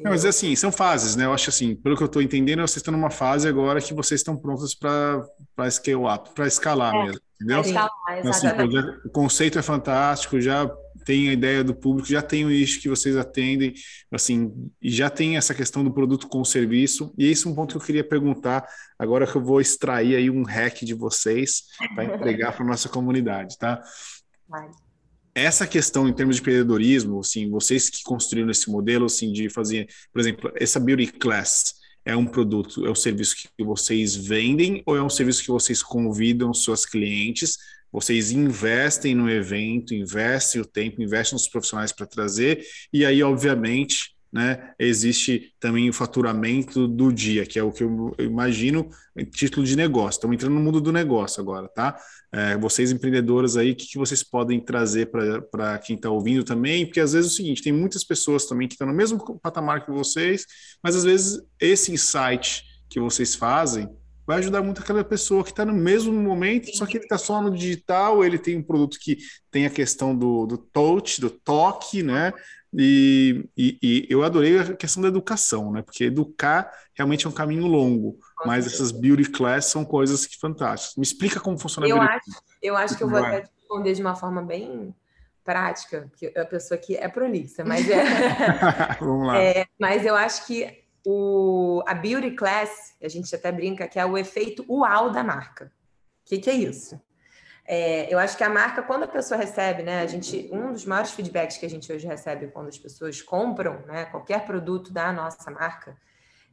Não, 0.00 0.10
mas 0.10 0.24
assim, 0.24 0.54
são 0.56 0.72
fases, 0.72 1.16
né? 1.16 1.24
Eu 1.24 1.32
acho 1.32 1.48
assim, 1.48 1.74
pelo 1.74 1.96
que 1.96 2.02
eu 2.02 2.06
estou 2.06 2.20
entendendo, 2.20 2.58
vocês 2.60 2.78
estão 2.78 2.92
numa 2.92 3.10
fase 3.10 3.48
agora 3.48 3.80
que 3.80 3.94
vocês 3.94 4.20
estão 4.20 4.36
prontos 4.36 4.74
para 4.74 5.70
scale 5.70 6.04
up, 6.04 6.30
para 6.34 6.46
escalar 6.46 6.94
é, 6.94 7.04
mesmo, 7.04 7.20
entendeu? 7.36 7.60
Escalar, 7.60 7.90
então, 8.18 8.30
assim, 8.30 8.46
o 9.04 9.10
conceito 9.10 9.58
é 9.58 9.62
fantástico, 9.62 10.40
já 10.40 10.68
tem 11.04 11.28
a 11.28 11.32
ideia 11.32 11.62
do 11.62 11.72
público, 11.72 12.08
já 12.08 12.20
tem 12.20 12.44
o 12.44 12.48
nicho 12.48 12.80
que 12.80 12.88
vocês 12.88 13.16
atendem, 13.16 13.72
assim, 14.10 14.52
e 14.82 14.90
já 14.90 15.08
tem 15.08 15.36
essa 15.36 15.54
questão 15.54 15.84
do 15.84 15.92
produto 15.92 16.26
com 16.26 16.44
serviço. 16.44 17.14
E 17.16 17.26
esse 17.26 17.46
é 17.46 17.50
um 17.50 17.54
ponto 17.54 17.70
que 17.70 17.76
eu 17.76 17.86
queria 17.86 18.02
perguntar, 18.02 18.66
agora 18.98 19.24
que 19.24 19.36
eu 19.36 19.44
vou 19.44 19.60
extrair 19.60 20.16
aí 20.16 20.28
um 20.28 20.42
hack 20.42 20.82
de 20.82 20.94
vocês 20.94 21.62
para 21.94 22.04
entregar 22.04 22.56
para 22.56 22.66
nossa 22.66 22.88
comunidade, 22.88 23.56
tá? 23.56 23.80
Essa 25.32 25.66
questão 25.66 26.08
em 26.08 26.12
termos 26.12 26.36
de 26.36 26.42
empreendedorismo, 26.42 27.20
assim, 27.20 27.48
vocês 27.50 27.88
que 27.88 28.02
construíram 28.02 28.50
esse 28.50 28.68
modelo, 28.68 29.06
assim, 29.06 29.30
de 29.30 29.48
fazer, 29.48 29.86
por 30.12 30.20
exemplo, 30.20 30.50
essa 30.56 30.80
beauty 30.80 31.06
class, 31.06 31.74
é 32.06 32.16
um 32.16 32.24
produto, 32.24 32.86
é 32.86 32.90
um 32.90 32.94
serviço 32.94 33.36
que 33.36 33.64
vocês 33.64 34.14
vendem 34.14 34.82
ou 34.86 34.96
é 34.96 35.02
um 35.02 35.10
serviço 35.10 35.42
que 35.42 35.50
vocês 35.50 35.82
convidam 35.82 36.54
suas 36.54 36.86
clientes? 36.86 37.58
Vocês 37.92 38.30
investem 38.30 39.14
no 39.14 39.28
evento, 39.28 39.92
investem 39.92 40.60
o 40.60 40.64
tempo, 40.64 41.02
investem 41.02 41.34
nos 41.34 41.48
profissionais 41.48 41.92
para 41.92 42.06
trazer, 42.06 42.64
e 42.92 43.04
aí, 43.04 43.22
obviamente, 43.22 44.15
né, 44.36 44.74
existe 44.78 45.54
também 45.58 45.88
o 45.88 45.94
faturamento 45.94 46.86
do 46.86 47.10
dia, 47.10 47.46
que 47.46 47.58
é 47.58 47.62
o 47.62 47.72
que 47.72 47.82
eu 47.82 48.14
imagino 48.18 48.90
título 49.30 49.64
de 49.64 49.74
negócio. 49.74 50.18
Estamos 50.18 50.34
entrando 50.34 50.52
no 50.52 50.60
mundo 50.60 50.78
do 50.78 50.92
negócio 50.92 51.40
agora, 51.40 51.66
tá? 51.68 51.96
É, 52.30 52.54
vocês 52.58 52.92
empreendedoras 52.92 53.56
aí, 53.56 53.72
o 53.72 53.74
que, 53.74 53.86
que 53.86 53.96
vocês 53.96 54.22
podem 54.22 54.60
trazer 54.60 55.10
para 55.50 55.78
quem 55.78 55.96
está 55.96 56.10
ouvindo 56.10 56.44
também? 56.44 56.84
Porque 56.84 57.00
às 57.00 57.14
vezes 57.14 57.30
é 57.30 57.32
o 57.32 57.36
seguinte, 57.36 57.62
tem 57.62 57.72
muitas 57.72 58.04
pessoas 58.04 58.44
também 58.44 58.68
que 58.68 58.74
estão 58.74 58.86
no 58.86 58.92
mesmo 58.92 59.40
patamar 59.40 59.86
que 59.86 59.90
vocês, 59.90 60.44
mas 60.82 60.94
às 60.94 61.04
vezes 61.04 61.40
esse 61.58 61.90
insight 61.90 62.62
que 62.90 63.00
vocês 63.00 63.34
fazem 63.34 63.88
vai 64.26 64.38
ajudar 64.38 64.60
muito 64.60 64.82
aquela 64.82 65.04
pessoa 65.04 65.42
que 65.42 65.50
está 65.50 65.64
no 65.64 65.72
mesmo 65.72 66.12
momento, 66.12 66.76
só 66.76 66.84
que 66.84 66.98
ele 66.98 67.04
está 67.04 67.16
só 67.16 67.40
no 67.40 67.50
digital, 67.56 68.22
ele 68.22 68.38
tem 68.38 68.58
um 68.58 68.62
produto 68.62 68.98
que 69.00 69.16
tem 69.50 69.64
a 69.64 69.70
questão 69.70 70.14
do, 70.14 70.44
do 70.46 70.58
touch, 70.58 71.20
do 71.20 71.30
toque, 71.30 72.02
né? 72.02 72.34
E, 72.74 73.48
e, 73.56 73.78
e, 73.82 74.06
eu 74.10 74.22
adorei 74.22 74.58
a 74.58 74.74
questão 74.74 75.02
da 75.02 75.08
educação, 75.08 75.72
né? 75.72 75.82
Porque 75.82 76.04
educar 76.04 76.70
realmente 76.94 77.26
é 77.26 77.28
um 77.28 77.32
caminho 77.32 77.66
longo, 77.66 78.18
mas 78.44 78.66
essas 78.66 78.90
beauty 78.90 79.30
class 79.30 79.66
são 79.66 79.84
coisas 79.84 80.26
que 80.26 80.38
fantásticas. 80.38 80.96
Me 80.96 81.02
explica 81.02 81.40
como 81.40 81.58
funciona 81.58 81.88
eu 81.88 81.96
a 81.96 82.00
beauty 82.00 82.14
acho, 82.14 82.42
Eu 82.62 82.76
acho 82.76 82.96
que 82.96 83.04
eu 83.04 83.08
vou 83.08 83.18
até 83.18 83.48
responder 83.56 83.92
de 83.94 84.02
uma 84.02 84.14
forma 84.14 84.42
bem 84.42 84.94
prática, 85.44 86.10
que 86.16 86.26
a 86.36 86.44
pessoa 86.44 86.76
que 86.76 86.96
é 86.96 87.08
prolixa, 87.08 87.64
mas 87.64 87.88
é, 87.88 88.02
Vamos 89.00 89.26
lá. 89.28 89.38
É, 89.38 89.66
mas 89.78 90.04
eu 90.04 90.16
acho 90.16 90.44
que 90.46 90.84
o, 91.06 91.84
a 91.86 91.94
Beauty 91.94 92.32
Class, 92.32 92.96
a 93.00 93.08
gente 93.08 93.32
até 93.34 93.52
brinca 93.52 93.86
que 93.86 93.98
é 93.98 94.04
o 94.04 94.18
efeito 94.18 94.66
uau 94.68 95.10
da 95.10 95.22
marca. 95.22 95.66
O 95.66 96.28
que, 96.28 96.38
que 96.38 96.50
é 96.50 96.54
isso? 96.54 97.00
É, 97.68 98.12
eu 98.12 98.18
acho 98.18 98.36
que 98.36 98.44
a 98.44 98.48
marca, 98.48 98.82
quando 98.82 99.02
a 99.02 99.08
pessoa 99.08 99.38
recebe, 99.38 99.82
né, 99.82 100.00
a 100.00 100.06
gente, 100.06 100.48
um 100.52 100.72
dos 100.72 100.84
maiores 100.84 101.10
feedbacks 101.10 101.56
que 101.56 101.66
a 101.66 101.70
gente 101.70 101.92
hoje 101.92 102.06
recebe 102.06 102.46
quando 102.48 102.68
as 102.68 102.78
pessoas 102.78 103.20
compram, 103.20 103.80
né, 103.86 104.04
qualquer 104.04 104.44
produto 104.44 104.92
da 104.92 105.12
nossa 105.12 105.50
marca, 105.50 105.96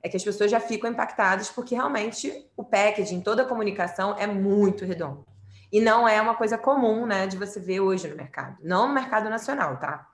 é 0.02 0.10
que 0.10 0.17
as 0.17 0.23
pessoas 0.23 0.49
já 0.49 0.60
ficam 0.60 0.89
impactadas 0.89 1.49
porque 1.49 1.76
realmente 1.76 2.49
o 2.58 2.63
packaging, 2.63 3.21
toda 3.21 3.43
a 3.43 3.45
comunicação 3.45 4.15
é 4.17 4.26
muito 4.26 4.86
redondo. 4.86 5.26
E 5.71 5.80
não 5.80 6.08
é 6.08 6.21
uma 6.21 6.36
coisa 6.36 6.58
comum, 6.58 7.06
né, 7.06 7.28
de 7.28 7.38
você 7.38 7.60
ver 7.60 7.80
hoje 7.80 8.08
no 8.08 8.15
mercado. 8.15 8.58
Não 8.62 8.88
no 8.88 8.93
mercado 8.93 9.30
nacional, 9.30 9.78
tá? 9.78 10.08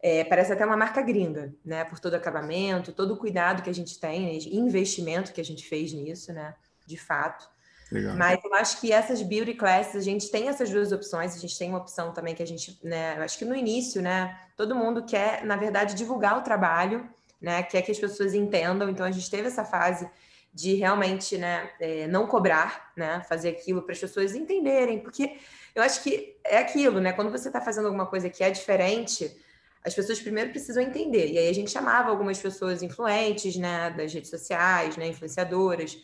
É, 0.00 0.22
parece 0.24 0.52
até 0.52 0.64
uma 0.64 0.76
marca 0.76 1.00
gringa, 1.02 1.54
né? 1.64 1.84
Por 1.84 1.98
todo 1.98 2.12
o 2.12 2.16
acabamento, 2.16 2.92
todo 2.92 3.14
o 3.14 3.16
cuidado 3.16 3.62
que 3.62 3.70
a 3.70 3.74
gente 3.74 3.98
tem, 3.98 4.26
né? 4.26 4.38
investimento 4.52 5.32
que 5.32 5.40
a 5.40 5.44
gente 5.44 5.66
fez 5.66 5.92
nisso, 5.92 6.32
né? 6.32 6.54
De 6.86 6.96
fato. 6.96 7.48
Legal. 7.90 8.16
Mas 8.16 8.40
eu 8.44 8.52
acho 8.54 8.80
que 8.80 8.92
essas 8.92 9.22
beauty 9.22 9.54
classes, 9.54 9.96
a 9.96 10.00
gente 10.00 10.30
tem 10.30 10.48
essas 10.48 10.70
duas 10.70 10.90
opções, 10.90 11.36
a 11.36 11.38
gente 11.38 11.56
tem 11.56 11.68
uma 11.68 11.78
opção 11.78 12.12
também 12.12 12.34
que 12.34 12.42
a 12.42 12.46
gente, 12.46 12.78
né? 12.82 13.16
Eu 13.16 13.22
acho 13.22 13.38
que 13.38 13.44
no 13.44 13.54
início, 13.54 14.02
né? 14.02 14.38
Todo 14.56 14.74
mundo 14.74 15.04
quer, 15.04 15.44
na 15.44 15.56
verdade, 15.56 15.94
divulgar 15.94 16.38
o 16.38 16.42
trabalho, 16.42 17.08
né? 17.40 17.62
Quer 17.62 17.82
que 17.82 17.92
as 17.92 17.98
pessoas 17.98 18.34
entendam. 18.34 18.88
Então 18.90 19.06
a 19.06 19.10
gente 19.10 19.30
teve 19.30 19.46
essa 19.46 19.64
fase 19.64 20.08
de 20.52 20.74
realmente, 20.74 21.38
né? 21.38 21.70
É, 21.78 22.06
não 22.08 22.26
cobrar, 22.26 22.92
né? 22.96 23.22
Fazer 23.28 23.50
aquilo 23.50 23.82
para 23.82 23.92
as 23.92 23.98
pessoas 23.98 24.34
entenderem, 24.34 24.98
porque 24.98 25.38
eu 25.74 25.82
acho 25.82 26.02
que 26.02 26.36
é 26.44 26.58
aquilo, 26.58 27.00
né? 27.00 27.12
Quando 27.12 27.30
você 27.30 27.48
está 27.48 27.60
fazendo 27.60 27.86
alguma 27.86 28.06
coisa 28.06 28.28
que 28.28 28.42
é 28.42 28.50
diferente 28.50 29.36
as 29.84 29.94
pessoas 29.94 30.18
primeiro 30.18 30.50
precisam 30.50 30.82
entender. 30.82 31.30
E 31.30 31.38
aí 31.38 31.48
a 31.48 31.54
gente 31.54 31.70
chamava 31.70 32.10
algumas 32.10 32.40
pessoas 32.40 32.82
influentes, 32.82 33.54
né, 33.56 33.88
das 33.90 34.12
redes 34.12 34.28
sociais, 34.28 34.96
né, 34.96 35.06
influenciadoras, 35.06 35.96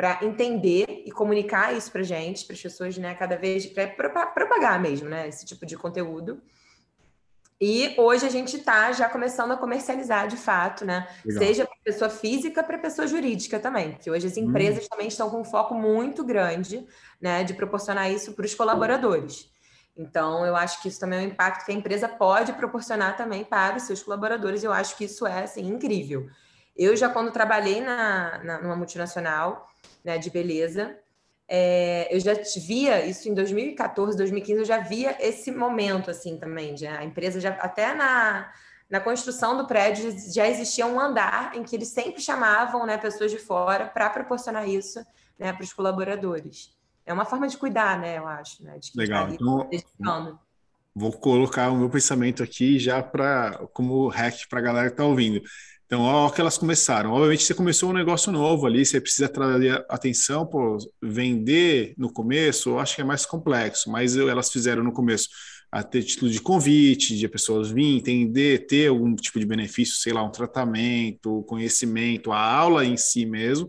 para 0.00 0.18
entender 0.22 1.02
e 1.04 1.12
comunicar 1.12 1.76
isso 1.76 1.92
para 1.92 2.02
gente, 2.02 2.46
para 2.46 2.54
as 2.54 2.62
pessoas, 2.62 2.96
né, 2.96 3.14
cada 3.14 3.36
vez 3.36 3.66
para 3.66 4.26
propagar 4.28 4.80
mesmo, 4.80 5.10
né, 5.10 5.28
esse 5.28 5.44
tipo 5.44 5.66
de 5.66 5.76
conteúdo. 5.76 6.40
E 7.60 7.94
hoje 7.98 8.24
a 8.24 8.30
gente 8.30 8.56
está 8.56 8.90
já 8.92 9.10
começando 9.10 9.52
a 9.52 9.58
comercializar 9.58 10.26
de 10.26 10.38
fato, 10.38 10.86
né? 10.86 11.06
Legal. 11.22 11.44
Seja 11.44 11.66
para 11.66 11.76
pessoa 11.84 12.08
física, 12.08 12.62
para 12.62 12.78
pessoa 12.78 13.06
jurídica 13.06 13.60
também, 13.60 13.92
porque 13.92 14.10
hoje 14.10 14.26
as 14.26 14.38
hum. 14.38 14.44
empresas 14.44 14.86
hum. 14.86 14.88
também 14.88 15.08
estão 15.08 15.28
com 15.28 15.42
um 15.42 15.44
foco 15.44 15.74
muito 15.74 16.24
grande, 16.24 16.86
né, 17.20 17.44
de 17.44 17.52
proporcionar 17.52 18.10
isso 18.10 18.32
para 18.32 18.46
os 18.46 18.54
colaboradores. 18.54 19.50
Então, 19.94 20.46
eu 20.46 20.56
acho 20.56 20.80
que 20.80 20.88
isso 20.88 20.98
também 20.98 21.18
é 21.18 21.22
um 21.24 21.26
impacto 21.26 21.66
que 21.66 21.72
a 21.72 21.74
empresa 21.74 22.08
pode 22.08 22.54
proporcionar 22.54 23.18
também 23.18 23.44
para 23.44 23.76
os 23.76 23.82
seus 23.82 24.02
colaboradores. 24.02 24.64
Eu 24.64 24.72
acho 24.72 24.96
que 24.96 25.04
isso 25.04 25.26
é 25.26 25.42
assim, 25.42 25.68
incrível. 25.68 26.30
Eu 26.80 26.96
já, 26.96 27.10
quando 27.10 27.30
trabalhei 27.30 27.82
na, 27.82 28.42
na 28.42 28.62
numa 28.62 28.74
multinacional 28.74 29.68
né, 30.02 30.16
de 30.16 30.30
beleza, 30.30 30.96
é, 31.46 32.08
eu 32.10 32.18
já 32.18 32.32
via 32.64 33.04
isso 33.04 33.28
em 33.28 33.34
2014, 33.34 34.16
2015, 34.16 34.60
eu 34.60 34.64
já 34.64 34.78
via 34.78 35.14
esse 35.20 35.52
momento 35.52 36.10
assim 36.10 36.38
também. 36.38 36.74
De 36.74 36.86
a 36.86 37.04
empresa 37.04 37.38
já 37.38 37.50
até 37.50 37.92
na, 37.92 38.50
na 38.88 38.98
construção 38.98 39.58
do 39.58 39.66
prédio 39.66 40.10
já 40.32 40.48
existia 40.48 40.86
um 40.86 40.98
andar 40.98 41.54
em 41.54 41.62
que 41.62 41.76
eles 41.76 41.88
sempre 41.88 42.22
chamavam 42.22 42.86
né, 42.86 42.96
pessoas 42.96 43.30
de 43.30 43.38
fora 43.38 43.84
para 43.84 44.08
proporcionar 44.08 44.66
isso 44.66 45.04
né, 45.38 45.52
para 45.52 45.62
os 45.62 45.74
colaboradores. 45.74 46.74
É 47.04 47.12
uma 47.12 47.26
forma 47.26 47.46
de 47.46 47.58
cuidar, 47.58 48.00
né, 48.00 48.16
eu 48.16 48.26
acho. 48.26 48.64
Né, 48.64 48.80
Legal. 48.96 49.28
Tá 49.28 49.34
então, 49.70 50.38
vou 50.94 51.12
colocar 51.12 51.70
o 51.70 51.76
meu 51.76 51.90
pensamento 51.90 52.42
aqui 52.42 52.78
já 52.78 53.02
para 53.02 53.66
como 53.74 54.08
hack 54.08 54.48
para 54.48 54.60
a 54.60 54.62
galera 54.62 54.86
que 54.86 54.94
está 54.94 55.04
ouvindo. 55.04 55.42
Então, 55.90 56.02
ó, 56.02 56.30
que 56.30 56.40
elas 56.40 56.56
começaram. 56.56 57.10
Obviamente, 57.10 57.42
você 57.42 57.52
começou 57.52 57.90
um 57.90 57.92
negócio 57.92 58.30
novo 58.30 58.64
ali, 58.64 58.86
você 58.86 59.00
precisa 59.00 59.28
trazer 59.28 59.84
atenção, 59.88 60.46
pô, 60.46 60.78
vender 61.02 61.94
no 61.98 62.12
começo, 62.12 62.70
eu 62.70 62.78
acho 62.78 62.94
que 62.94 63.00
é 63.00 63.04
mais 63.04 63.26
complexo, 63.26 63.90
mas 63.90 64.16
elas 64.16 64.52
fizeram 64.52 64.84
no 64.84 64.92
começo 64.92 65.28
a 65.68 65.82
ter 65.82 66.04
título 66.04 66.30
de 66.30 66.40
convite, 66.40 67.16
de 67.16 67.28
pessoas 67.28 67.72
virem, 67.72 67.96
entender, 67.96 68.68
ter 68.68 68.86
algum 68.86 69.16
tipo 69.16 69.40
de 69.40 69.44
benefício, 69.44 69.96
sei 69.96 70.12
lá, 70.12 70.22
um 70.22 70.30
tratamento, 70.30 71.42
conhecimento, 71.48 72.30
a 72.30 72.40
aula 72.40 72.84
em 72.84 72.96
si 72.96 73.26
mesmo, 73.26 73.68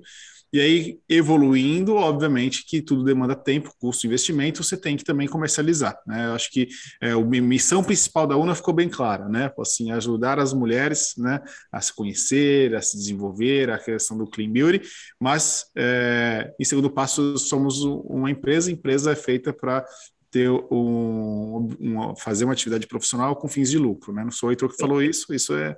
e 0.54 0.60
aí, 0.60 1.00
evoluindo, 1.08 1.96
obviamente 1.96 2.66
que 2.66 2.82
tudo 2.82 3.06
demanda 3.06 3.36
tempo, 3.36 3.74
custo, 3.80 4.06
investimento, 4.06 4.64
você 4.64 4.76
tem 4.76 4.98
que 4.98 5.04
também 5.04 5.28
comercializar. 5.28 5.98
Né? 6.06 6.26
Eu 6.26 6.34
acho 6.34 6.52
que 6.52 6.68
é, 7.02 7.12
a 7.12 7.20
missão 7.20 7.82
principal 7.84 8.28
da 8.28 8.36
UNA 8.36 8.54
ficou 8.54 8.74
bem 8.74 8.90
clara, 8.90 9.30
né? 9.30 9.52
Assim, 9.60 9.92
ajudar 9.92 10.40
as 10.40 10.54
mulheres 10.54 11.14
né, 11.18 11.40
a 11.72 11.80
se 11.80 11.96
conhecer, 11.96 12.76
a 12.76 12.82
se 12.82 12.98
desenvolver, 12.98 13.70
a 13.70 13.78
questão 13.78 14.18
do 14.18 14.28
clean 14.28 14.52
beauty, 14.52 14.82
mas 15.20 15.68
é, 15.76 16.54
em 16.60 16.66
segundo 16.66 16.90
passo, 16.90 17.38
somos 17.38 17.82
uma 17.82 18.30
empresa, 18.30 18.70
a 18.70 18.74
empresa 18.74 19.12
é 19.12 19.16
feita 19.16 19.54
para 19.54 19.86
ter 20.30 20.50
um, 20.50 21.70
um, 21.80 22.16
fazer 22.16 22.46
uma 22.46 22.54
atividade 22.54 22.88
profissional 22.88 23.36
com 23.36 23.48
fins 23.48 23.70
de 23.70 23.78
lucro, 23.78 24.14
né? 24.14 24.24
Não 24.24 24.32
sou 24.32 24.50
o 24.50 24.52
Heitor 24.52 24.70
que 24.70 24.78
falou 24.78 25.02
isso, 25.02 25.34
isso 25.34 25.54
é 25.54 25.76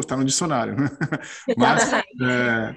está 0.00 0.14
é, 0.16 0.18
no 0.18 0.24
dicionário, 0.24 0.74
né? 0.74 0.90
Mas, 1.56 1.92
é, 1.92 2.74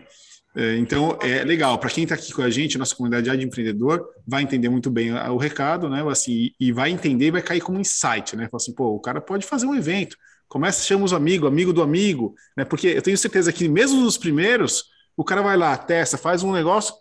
então, 0.77 1.17
é 1.21 1.43
legal. 1.43 1.77
Para 1.77 1.89
quem 1.89 2.03
está 2.03 2.15
aqui 2.15 2.33
com 2.33 2.41
a 2.41 2.49
gente, 2.49 2.77
nossa 2.77 2.95
comunidade 2.95 3.37
de 3.37 3.45
empreendedor, 3.45 4.05
vai 4.27 4.43
entender 4.43 4.69
muito 4.69 4.89
bem 4.89 5.13
o 5.13 5.37
recado, 5.37 5.89
né? 5.89 6.03
Assim, 6.09 6.51
e 6.59 6.71
vai 6.71 6.89
entender 6.89 7.27
e 7.27 7.31
vai 7.31 7.41
cair 7.41 7.61
como 7.61 7.79
insight, 7.79 8.35
né? 8.35 8.45
Fala 8.45 8.57
assim, 8.57 8.73
pô, 8.73 8.95
o 8.95 8.99
cara 8.99 9.21
pode 9.21 9.45
fazer 9.45 9.65
um 9.65 9.75
evento. 9.75 10.17
Começa, 10.47 10.83
chama 10.83 11.05
os 11.05 11.13
amigos, 11.13 11.47
amigo 11.47 11.71
do 11.71 11.81
amigo, 11.81 12.33
né? 12.57 12.65
Porque 12.65 12.87
eu 12.87 13.01
tenho 13.01 13.17
certeza 13.17 13.53
que 13.53 13.69
mesmo 13.69 14.01
nos 14.01 14.17
primeiros, 14.17 14.85
o 15.15 15.23
cara 15.23 15.41
vai 15.41 15.55
lá, 15.55 15.77
testa, 15.77 16.17
faz 16.17 16.43
um 16.43 16.51
negócio. 16.51 16.93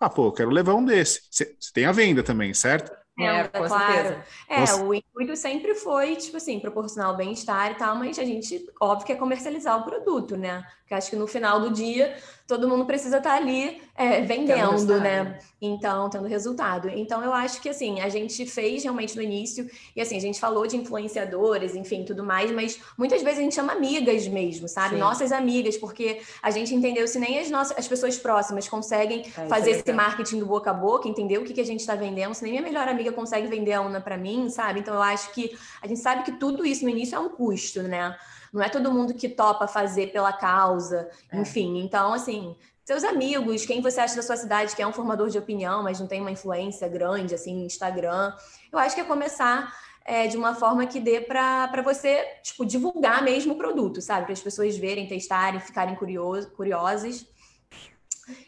Ah, 0.00 0.08
pô, 0.08 0.28
eu 0.28 0.32
quero 0.32 0.50
levar 0.50 0.74
um 0.74 0.84
desse. 0.84 1.20
Você 1.30 1.54
tem 1.72 1.84
a 1.84 1.92
venda 1.92 2.22
também, 2.22 2.54
certo? 2.54 2.90
É, 3.18 3.26
é 3.26 3.44
com 3.44 3.64
claro. 3.64 3.92
certeza. 3.92 4.24
É, 4.48 4.60
Nossa. 4.60 4.84
o 4.84 4.94
intuito 4.94 5.36
sempre 5.36 5.74
foi, 5.74 6.16
tipo 6.16 6.36
assim, 6.36 6.58
proporcionar 6.58 7.12
o 7.12 7.16
bem-estar 7.16 7.70
e 7.70 7.74
tal, 7.74 7.96
mas 7.96 8.18
a 8.18 8.24
gente, 8.24 8.66
óbvio, 8.80 9.06
quer 9.06 9.16
comercializar 9.16 9.78
o 9.78 9.84
produto, 9.84 10.36
né? 10.36 10.64
Porque 10.80 10.94
acho 10.94 11.10
que 11.10 11.16
no 11.16 11.26
final 11.26 11.60
do 11.60 11.70
dia 11.70 12.16
todo 12.46 12.68
mundo 12.68 12.84
precisa 12.84 13.18
estar 13.18 13.30
tá 13.30 13.36
ali 13.36 13.80
é, 13.96 14.20
vendendo, 14.20 15.00
né? 15.00 15.38
Então, 15.60 16.10
tendo 16.10 16.26
resultado. 16.26 16.90
Então, 16.90 17.22
eu 17.22 17.32
acho 17.32 17.60
que 17.60 17.70
assim, 17.70 18.00
a 18.00 18.08
gente 18.08 18.44
fez 18.44 18.82
realmente 18.82 19.16
no 19.16 19.22
início, 19.22 19.68
e 19.96 20.00
assim, 20.00 20.16
a 20.16 20.20
gente 20.20 20.38
falou 20.38 20.66
de 20.66 20.76
influenciadores, 20.76 21.74
enfim, 21.74 22.04
tudo 22.04 22.22
mais, 22.22 22.50
mas 22.50 22.78
muitas 22.98 23.22
vezes 23.22 23.38
a 23.38 23.42
gente 23.42 23.54
chama 23.54 23.72
amigas 23.72 24.28
mesmo, 24.28 24.68
sabe? 24.68 24.94
Sim. 24.94 25.00
Nossas 25.00 25.32
amigas, 25.32 25.76
porque 25.78 26.20
a 26.42 26.50
gente 26.50 26.74
entendeu 26.74 27.08
se 27.08 27.18
nem 27.18 27.38
as 27.38 27.50
nossas 27.50 27.78
as 27.78 27.88
pessoas 27.88 28.18
próximas 28.18 28.68
conseguem 28.68 29.22
é, 29.22 29.46
fazer 29.46 29.70
é 29.70 29.74
esse 29.74 29.92
marketing 29.92 30.40
do 30.40 30.46
boca 30.46 30.70
a 30.70 30.74
boca, 30.74 31.08
entender 31.08 31.38
o 31.38 31.44
que, 31.44 31.54
que 31.54 31.60
a 31.60 31.64
gente 31.64 31.80
está 31.80 31.94
vendendo, 31.94 32.34
se 32.34 32.42
nem 32.42 32.52
minha 32.52 32.62
melhor 32.62 32.88
amiga 32.88 33.10
consegue 33.10 33.46
vender 33.46 33.72
a 33.72 33.80
UNA 33.80 34.00
para 34.00 34.18
mim, 34.18 34.50
sabe? 34.50 34.80
Então, 34.80 34.94
eu 34.94 35.02
acho 35.02 35.32
que 35.32 35.56
a 35.80 35.86
gente 35.86 36.00
sabe 36.00 36.24
que 36.24 36.32
tudo 36.32 36.64
isso 36.66 36.84
no 36.84 36.90
início 36.90 37.16
é 37.16 37.18
um 37.18 37.30
custo, 37.30 37.82
né? 37.82 38.14
Não 38.54 38.62
é 38.62 38.68
todo 38.68 38.92
mundo 38.92 39.12
que 39.12 39.28
topa 39.28 39.66
fazer 39.66 40.12
pela 40.12 40.32
causa, 40.32 41.10
é. 41.32 41.40
enfim. 41.40 41.80
Então, 41.80 42.12
assim, 42.12 42.56
seus 42.84 43.02
amigos, 43.02 43.66
quem 43.66 43.80
você 43.80 44.00
acha 44.00 44.14
da 44.14 44.22
sua 44.22 44.36
cidade 44.36 44.76
que 44.76 44.80
é 44.82 44.86
um 44.86 44.92
formador 44.92 45.28
de 45.28 45.36
opinião, 45.36 45.82
mas 45.82 45.98
não 45.98 46.06
tem 46.06 46.20
uma 46.20 46.30
influência 46.30 46.86
grande, 46.86 47.34
assim, 47.34 47.56
no 47.56 47.64
Instagram. 47.64 48.32
Eu 48.72 48.78
acho 48.78 48.94
que 48.94 49.00
é 49.00 49.04
começar 49.04 49.74
é, 50.04 50.28
de 50.28 50.36
uma 50.36 50.54
forma 50.54 50.86
que 50.86 51.00
dê 51.00 51.20
para 51.20 51.82
você, 51.82 52.24
tipo, 52.44 52.64
divulgar 52.64 53.24
mesmo 53.24 53.54
o 53.54 53.56
produto, 53.56 54.00
sabe? 54.00 54.26
Para 54.26 54.34
as 54.34 54.40
pessoas 54.40 54.76
verem, 54.76 55.08
testarem, 55.08 55.58
ficarem 55.58 55.96
curioso, 55.96 56.50
curiosas. 56.50 57.26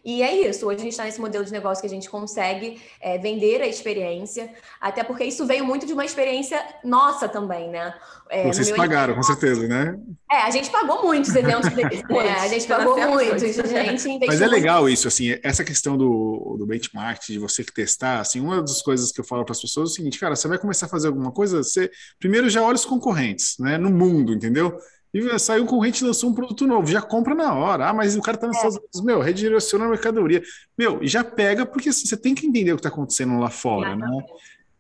E 0.05 0.23
é 0.23 0.49
isso, 0.49 0.67
hoje 0.67 0.77
a 0.77 0.83
gente 0.83 0.93
está 0.93 1.05
nesse 1.05 1.21
modelo 1.21 1.45
de 1.45 1.53
negócio 1.53 1.81
que 1.81 1.87
a 1.87 1.91
gente 1.91 2.09
consegue 2.09 2.81
é, 3.01 3.19
vender 3.19 3.61
a 3.61 3.67
experiência, 3.67 4.51
até 4.81 5.05
porque 5.05 5.25
isso 5.25 5.47
veio 5.47 5.65
muito 5.65 5.87
de 5.87 5.93
uma 5.93 6.05
experiência 6.05 6.63
nossa 6.85 7.29
também, 7.29 7.71
né? 7.71 7.95
É, 8.31 8.47
Vocês 8.47 8.71
pagaram, 8.73 9.15
com 9.15 9.23
certeza, 9.23 9.67
né? 9.69 9.99
É, 10.31 10.43
a 10.43 10.51
gente 10.51 10.71
pagou 10.71 11.03
muitos 11.05 11.35
eventos 11.35 11.69
deles, 11.75 12.03
né? 12.09 12.35
A 12.41 12.49
gente 12.49 12.67
pagou 12.67 12.99
muitos, 13.09 13.43
gente 13.43 14.27
Mas 14.27 14.41
é 14.41 14.47
legal 14.47 14.89
isso, 14.89 15.07
assim, 15.07 15.39
essa 15.43 15.63
questão 15.63 15.97
do, 15.97 16.57
do 16.59 16.67
benchmark, 16.67 17.27
de 17.27 17.39
você 17.39 17.63
que 17.63 17.73
testar, 17.73 18.21
assim, 18.21 18.41
uma 18.41 18.61
das 18.61 18.83
coisas 18.83 19.13
que 19.13 19.21
eu 19.21 19.25
falo 19.25 19.45
para 19.45 19.53
as 19.53 19.61
pessoas 19.61 19.91
é 19.91 19.93
o 19.93 19.95
seguinte, 19.95 20.19
cara, 20.19 20.35
você 20.35 20.49
vai 20.49 20.59
começar 20.59 20.87
a 20.87 20.89
fazer 20.89 21.09
alguma 21.09 21.31
coisa, 21.31 21.63
você 21.63 21.91
primeiro 22.19 22.49
já 22.49 22.63
olha 22.63 22.75
os 22.75 22.85
concorrentes, 22.85 23.57
né, 23.59 23.79
no 23.79 23.91
mundo, 23.91 24.33
entendeu? 24.33 24.77
E 25.17 25.39
saiu 25.39 25.65
um 25.65 25.67
concorrente 25.67 26.03
e 26.03 26.07
lançou 26.07 26.31
um 26.31 26.35
produto 26.35 26.67
novo, 26.67 26.87
já 26.87 27.01
compra 27.01 27.35
na 27.35 27.55
hora. 27.55 27.89
Ah, 27.89 27.95
mas 27.95 28.17
o 28.17 28.23
cara 28.23 28.37
tá 28.37 28.47
nos 28.47 28.57
é. 28.57 28.59
Estados 28.59 28.79
Unidos, 28.79 29.01
meu, 29.03 29.21
redireciona 29.21 29.87
a 29.87 29.89
mercadoria. 29.89 30.43
Meu, 30.77 31.03
e 31.03 31.09
já 31.09 31.25
pega, 31.25 31.65
porque 31.65 31.89
assim, 31.89 32.07
você 32.07 32.17
tem 32.17 32.35
que 32.35 32.47
entender 32.47 32.73
o 32.73 32.77
que 32.77 32.81
está 32.81 32.89
acontecendo 32.89 33.39
lá 33.39 33.51
fora, 33.51 33.91
é. 33.91 33.97
né? 33.97 34.09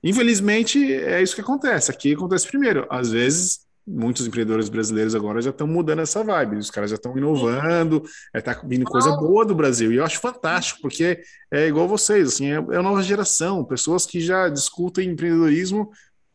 Infelizmente, 0.02 0.92
é 0.92 1.22
isso 1.22 1.34
que 1.34 1.40
acontece. 1.40 1.90
Aqui 1.90 2.14
acontece 2.14 2.46
primeiro. 2.46 2.86
Às 2.90 3.10
vezes, 3.10 3.60
muitos 3.86 4.26
empreendedores 4.26 4.68
brasileiros 4.68 5.14
agora 5.14 5.40
já 5.40 5.50
estão 5.50 5.66
mudando 5.66 6.00
essa 6.00 6.22
vibe. 6.22 6.56
Os 6.56 6.70
caras 6.70 6.90
já 6.90 6.96
estão 6.96 7.16
inovando, 7.16 8.02
está 8.34 8.52
é, 8.52 8.60
vindo 8.66 8.84
coisa 8.84 9.16
boa 9.16 9.44
do 9.44 9.54
Brasil. 9.54 9.92
E 9.92 9.96
eu 9.96 10.04
acho 10.04 10.20
fantástico, 10.20 10.80
porque 10.82 11.20
é 11.50 11.66
igual 11.66 11.88
vocês, 11.88 12.28
assim, 12.28 12.46
é, 12.46 12.56
é 12.56 12.76
a 12.76 12.82
nova 12.82 13.02
geração, 13.02 13.64
pessoas 13.64 14.04
que 14.04 14.20
já 14.20 14.48
discutem 14.48 15.08
empreendedorismo 15.08 15.90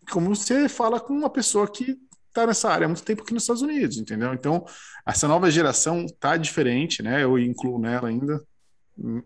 como 0.10 0.36
você 0.36 0.68
fala 0.68 1.00
com 1.00 1.14
uma 1.14 1.30
pessoa 1.30 1.68
que 1.68 1.98
está 2.32 2.48
nessa 2.48 2.70
área 2.70 2.86
há 2.86 2.88
muito 2.88 3.04
tempo 3.04 3.22
aqui 3.22 3.34
nos 3.34 3.44
Estados 3.44 3.62
Unidos, 3.62 3.98
entendeu? 3.98 4.34
Então, 4.34 4.66
essa 5.06 5.28
nova 5.28 5.52
geração 5.52 6.06
tá 6.20 6.38
diferente, 6.38 7.04
né? 7.04 7.24
Eu 7.24 7.38
incluo 7.38 7.80
nela 7.80 8.08
ainda, 8.08 8.42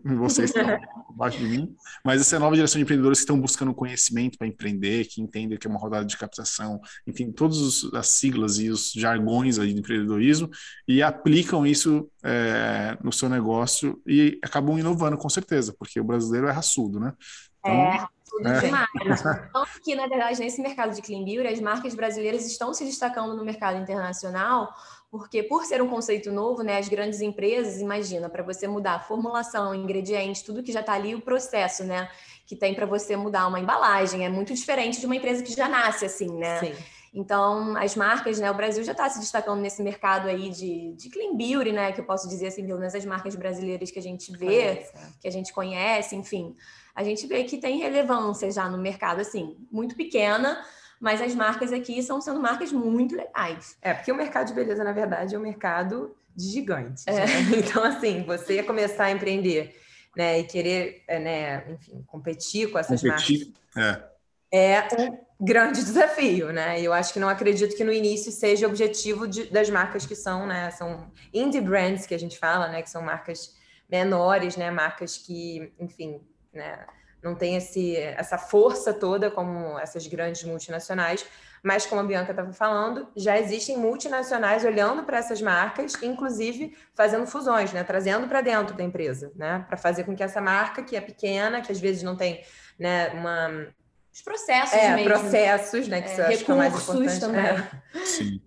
vocês 0.04 0.50
estão 0.50 0.62
abaixo 1.10 1.38
de 1.38 1.44
mim, 1.44 1.74
mas 2.04 2.20
essa 2.20 2.38
nova 2.38 2.56
geração 2.56 2.78
de 2.78 2.82
empreendedores 2.82 3.18
que 3.18 3.24
estão 3.24 3.40
buscando 3.40 3.74
conhecimento 3.74 4.36
para 4.36 4.46
empreender, 4.46 5.06
que 5.06 5.20
entendem 5.22 5.58
que 5.58 5.66
é 5.66 5.70
uma 5.70 5.78
rodada 5.78 6.04
de 6.04 6.16
captação, 6.16 6.80
entendem 7.06 7.32
todas 7.32 7.84
as 7.94 8.08
siglas 8.08 8.58
e 8.58 8.70
os 8.70 8.92
jargões 8.92 9.58
aí 9.58 9.72
de 9.72 9.78
empreendedorismo 9.78 10.50
e 10.86 11.02
aplicam 11.02 11.66
isso 11.66 12.10
é, 12.24 12.98
no 13.02 13.12
seu 13.12 13.28
negócio 13.28 14.00
e 14.06 14.38
acabam 14.42 14.78
inovando 14.78 15.16
com 15.16 15.28
certeza, 15.28 15.74
porque 15.78 16.00
o 16.00 16.04
brasileiro 16.04 16.48
é 16.48 16.52
raçudo, 16.52 16.98
né? 16.98 17.12
Então, 17.60 17.72
é, 17.72 18.08
tudo 18.36 18.48
é. 18.48 18.60
demais. 18.60 18.86
Então, 19.48 19.64
que, 19.82 19.94
na 19.94 20.06
verdade, 20.06 20.40
nesse 20.40 20.60
mercado 20.60 20.94
de 20.94 21.00
clean 21.02 21.24
beauty, 21.24 21.46
as 21.46 21.60
marcas 21.60 21.94
brasileiras 21.94 22.46
estão 22.46 22.72
se 22.74 22.84
destacando 22.84 23.34
no 23.34 23.44
mercado 23.44 23.78
internacional, 23.78 24.72
porque 25.10 25.42
por 25.42 25.64
ser 25.64 25.80
um 25.80 25.88
conceito 25.88 26.30
novo, 26.32 26.62
né, 26.62 26.78
as 26.78 26.88
grandes 26.88 27.20
empresas, 27.20 27.80
imagina, 27.80 28.28
para 28.28 28.42
você 28.42 28.66
mudar 28.66 28.94
a 28.94 29.00
formulação, 29.00 29.74
ingredientes, 29.74 30.42
tudo 30.42 30.62
que 30.62 30.72
já 30.72 30.80
está 30.80 30.92
ali, 30.92 31.14
o 31.14 31.20
processo, 31.20 31.84
né, 31.84 32.08
que 32.46 32.56
tem 32.56 32.74
para 32.74 32.86
você 32.86 33.16
mudar 33.16 33.46
uma 33.46 33.60
embalagem, 33.60 34.24
é 34.24 34.28
muito 34.28 34.52
diferente 34.52 35.00
de 35.00 35.06
uma 35.06 35.16
empresa 35.16 35.42
que 35.42 35.52
já 35.52 35.68
nasce 35.68 36.04
assim, 36.04 36.30
né? 36.36 36.60
Sim. 36.60 36.74
Então, 37.14 37.74
as 37.78 37.96
marcas, 37.96 38.38
né? 38.38 38.50
O 38.50 38.54
Brasil 38.54 38.84
já 38.84 38.92
está 38.92 39.08
se 39.08 39.18
destacando 39.18 39.58
nesse 39.58 39.82
mercado 39.82 40.28
aí 40.28 40.50
de, 40.50 40.92
de 40.92 41.08
clean 41.08 41.34
beauty, 41.34 41.72
né? 41.72 41.90
Que 41.90 42.02
eu 42.02 42.04
posso 42.04 42.28
dizer 42.28 42.48
assim, 42.48 42.66
pelo 42.66 42.78
menos 42.78 42.94
as 42.94 43.06
marcas 43.06 43.34
brasileiras 43.34 43.90
que 43.90 43.98
a 43.98 44.02
gente 44.02 44.30
vê, 44.32 44.44
conhece. 44.44 44.92
É. 44.94 45.00
que 45.22 45.28
a 45.28 45.30
gente 45.32 45.52
conhece, 45.52 46.14
enfim 46.14 46.54
a 46.96 47.04
gente 47.04 47.26
vê 47.26 47.44
que 47.44 47.58
tem 47.58 47.78
relevância 47.78 48.50
já 48.50 48.70
no 48.70 48.78
mercado, 48.78 49.20
assim, 49.20 49.54
muito 49.70 49.94
pequena, 49.94 50.64
mas 50.98 51.20
as 51.20 51.34
marcas 51.34 51.70
aqui 51.70 51.98
estão 51.98 52.22
sendo 52.22 52.40
marcas 52.40 52.72
muito 52.72 53.14
legais. 53.14 53.76
É, 53.82 53.92
porque 53.92 54.10
o 54.10 54.16
mercado 54.16 54.48
de 54.48 54.54
beleza, 54.54 54.82
na 54.82 54.92
verdade, 54.92 55.34
é 55.34 55.38
um 55.38 55.42
mercado 55.42 56.16
de 56.34 56.48
gigantes. 56.48 57.06
É. 57.06 57.12
Né? 57.12 57.26
Então, 57.58 57.84
assim, 57.84 58.22
você 58.22 58.54
ia 58.54 58.64
começar 58.64 59.04
a 59.04 59.10
empreender 59.10 59.78
né, 60.16 60.38
e 60.38 60.44
querer, 60.44 61.04
é, 61.06 61.18
né, 61.18 61.70
enfim, 61.70 62.02
competir 62.06 62.70
com 62.70 62.78
essas 62.78 63.02
competir, 63.02 63.52
marcas. 63.74 64.02
É. 64.50 64.68
é 64.78 64.88
um 65.38 65.44
grande 65.44 65.84
desafio, 65.84 66.50
né? 66.50 66.80
E 66.80 66.84
eu 66.86 66.94
acho 66.94 67.12
que 67.12 67.20
não 67.20 67.28
acredito 67.28 67.76
que 67.76 67.84
no 67.84 67.92
início 67.92 68.32
seja 68.32 68.66
objetivo 68.66 69.28
de, 69.28 69.44
das 69.50 69.68
marcas 69.68 70.06
que 70.06 70.16
são, 70.16 70.46
né? 70.46 70.70
São 70.70 71.12
indie 71.34 71.60
brands 71.60 72.06
que 72.06 72.14
a 72.14 72.18
gente 72.18 72.38
fala, 72.38 72.68
né? 72.68 72.80
Que 72.80 72.88
são 72.88 73.02
marcas 73.02 73.54
menores, 73.86 74.56
né? 74.56 74.70
Marcas 74.70 75.18
que, 75.18 75.70
enfim, 75.78 76.22
né? 76.56 76.84
Não 77.22 77.34
tem 77.34 77.56
esse, 77.56 77.96
essa 77.96 78.38
força 78.38 78.92
toda 78.92 79.30
como 79.30 79.78
essas 79.78 80.06
grandes 80.06 80.44
multinacionais, 80.44 81.26
mas 81.62 81.84
como 81.84 82.00
a 82.00 82.04
Bianca 82.04 82.30
estava 82.30 82.52
falando, 82.52 83.08
já 83.16 83.38
existem 83.38 83.76
multinacionais 83.76 84.64
olhando 84.64 85.02
para 85.02 85.18
essas 85.18 85.42
marcas, 85.42 86.00
inclusive 86.02 86.76
fazendo 86.94 87.26
fusões, 87.26 87.72
né? 87.72 87.82
trazendo 87.82 88.28
para 88.28 88.40
dentro 88.40 88.76
da 88.76 88.84
empresa, 88.84 89.32
né? 89.34 89.64
para 89.66 89.76
fazer 89.76 90.04
com 90.04 90.14
que 90.14 90.22
essa 90.22 90.40
marca, 90.40 90.82
que 90.82 90.94
é 90.94 91.00
pequena, 91.00 91.60
que 91.60 91.72
às 91.72 91.80
vezes 91.80 92.02
não 92.02 92.16
tem 92.16 92.44
né, 92.78 93.08
uma 93.10 93.66
os 94.12 94.22
processos 94.22 94.78
é, 94.78 94.94
mesmo. 94.94 95.10
processos, 95.10 95.88
né, 95.88 96.00
que 96.00 96.08
é, 96.08 96.28
recursos 96.28 96.48
é 96.48 96.54
mais 96.54 96.72
importante. 96.72 97.20
também. 97.20 97.42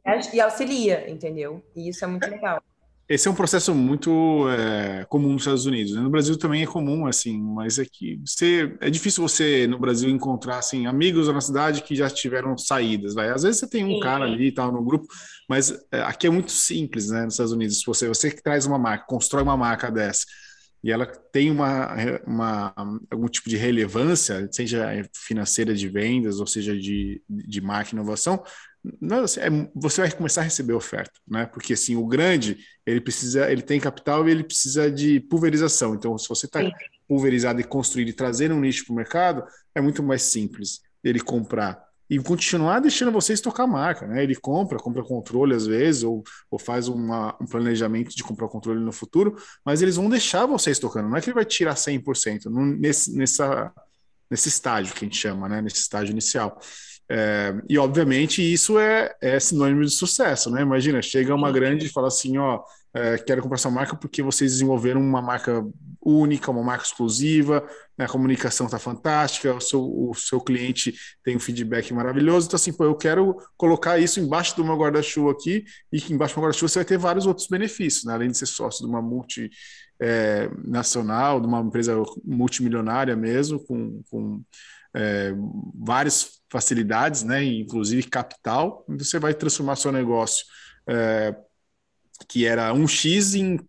É. 0.03 0.35
E 0.35 0.41
auxilia, 0.41 1.07
entendeu? 1.07 1.63
E 1.75 1.89
isso 1.89 2.03
é 2.03 2.07
muito 2.07 2.27
legal. 2.27 2.63
Esse 3.09 3.27
é 3.27 3.31
um 3.31 3.35
processo 3.35 3.73
muito 3.73 4.47
é, 4.49 5.03
comum 5.05 5.33
nos 5.33 5.41
Estados 5.41 5.65
Unidos. 5.65 5.95
Né? 5.95 6.01
No 6.01 6.11
Brasil 6.11 6.37
também 6.37 6.61
é 6.61 6.67
comum, 6.67 7.07
assim, 7.07 7.41
mas 7.41 7.79
é 7.79 7.85
que 7.85 8.21
você, 8.23 8.77
é 8.79 8.87
difícil 8.87 9.27
você 9.27 9.65
no 9.65 9.79
Brasil 9.79 10.11
encontrar 10.11 10.59
assim 10.59 10.85
amigos 10.85 11.27
na 11.27 11.41
cidade 11.41 11.81
que 11.81 11.95
já 11.95 12.07
tiveram 12.07 12.55
saídas. 12.55 13.15
Vai. 13.15 13.31
Às 13.31 13.41
vezes 13.41 13.59
você 13.61 13.67
tem 13.67 13.83
um 13.83 13.95
Sim. 13.95 13.99
cara 13.99 14.25
ali 14.25 14.49
e 14.49 14.51
tal 14.51 14.71
no 14.71 14.83
grupo, 14.83 15.07
mas 15.49 15.71
é, 15.91 16.01
aqui 16.01 16.27
é 16.27 16.29
muito 16.29 16.51
simples, 16.51 17.09
né? 17.09 17.25
Nos 17.25 17.33
Estados 17.33 17.51
Unidos, 17.51 17.81
você 17.83 18.07
você 18.07 18.29
que 18.29 18.43
traz 18.43 18.67
uma 18.67 18.77
marca, 18.77 19.05
constrói 19.07 19.41
uma 19.41 19.57
marca 19.57 19.89
dessa 19.89 20.25
e 20.83 20.91
ela 20.91 21.05
tem 21.05 21.51
uma, 21.51 21.93
uma 22.25 22.73
algum 23.11 23.27
tipo 23.27 23.49
de 23.49 23.57
relevância, 23.57 24.47
seja 24.51 24.87
financeira 25.13 25.73
de 25.73 25.89
vendas 25.89 26.39
ou 26.39 26.47
seja 26.47 26.77
de, 26.77 27.21
de 27.27 27.59
marca 27.59 27.91
e 27.91 27.93
inovação, 27.93 28.41
não, 29.01 29.23
assim, 29.23 29.39
é, 29.41 29.49
você 29.75 30.01
vai 30.01 30.11
começar 30.11 30.41
a 30.41 30.45
receber 30.45 30.73
oferta, 30.73 31.13
né? 31.27 31.45
Porque 31.45 31.73
assim, 31.73 31.95
o 31.95 32.05
grande, 32.05 32.57
ele 32.85 33.01
precisa, 33.01 33.51
ele 33.51 33.61
tem 33.61 33.79
capital 33.79 34.27
e 34.27 34.31
ele 34.31 34.43
precisa 34.43 34.89
de 34.89 35.19
pulverização. 35.19 35.95
Então, 35.95 36.17
se 36.17 36.29
você 36.29 36.45
está 36.45 36.61
pulverizado 37.07 37.59
e 37.59 37.63
construir 37.63 38.07
e 38.07 38.13
trazer 38.13 38.51
um 38.51 38.59
nicho 38.59 38.85
para 38.85 38.93
o 38.93 38.95
mercado, 38.95 39.43
é 39.75 39.81
muito 39.81 40.01
mais 40.01 40.21
simples 40.23 40.81
ele 41.03 41.19
comprar 41.19 41.89
e 42.09 42.17
continuar 42.17 42.79
deixando 42.79 43.11
vocês 43.11 43.39
tocar 43.39 43.63
a 43.63 43.67
marca, 43.67 44.07
né? 44.07 44.23
Ele 44.23 44.35
compra, 44.35 44.79
compra 44.79 45.03
controle 45.03 45.53
às 45.53 45.67
vezes, 45.67 46.03
ou, 46.03 46.23
ou 46.49 46.57
faz 46.57 46.87
uma, 46.87 47.37
um 47.39 47.45
planejamento 47.45 48.15
de 48.15 48.23
comprar 48.23 48.47
controle 48.47 48.79
no 48.79 48.91
futuro, 48.91 49.35
mas 49.63 49.81
eles 49.81 49.95
vão 49.95 50.09
deixar 50.09 50.47
vocês 50.47 50.79
tocando, 50.79 51.07
não 51.07 51.17
é 51.17 51.21
que 51.21 51.29
ele 51.29 51.35
vai 51.35 51.45
tirar 51.45 51.75
100%, 51.75 52.49
nesse, 52.79 53.15
nessa, 53.15 53.71
nesse 54.29 54.49
estágio 54.49 54.95
que 54.95 55.05
a 55.05 55.07
gente 55.07 55.17
chama, 55.17 55.47
né? 55.47 55.61
Nesse 55.61 55.81
estágio 55.81 56.11
inicial. 56.11 56.59
É, 57.11 57.55
e 57.67 57.77
obviamente 57.77 58.41
isso 58.41 58.77
é, 58.77 59.15
é, 59.19 59.39
sinônimo 59.39 59.83
de 59.83 59.89
sucesso, 59.89 60.51
né? 60.51 60.61
Imagina, 60.61 61.01
chega 61.01 61.33
uma 61.33 61.51
grande 61.51 61.87
e 61.87 61.89
fala 61.89 62.07
assim, 62.07 62.37
ó, 62.37 62.61
é, 62.93 63.17
quero 63.17 63.41
comprar 63.41 63.57
sua 63.57 63.71
marca 63.71 63.95
porque 63.95 64.21
vocês 64.21 64.51
desenvolveram 64.53 65.01
uma 65.01 65.21
marca 65.21 65.65
única, 66.01 66.51
uma 66.51 66.63
marca 66.63 66.83
exclusiva, 66.83 67.67
né? 67.97 68.05
a 68.05 68.07
comunicação 68.07 68.67
está 68.67 68.77
fantástica, 68.77 69.53
o 69.53 69.59
seu, 69.59 69.81
o 69.81 70.13
seu 70.13 70.39
cliente 70.39 70.93
tem 71.23 71.35
um 71.35 71.39
feedback 71.39 71.93
maravilhoso, 71.93 72.47
então 72.47 72.57
assim, 72.57 72.71
pô, 72.71 72.85
eu 72.85 72.95
quero 72.95 73.35
colocar 73.57 73.99
isso 73.99 74.19
embaixo 74.19 74.55
do 74.55 74.63
meu 74.63 74.77
guarda-chuva 74.77 75.31
aqui 75.31 75.65
e 75.91 75.99
que 75.99 76.13
embaixo 76.13 76.33
do 76.35 76.37
meu 76.37 76.45
guarda-chuva 76.45 76.69
você 76.69 76.79
vai 76.79 76.85
ter 76.85 76.97
vários 76.97 77.25
outros 77.25 77.47
benefícios, 77.47 78.05
né? 78.05 78.13
além 78.13 78.29
de 78.29 78.37
ser 78.37 78.45
sócio 78.45 78.85
de 78.85 78.89
uma 78.89 79.01
multi 79.01 79.49
é, 80.01 80.49
nacional, 80.63 81.41
de 81.41 81.47
uma 81.47 81.59
empresa 81.59 81.95
multimilionária 82.23 83.15
mesmo, 83.15 83.59
com, 83.59 84.01
com 84.09 84.41
é, 84.93 85.33
várias 85.75 86.41
facilidades, 86.49 87.23
né, 87.23 87.43
inclusive 87.43 88.03
capital, 88.03 88.83
você 88.87 89.19
vai 89.19 89.33
transformar 89.33 89.75
seu 89.75 89.91
negócio 89.91 90.45
é, 90.87 91.35
que 92.27 92.45
era 92.45 92.73
1x 92.73 93.39
em 93.39 93.59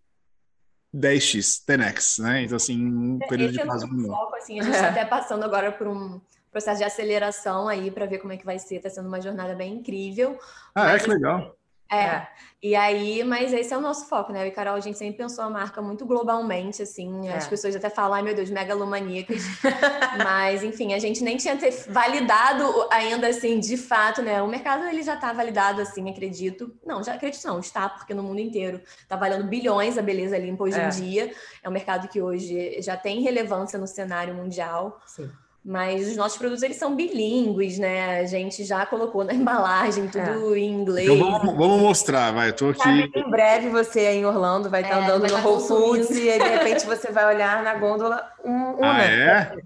10x, 0.95 1.65
10x, 1.69 2.23
né? 2.23 2.43
Então, 2.43 2.57
assim, 2.57 2.85
um 2.85 3.19
é, 3.23 3.27
período 3.29 3.51
Esse 3.51 3.59
de 3.59 3.65
prazo 3.65 3.87
é 3.87 4.07
foco, 4.09 4.37
assim, 4.37 4.61
A 4.61 4.63
gente 4.65 4.75
está 4.75 4.89
até 4.89 5.05
passando 5.05 5.45
agora 5.45 5.71
por 5.71 5.87
um 5.87 6.21
processo 6.51 6.79
de 6.79 6.85
aceleração 6.85 7.69
aí 7.69 7.91
para 7.91 8.07
ver 8.07 8.19
como 8.19 8.33
é 8.33 8.37
que 8.37 8.45
vai 8.45 8.59
ser. 8.59 8.77
Está 8.77 8.91
sendo 8.91 9.07
uma 9.07 9.21
jornada 9.21 9.55
bem 9.55 9.75
incrível. 9.75 10.39
Ah, 10.75 10.93
é? 10.93 10.99
Que 10.99 11.09
legal. 11.09 11.57
É. 11.91 11.97
é. 11.97 12.29
E 12.63 12.77
aí, 12.77 13.25
mas 13.25 13.55
esse 13.55 13.73
é 13.73 13.77
o 13.77 13.81
nosso 13.81 14.07
foco, 14.07 14.33
né? 14.33 14.43
Eu 14.43 14.49
e 14.49 14.51
Carol, 14.51 14.75
a 14.75 14.81
gente 14.81 14.99
sempre 14.99 15.17
pensou 15.17 15.43
a 15.43 15.49
marca 15.49 15.81
muito 15.81 16.05
globalmente, 16.05 16.83
assim. 16.83 17.27
É. 17.27 17.33
As 17.33 17.49
pessoas 17.49 17.75
até 17.75 17.89
falam, 17.89 18.13
ai 18.13 18.23
meu 18.23 18.35
Deus, 18.35 18.51
megalomaníacas. 18.51 19.43
mas, 20.23 20.63
enfim, 20.63 20.93
a 20.93 20.99
gente 20.99 21.25
nem 21.25 21.39
tinha 21.39 21.57
ter 21.57 21.71
validado 21.89 22.87
ainda, 22.93 23.29
assim, 23.29 23.59
de 23.59 23.79
fato, 23.79 24.21
né? 24.21 24.43
O 24.43 24.47
mercado, 24.47 24.85
ele 24.85 25.03
já 25.03 25.15
está 25.15 25.33
validado, 25.33 25.81
assim, 25.81 26.11
acredito. 26.11 26.71
Não, 26.85 27.03
já 27.03 27.15
acredito 27.15 27.43
não, 27.47 27.61
está, 27.61 27.89
porque 27.89 28.13
no 28.13 28.23
mundo 28.23 28.41
inteiro 28.41 28.83
está 29.03 29.17
valendo 29.17 29.45
bilhões 29.45 29.97
a 29.97 30.03
beleza 30.03 30.37
limpa 30.37 30.65
hoje 30.65 30.79
é. 30.79 30.85
em 30.85 30.91
dia. 30.91 31.35
É 31.63 31.69
um 31.69 31.73
mercado 31.73 32.09
que 32.09 32.21
hoje 32.21 32.83
já 32.83 32.95
tem 32.95 33.23
relevância 33.23 33.79
no 33.79 33.87
cenário 33.87 34.35
mundial. 34.35 35.01
Sim. 35.07 35.31
Mas 35.63 36.09
os 36.09 36.17
nossos 36.17 36.39
produtos 36.39 36.63
eles 36.63 36.79
são 36.79 36.97
bilíngues, 36.97 37.79
né? 37.79 38.21
A 38.21 38.25
gente 38.25 38.65
já 38.65 38.87
colocou 38.87 39.25
na 39.25 39.33
embalagem 39.35 40.09
tudo 40.09 40.55
é. 40.55 40.59
em 40.59 40.73
inglês. 40.73 41.09
Então 41.09 41.19
vamos, 41.19 41.57
vamos 41.57 41.81
mostrar, 41.83 42.33
vai. 42.33 42.49
Estou 42.49 42.71
aqui. 42.71 43.11
em 43.15 43.31
breve 43.31 43.69
você 43.69 44.01
aí 44.01 44.19
em 44.19 44.25
Orlando 44.25 44.71
vai 44.71 44.81
estar 44.81 45.01
é, 45.01 45.05
andando 45.05 45.21
vai 45.21 45.31
no 45.31 45.37
tá 45.37 45.47
Whole 45.47 45.67
Foods 45.67 46.11
e 46.11 46.31
aí, 46.31 46.39
de 46.39 46.49
repente 46.49 46.87
você 46.87 47.13
vai 47.13 47.35
olhar 47.35 47.63
na 47.63 47.75
gôndola 47.75 48.27
um, 48.43 48.53
um 48.53 48.85
ah, 48.85 49.03
é? 49.03 49.57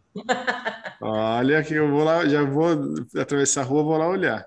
Olha 1.01 1.63
que 1.63 1.75
eu 1.75 1.89
vou 1.89 2.03
lá, 2.03 2.27
já 2.27 2.43
vou 2.43 2.77
atravessar 3.17 3.61
a 3.61 3.65
rua, 3.65 3.85
vou 3.85 3.97
lá 3.97 4.09
olhar. 4.09 4.45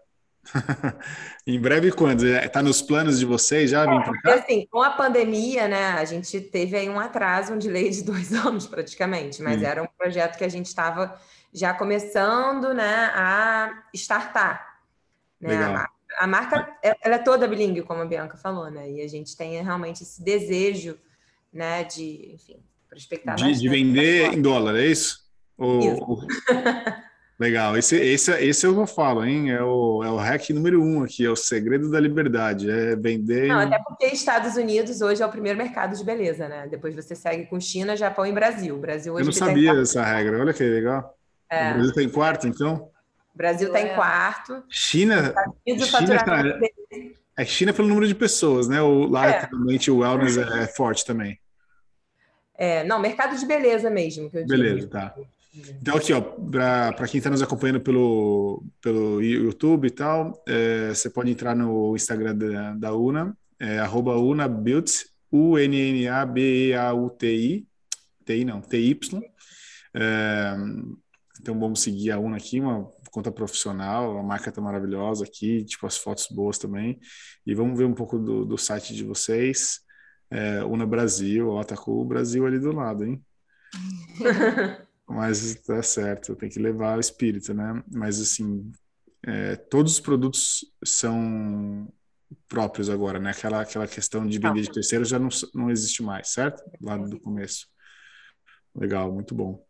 em 1.45 1.59
breve 1.59 1.91
quando? 1.91 2.25
Está 2.25 2.61
nos 2.61 2.81
planos 2.81 3.19
de 3.19 3.25
vocês 3.25 3.71
já 3.71 3.85
vir 3.85 4.03
para 4.03 4.21
cá? 4.21 4.33
Assim, 4.35 4.67
com 4.69 4.81
a 4.81 4.91
pandemia, 4.91 5.67
né, 5.67 5.89
a 5.89 6.05
gente 6.05 6.39
teve 6.39 6.77
aí 6.77 6.89
um 6.89 6.99
atraso, 6.99 7.53
um 7.53 7.57
delay 7.57 7.89
de 7.89 8.03
dois 8.05 8.33
anos 8.33 8.67
praticamente, 8.67 9.41
mas 9.41 9.61
hum. 9.61 9.65
era 9.65 9.83
um 9.83 9.87
projeto 9.97 10.37
que 10.37 10.43
a 10.43 10.49
gente 10.49 10.67
estava 10.67 11.15
já 11.57 11.73
começando 11.73 12.73
né, 12.73 13.11
a 13.15 13.83
startar. 13.93 14.77
Né? 15.41 15.55
A, 15.55 15.89
a, 16.19 16.27
marca 16.27 16.71
ela 16.83 17.15
é 17.15 17.19
toda 17.19 17.47
bilíngue, 17.47 17.81
como 17.81 18.01
a 18.01 18.05
Bianca 18.05 18.37
falou, 18.37 18.69
né? 18.69 18.91
E 18.91 19.01
a 19.01 19.07
gente 19.07 19.35
tem 19.35 19.61
realmente 19.61 20.03
esse 20.03 20.23
desejo 20.23 20.97
né, 21.51 21.83
de, 21.83 22.33
enfim, 22.35 22.63
prospectar 22.87 23.35
de, 23.35 23.59
de 23.59 23.67
vender 23.67 24.33
em 24.33 24.41
dólar, 24.41 24.75
é 24.75 24.85
isso? 24.85 25.25
Ou, 25.57 25.79
isso. 25.79 26.27
Legal, 27.39 27.77
esse, 27.77 27.95
esse, 27.95 28.31
esse 28.31 28.65
eu 28.65 28.73
vou 28.73 28.87
falo, 28.87 29.23
hein? 29.23 29.51
É 29.51 29.61
o, 29.61 30.03
é 30.03 30.09
o 30.09 30.15
hack 30.15 30.49
número 30.49 30.81
um 30.81 31.03
aqui, 31.03 31.23
é 31.23 31.29
o 31.29 31.35
segredo 31.35 31.89
da 31.91 31.99
liberdade, 31.99 32.69
é 32.69 32.95
vender. 32.95 33.47
Não, 33.47 33.59
até 33.59 33.77
porque 33.77 34.07
Estados 34.07 34.55
Unidos 34.55 35.01
hoje 35.01 35.21
é 35.21 35.25
o 35.25 35.29
primeiro 35.29 35.55
mercado 35.55 35.95
de 35.95 36.03
beleza, 36.03 36.47
né? 36.47 36.67
Depois 36.67 36.95
você 36.95 37.15
segue 37.15 37.45
com 37.45 37.59
China, 37.59 37.95
Japão 37.95 38.25
e 38.25 38.31
Brasil. 38.31 38.75
Brasil 38.79 39.13
hoje 39.13 39.21
eu 39.21 39.25
não 39.25 39.31
sabia 39.31 39.75
dessa 39.75 40.03
regra, 40.03 40.39
olha 40.39 40.51
que 40.51 40.63
legal. 40.63 41.16
É. 41.49 41.71
O 41.71 41.73
Brasil 41.73 41.89
está 41.89 42.03
em 42.03 42.09
quarto, 42.09 42.47
então? 42.47 42.91
O 43.33 43.37
Brasil 43.37 43.67
está 43.67 43.81
em 43.81 43.93
quarto. 43.95 44.63
China. 44.69 45.33
China 45.65 46.23
tá... 46.23 46.43
É 47.37 47.45
China 47.45 47.71
pelo 47.71 47.87
número 47.87 48.07
de 48.07 48.15
pessoas, 48.15 48.67
né? 48.67 48.81
O, 48.81 49.07
lá 49.07 49.27
é. 49.27 49.47
realmente 49.49 49.91
o 49.91 49.99
wellness 49.99 50.37
é, 50.37 50.63
é 50.63 50.67
forte 50.67 51.05
também. 51.05 51.39
É, 52.57 52.83
não, 52.83 52.99
mercado 52.99 53.37
de 53.37 53.45
beleza 53.45 53.89
mesmo. 53.89 54.31
Que 54.31 54.39
eu 54.39 54.47
beleza, 54.47 54.79
digo. 54.79 54.89
tá. 54.89 55.13
Então, 55.81 55.95
aqui, 55.95 56.13
ó, 56.13 56.21
para 56.21 57.07
quem 57.07 57.19
está 57.19 57.29
nos 57.29 57.41
acompanhando 57.41 57.79
pelo, 57.81 58.63
pelo 58.81 59.21
YouTube 59.21 59.87
e 59.87 59.91
tal, 59.91 60.43
é, 60.47 60.89
você 60.89 61.09
pode 61.09 61.31
entrar 61.31 61.55
no 61.55 61.95
Instagram 61.95 62.35
da, 62.35 62.73
da 62.73 62.93
Una, 62.93 63.35
é, 63.59 63.79
arroba 63.79 64.15
UnaBeauty, 64.17 65.05
U-N-N-A-B-E-A-U-T-I, 65.31 66.07
TI 68.25 68.45
não, 68.45 68.61
T-Y. 68.61 69.21
É, 69.93 70.55
então 71.47 71.57
vamos 71.57 71.79
seguir 71.79 72.11
a 72.11 72.19
Una 72.19 72.35
aqui, 72.35 72.59
uma 72.59 72.91
conta 73.09 73.31
profissional, 73.31 74.17
a 74.17 74.21
marca 74.21 74.51
tá 74.51 74.59
maravilhosa 74.59 75.23
aqui, 75.23 75.63
tipo 75.63 75.87
as 75.87 75.97
fotos 75.97 76.27
boas 76.27 76.57
também. 76.57 76.99
E 77.45 77.55
vamos 77.55 77.77
ver 77.77 77.85
um 77.85 77.93
pouco 77.93 78.19
do, 78.19 78.43
do 78.43 78.57
site 78.57 78.93
de 78.93 79.05
vocês. 79.05 79.79
É, 80.29 80.61
Una 80.65 80.85
Brasil, 80.85 81.47
ó, 81.47 81.63
tá 81.63 81.77
com 81.77 81.91
o 81.91 82.03
Brasil 82.03 82.45
ali 82.45 82.59
do 82.59 82.73
lado, 82.73 83.05
hein? 83.05 83.23
Mas 85.07 85.55
tá 85.61 85.81
certo, 85.81 86.35
tem 86.35 86.49
que 86.49 86.59
levar 86.59 86.97
o 86.97 86.99
espírito, 86.99 87.53
né? 87.53 87.81
Mas 87.89 88.19
assim, 88.19 88.69
é, 89.25 89.55
todos 89.55 89.93
os 89.93 89.99
produtos 90.01 90.65
são 90.83 91.87
próprios 92.49 92.89
agora, 92.89 93.19
né? 93.19 93.31
Aquela, 93.31 93.61
aquela 93.61 93.87
questão 93.87 94.27
de 94.27 94.37
vender 94.37 94.63
de 94.63 94.71
terceiro 94.71 95.05
já 95.05 95.17
não, 95.17 95.29
não 95.55 95.71
existe 95.71 96.03
mais, 96.03 96.27
certo? 96.27 96.61
Lá 96.81 96.97
do 96.97 97.17
começo. 97.21 97.67
Legal, 98.75 99.13
muito 99.13 99.33
bom. 99.33 99.65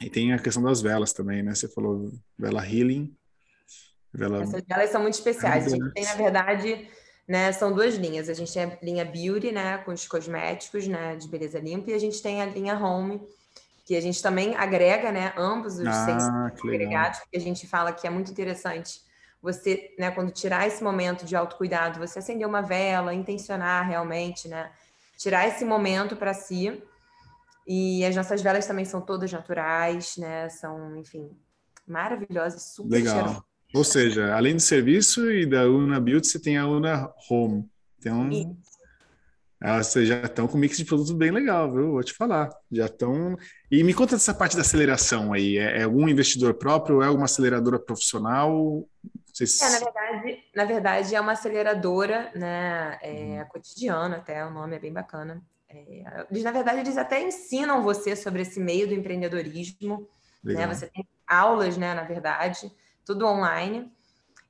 E 0.00 0.08
tem 0.08 0.32
a 0.32 0.38
questão 0.38 0.62
das 0.62 0.80
velas 0.80 1.12
também, 1.12 1.42
né? 1.42 1.54
Você 1.54 1.68
falou 1.68 2.12
vela 2.38 2.64
healing. 2.64 3.14
Vela... 4.12 4.42
Essas 4.42 4.62
velas 4.64 4.90
são 4.90 5.02
muito 5.02 5.14
especiais. 5.14 5.66
A 5.66 5.70
gente 5.70 5.92
tem, 5.92 6.04
na 6.04 6.14
verdade, 6.14 6.88
né, 7.26 7.52
são 7.52 7.72
duas 7.72 7.96
linhas. 7.96 8.28
A 8.28 8.34
gente 8.34 8.52
tem 8.52 8.64
a 8.64 8.78
linha 8.82 9.04
Beauty, 9.04 9.52
né, 9.52 9.78
com 9.78 9.92
os 9.92 10.06
cosméticos, 10.06 10.86
né, 10.86 11.16
de 11.16 11.28
beleza 11.28 11.58
limpa, 11.58 11.90
e 11.90 11.94
a 11.94 11.98
gente 11.98 12.22
tem 12.22 12.40
a 12.40 12.46
linha 12.46 12.78
Home, 12.78 13.20
que 13.84 13.96
a 13.96 14.00
gente 14.00 14.22
também 14.22 14.54
agrega, 14.54 15.12
né, 15.12 15.32
ambos 15.36 15.78
os 15.78 15.86
ah, 15.86 16.04
seis 16.04 16.24
agregados, 16.64 17.20
que 17.30 17.36
a 17.36 17.40
gente 17.40 17.66
fala 17.66 17.92
que 17.92 18.06
é 18.06 18.10
muito 18.10 18.30
interessante 18.30 19.06
você, 19.40 19.94
né, 19.98 20.10
quando 20.10 20.32
tirar 20.32 20.66
esse 20.66 20.82
momento 20.82 21.24
de 21.24 21.36
autocuidado, 21.36 21.98
você 21.98 22.18
acender 22.18 22.46
uma 22.46 22.60
vela, 22.60 23.14
intencionar 23.14 23.86
realmente, 23.86 24.48
né, 24.48 24.70
tirar 25.16 25.46
esse 25.46 25.64
momento 25.64 26.16
para 26.16 26.34
si 26.34 26.82
e 27.68 28.02
as 28.02 28.16
nossas 28.16 28.40
velas 28.40 28.66
também 28.66 28.86
são 28.86 29.02
todas 29.02 29.30
naturais, 29.30 30.16
né? 30.16 30.48
São, 30.48 30.96
enfim, 30.96 31.30
maravilhosas, 31.86 32.74
super 32.74 32.96
Legal. 32.96 33.14
Cheirosas. 33.14 33.42
Ou 33.74 33.84
seja, 33.84 34.34
além 34.34 34.54
do 34.54 34.62
serviço 34.62 35.30
e 35.30 35.44
da 35.44 35.68
Una 35.68 36.00
Beauty, 36.00 36.26
você 36.26 36.40
tem 36.40 36.56
a 36.56 36.66
Una 36.66 37.12
Home. 37.28 37.68
Então, 37.98 38.30
vocês 39.82 40.08
já 40.08 40.22
estão 40.22 40.48
com 40.48 40.56
um 40.56 40.60
mix 40.60 40.78
de 40.78 40.86
produtos 40.86 41.12
bem 41.12 41.30
legal, 41.30 41.70
viu? 41.70 41.92
Vou 41.92 42.02
te 42.02 42.14
falar. 42.14 42.48
Já 42.72 42.86
estão. 42.86 43.36
E 43.70 43.84
me 43.84 43.92
conta 43.92 44.16
dessa 44.16 44.32
parte 44.32 44.56
da 44.56 44.62
aceleração 44.62 45.34
aí. 45.34 45.58
É, 45.58 45.80
é 45.80 45.82
algum 45.82 46.08
investidor 46.08 46.54
próprio? 46.54 47.02
É 47.02 47.06
alguma 47.06 47.26
aceleradora 47.26 47.78
profissional? 47.78 48.88
Vocês... 49.26 49.60
É, 49.60 49.68
na 49.68 49.78
verdade, 49.78 50.44
na 50.56 50.64
verdade, 50.64 51.14
é 51.14 51.20
uma 51.20 51.32
aceleradora, 51.32 52.32
né? 52.34 52.98
É, 53.02 53.42
hum. 53.42 53.48
cotidiana, 53.50 54.16
até 54.16 54.42
o 54.46 54.50
nome 54.50 54.76
é 54.76 54.78
bem 54.78 54.92
bacana. 54.92 55.42
É, 55.68 56.26
eles, 56.30 56.42
na 56.42 56.50
verdade, 56.50 56.80
eles 56.80 56.96
até 56.96 57.22
ensinam 57.22 57.82
você 57.82 58.16
sobre 58.16 58.42
esse 58.42 58.58
meio 58.58 58.88
do 58.88 58.94
empreendedorismo. 58.94 60.08
Né? 60.42 60.66
Você 60.66 60.86
tem 60.86 61.06
aulas, 61.26 61.76
né? 61.76 61.94
Na 61.94 62.04
verdade, 62.04 62.72
tudo 63.04 63.26
online. 63.26 63.92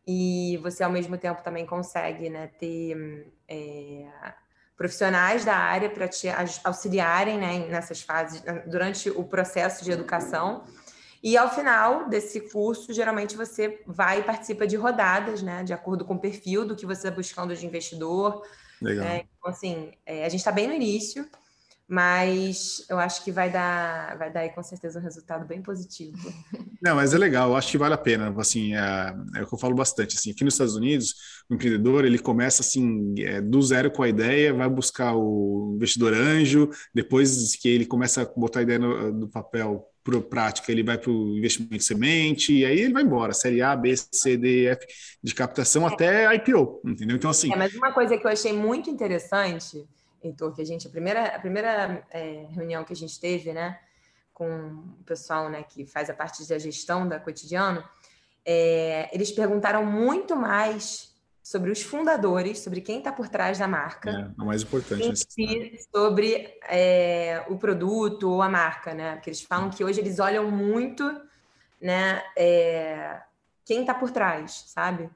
E 0.07 0.59
você, 0.63 0.83
ao 0.83 0.91
mesmo 0.91 1.19
tempo, 1.19 1.43
também 1.43 1.67
consegue 1.67 2.31
né, 2.31 2.47
ter. 2.47 3.27
É, 3.49 4.07
profissionais 4.79 5.45
da 5.45 5.57
área 5.57 5.91
para 5.91 6.07
te 6.07 6.29
auxiliarem 6.63 7.37
né, 7.37 7.67
nessas 7.67 8.01
fases, 8.01 8.41
durante 8.65 9.11
o 9.11 9.25
processo 9.25 9.85
de 9.85 9.91
educação. 9.91 10.65
E 11.21 11.37
ao 11.37 11.53
final 11.53 12.09
desse 12.09 12.41
curso, 12.49 12.93
geralmente 12.93 13.37
você 13.37 13.83
vai 13.85 14.21
e 14.21 14.23
participa 14.23 14.69
de 14.69 14.77
rodadas, 14.77 15.43
né, 15.43 15.65
de 15.65 15.73
acordo 15.73 16.05
com 16.05 16.15
o 16.15 16.21
perfil 16.21 16.65
do 16.65 16.77
que 16.77 16.87
você 16.87 17.09
está 17.09 17.11
buscando 17.11 17.57
de 17.57 17.67
investidor. 17.67 18.41
Legal. 18.81 19.07
É, 19.07 19.27
então, 19.39 19.51
assim, 19.51 19.93
é, 20.07 20.25
a 20.25 20.29
gente 20.29 20.41
está 20.41 20.53
bem 20.53 20.69
no 20.69 20.75
início, 20.75 21.29
mas 21.89 22.85
eu 22.91 22.99
acho 22.99 23.25
que 23.25 23.33
vai 23.33 23.51
dar, 23.51 24.17
vai 24.19 24.31
dar 24.31 24.41
aí, 24.41 24.51
com 24.51 24.63
certeza 24.63 25.01
um 25.01 25.03
resultado 25.03 25.47
bem 25.47 25.63
positivo. 25.63 26.17
Não, 26.83 26.97
mas 26.97 27.15
é 27.15 27.19
legal, 27.19 27.49
eu 27.49 27.57
acho 27.57 27.71
que 27.71 27.79
vale 27.79 27.95
a 27.95 27.99
pena, 27.99 28.33
assim, 28.39 28.75
é, 28.75 29.15
é, 29.37 29.43
o 29.43 29.47
que 29.47 29.55
eu 29.55 29.59
falo 29.59 29.75
bastante, 29.75 30.17
assim, 30.17 30.31
aqui 30.31 30.45
nos 30.45 30.55
Estados 30.55 30.77
Unidos, 30.77 31.15
o 31.49 31.55
empreendedor, 31.55 32.05
ele 32.05 32.19
começa, 32.19 32.61
assim, 32.63 33.15
é, 33.19 33.41
do 33.41 33.61
zero 33.63 33.91
com 33.91 34.03
a 34.03 34.09
ideia, 34.09 34.53
vai 34.53 34.69
buscar 34.69 35.15
o 35.17 35.73
investidor 35.77 36.13
anjo, 36.13 36.69
depois 36.95 37.57
que 37.57 37.69
ele 37.69 37.87
começa 37.87 38.23
a 38.23 38.39
botar 38.39 38.61
a 38.61 38.63
ideia 38.63 38.79
no, 38.79 39.11
no 39.13 39.29
papel 39.29 39.89
para 40.11 40.21
prática, 40.21 40.73
ele 40.73 40.83
vai 40.83 40.97
para 40.97 41.11
o 41.11 41.37
investimento 41.37 41.83
semente, 41.85 42.53
e 42.53 42.65
aí 42.65 42.81
ele 42.81 42.93
vai 42.93 43.03
embora, 43.03 43.33
série 43.33 43.61
A, 43.61 43.77
B, 43.77 43.95
C, 43.97 44.37
D, 44.37 44.67
F, 44.67 44.87
de 45.23 45.35
captação 45.35 45.89
é. 45.89 45.93
até 45.93 46.35
IPO, 46.37 46.81
entendeu? 46.85 47.17
Então, 47.17 47.31
assim... 47.31 47.53
É, 47.53 47.57
mas 47.57 47.75
uma 47.75 47.93
coisa 47.93 48.17
que 48.17 48.27
eu 48.27 48.31
achei 48.31 48.53
muito 48.53 48.89
interessante 48.89 49.87
Heitor, 50.23 50.55
que 50.55 50.63
a 50.63 50.65
gente, 50.65 50.87
a 50.87 50.91
primeira, 50.91 51.27
a 51.27 51.39
primeira 51.39 52.05
é, 52.11 52.47
reunião 52.51 52.85
que 52.85 52.93
a 52.93 52.97
gente 52.97 53.19
teve, 53.21 53.53
né, 53.53 53.79
com 54.33 54.85
o 55.01 55.05
pessoal, 55.05 55.49
né, 55.49 55.63
que 55.63 55.85
faz 55.87 56.11
a 56.11 56.15
parte 56.15 56.47
da 56.49 56.59
gestão 56.59 57.09
da 57.09 57.19
cotidiano, 57.19 57.83
é, 58.45 59.09
eles 59.13 59.31
perguntaram 59.31 59.85
muito 59.85 60.35
mais 60.37 61.08
sobre 61.49 61.71
os 61.71 61.81
fundadores, 61.81 62.59
sobre 62.59 62.83
quem 62.83 62.99
está 62.99 63.11
por 63.11 63.27
trás 63.27 63.59
da 63.59 63.67
marca. 63.67 64.11
É, 64.11 64.43
o 64.43 64.45
mais 64.45 64.63
importante. 64.63 65.17
Si, 65.17 65.79
sobre 65.91 66.59
é, 66.69 67.43
o 67.49 67.57
produto 67.57 68.29
ou 68.29 68.43
a 68.43 68.51
marca, 68.51 68.93
né? 68.93 69.15
Porque 69.15 69.31
eles 69.31 69.41
falam 69.41 69.71
que 69.71 69.83
hoje 69.83 69.99
eles 69.99 70.19
olham 70.19 70.51
muito, 70.51 71.03
né, 71.81 72.23
é, 72.37 73.23
quem 73.65 73.81
está 73.81 73.95
por 73.95 74.11
trás, 74.11 74.65
sabe? 74.67 75.09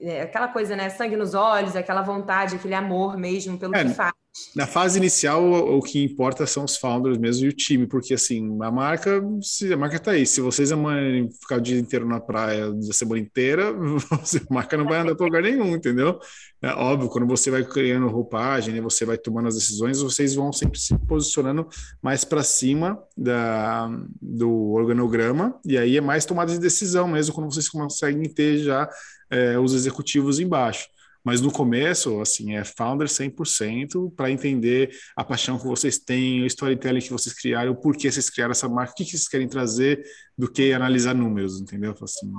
É, 0.00 0.22
aquela 0.22 0.48
coisa, 0.48 0.76
né? 0.76 0.90
Sangue 0.90 1.16
nos 1.16 1.32
olhos, 1.32 1.74
aquela 1.74 2.02
vontade, 2.02 2.56
aquele 2.56 2.74
amor 2.74 3.16
mesmo 3.16 3.58
pelo 3.58 3.74
é, 3.74 3.84
que 3.84 3.94
faz. 3.94 4.12
Na 4.54 4.66
fase 4.66 4.98
inicial, 4.98 5.42
o, 5.42 5.78
o, 5.78 5.82
que 5.82 6.04
importa 6.04 6.46
são 6.46 6.64
os 6.64 6.76
founders 6.76 7.16
mesmo 7.16 7.46
e 7.46 7.48
o 7.48 7.52
time, 7.52 7.86
porque 7.86 8.12
assim, 8.12 8.58
a 8.62 8.70
marca, 8.70 9.22
se, 9.40 9.72
a 9.72 9.76
marca 9.76 9.98
tá 9.98 10.10
aí. 10.10 10.26
Se 10.26 10.42
vocês 10.42 10.70
amanhã 10.70 11.26
ficar 11.40 11.56
o 11.56 11.60
dia 11.60 11.78
inteiro 11.78 12.06
na 12.06 12.20
praia, 12.20 12.66
a 12.66 12.92
semana 12.92 13.20
inteira, 13.20 13.70
a 13.72 14.54
marca 14.54 14.76
não 14.76 14.84
vai 14.84 14.98
andar 15.00 15.14
para 15.14 15.24
lugar 15.24 15.42
nenhum, 15.42 15.74
entendeu? 15.74 16.18
É 16.60 16.70
óbvio, 16.72 17.08
quando 17.08 17.26
você 17.26 17.50
vai 17.50 17.64
criando 17.64 18.08
roupagem, 18.08 18.74
né, 18.74 18.80
você 18.82 19.06
vai 19.06 19.16
tomando 19.16 19.48
as 19.48 19.54
decisões, 19.54 20.02
vocês 20.02 20.34
vão 20.34 20.52
sempre 20.52 20.78
se 20.78 20.96
posicionando 21.06 21.66
mais 22.02 22.22
para 22.22 22.42
cima 22.42 23.02
da, 23.16 23.88
do 24.20 24.72
organograma, 24.72 25.58
e 25.64 25.78
aí 25.78 25.96
é 25.96 26.00
mais 26.00 26.26
tomada 26.26 26.52
de 26.52 26.58
decisão 26.58 27.08
mesmo, 27.08 27.34
quando 27.34 27.52
vocês 27.52 27.68
conseguem 27.68 28.28
ter 28.28 28.58
já 28.58 28.88
é, 29.30 29.58
os 29.58 29.74
executivos 29.74 30.38
embaixo. 30.40 30.88
Mas 31.24 31.40
no 31.40 31.50
começo, 31.50 32.20
assim, 32.20 32.54
é 32.54 32.62
founder 32.62 33.08
100% 33.08 34.14
para 34.14 34.30
entender 34.30 34.96
a 35.16 35.24
paixão 35.24 35.58
que 35.58 35.66
vocês 35.66 35.98
têm, 35.98 36.42
o 36.42 36.46
storytelling 36.46 37.00
que 37.00 37.10
vocês 37.10 37.34
criaram, 37.34 37.72
o 37.72 37.74
porquê 37.74 38.10
vocês 38.10 38.30
criaram 38.30 38.52
essa 38.52 38.68
marca, 38.68 38.92
o 38.92 38.94
que, 38.94 39.04
vocês 39.04 39.26
querem 39.26 39.48
trazer, 39.48 40.04
do 40.38 40.48
que 40.48 40.72
analisar 40.72 41.16
números, 41.16 41.60
entendeu? 41.60 41.92
Assim, 42.00 42.32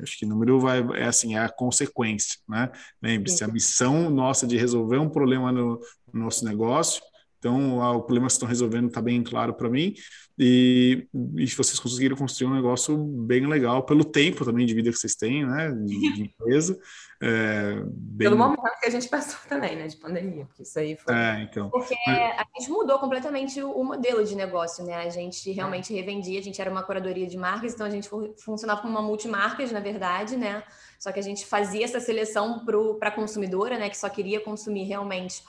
acho 0.00 0.16
que 0.16 0.24
número 0.24 0.60
vai, 0.60 0.78
é 0.94 1.06
assim, 1.06 1.34
é 1.34 1.40
a 1.40 1.48
consequência, 1.48 2.38
né? 2.48 2.70
Lembre-se, 3.02 3.42
a 3.42 3.48
missão 3.48 4.08
nossa 4.08 4.46
de 4.46 4.56
resolver 4.56 4.98
um 4.98 5.08
problema 5.08 5.50
no, 5.50 5.80
no 6.12 6.20
nosso 6.20 6.44
negócio 6.44 7.02
então, 7.38 7.78
o 7.78 8.00
problema 8.02 8.26
que 8.26 8.32
estão 8.32 8.48
resolvendo 8.48 8.88
está 8.88 9.00
bem 9.00 9.22
claro 9.22 9.54
para 9.54 9.70
mim. 9.70 9.94
E, 10.36 11.08
e 11.36 11.46
vocês 11.46 11.78
conseguiram 11.80 12.16
construir 12.16 12.48
um 12.48 12.54
negócio 12.54 12.96
bem 12.96 13.46
legal 13.46 13.84
pelo 13.84 14.04
tempo 14.04 14.44
também 14.44 14.66
de 14.66 14.74
vida 14.74 14.90
que 14.90 14.96
vocês 14.96 15.14
têm, 15.14 15.44
né? 15.44 15.70
De, 15.70 16.14
de 16.14 16.22
empresa. 16.22 16.78
É, 17.20 17.82
bem... 17.84 18.28
Pelo 18.28 18.38
momento 18.38 18.62
que 18.80 18.86
a 18.86 18.90
gente 18.90 19.08
passou 19.08 19.40
também, 19.48 19.74
né? 19.74 19.88
De 19.88 19.96
pandemia, 19.96 20.46
porque 20.46 20.62
isso 20.62 20.78
aí 20.78 20.96
foi. 20.96 21.12
É, 21.12 21.42
então. 21.42 21.68
Porque 21.68 21.92
a 22.06 22.46
gente 22.56 22.70
mudou 22.70 22.96
completamente 23.00 23.60
o 23.60 23.82
modelo 23.82 24.24
de 24.24 24.36
negócio, 24.36 24.84
né? 24.84 24.94
A 24.98 25.08
gente 25.08 25.50
realmente 25.50 25.92
revendia, 25.92 26.38
a 26.38 26.42
gente 26.44 26.60
era 26.60 26.70
uma 26.70 26.84
curadoria 26.84 27.26
de 27.26 27.36
marcas, 27.36 27.74
então 27.74 27.84
a 27.84 27.90
gente 27.90 28.08
funcionava 28.36 28.80
como 28.80 28.92
uma 28.92 29.02
multimarcas, 29.02 29.72
na 29.72 29.80
verdade, 29.80 30.36
né? 30.36 30.62
Só 30.96 31.10
que 31.10 31.18
a 31.18 31.22
gente 31.22 31.44
fazia 31.44 31.84
essa 31.84 31.98
seleção 31.98 32.64
para 32.64 33.08
a 33.08 33.12
consumidora, 33.12 33.76
né? 33.76 33.90
Que 33.90 33.98
só 33.98 34.08
queria 34.08 34.38
consumir 34.38 34.84
realmente 34.84 35.42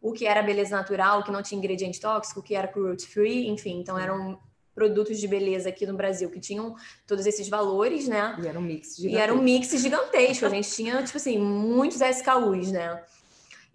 o 0.00 0.12
que 0.12 0.26
era 0.26 0.42
beleza 0.42 0.76
natural, 0.76 1.20
o 1.20 1.24
que 1.24 1.30
não 1.30 1.42
tinha 1.42 1.58
ingrediente 1.58 2.00
tóxico, 2.00 2.40
o 2.40 2.42
que 2.42 2.54
era 2.54 2.66
cruelty 2.66 3.06
free, 3.06 3.48
enfim, 3.48 3.78
então 3.80 3.98
eram 3.98 4.38
produtos 4.74 5.18
de 5.18 5.28
beleza 5.28 5.68
aqui 5.68 5.84
no 5.84 5.94
Brasil 5.94 6.30
que 6.30 6.40
tinham 6.40 6.74
todos 7.06 7.26
esses 7.26 7.48
valores, 7.48 8.08
né? 8.08 8.36
E 8.42 8.46
era 8.46 8.58
um 8.58 8.62
mix 8.62 8.96
gigantesco. 8.96 9.18
E 9.18 9.22
era 9.22 9.34
um 9.34 9.42
mix 9.42 9.68
gigantesco. 9.70 10.46
A 10.46 10.48
gente 10.48 10.70
tinha, 10.70 11.02
tipo 11.02 11.18
assim, 11.18 11.38
muitos 11.38 12.00
SKUs, 12.00 12.70
né? 12.70 13.02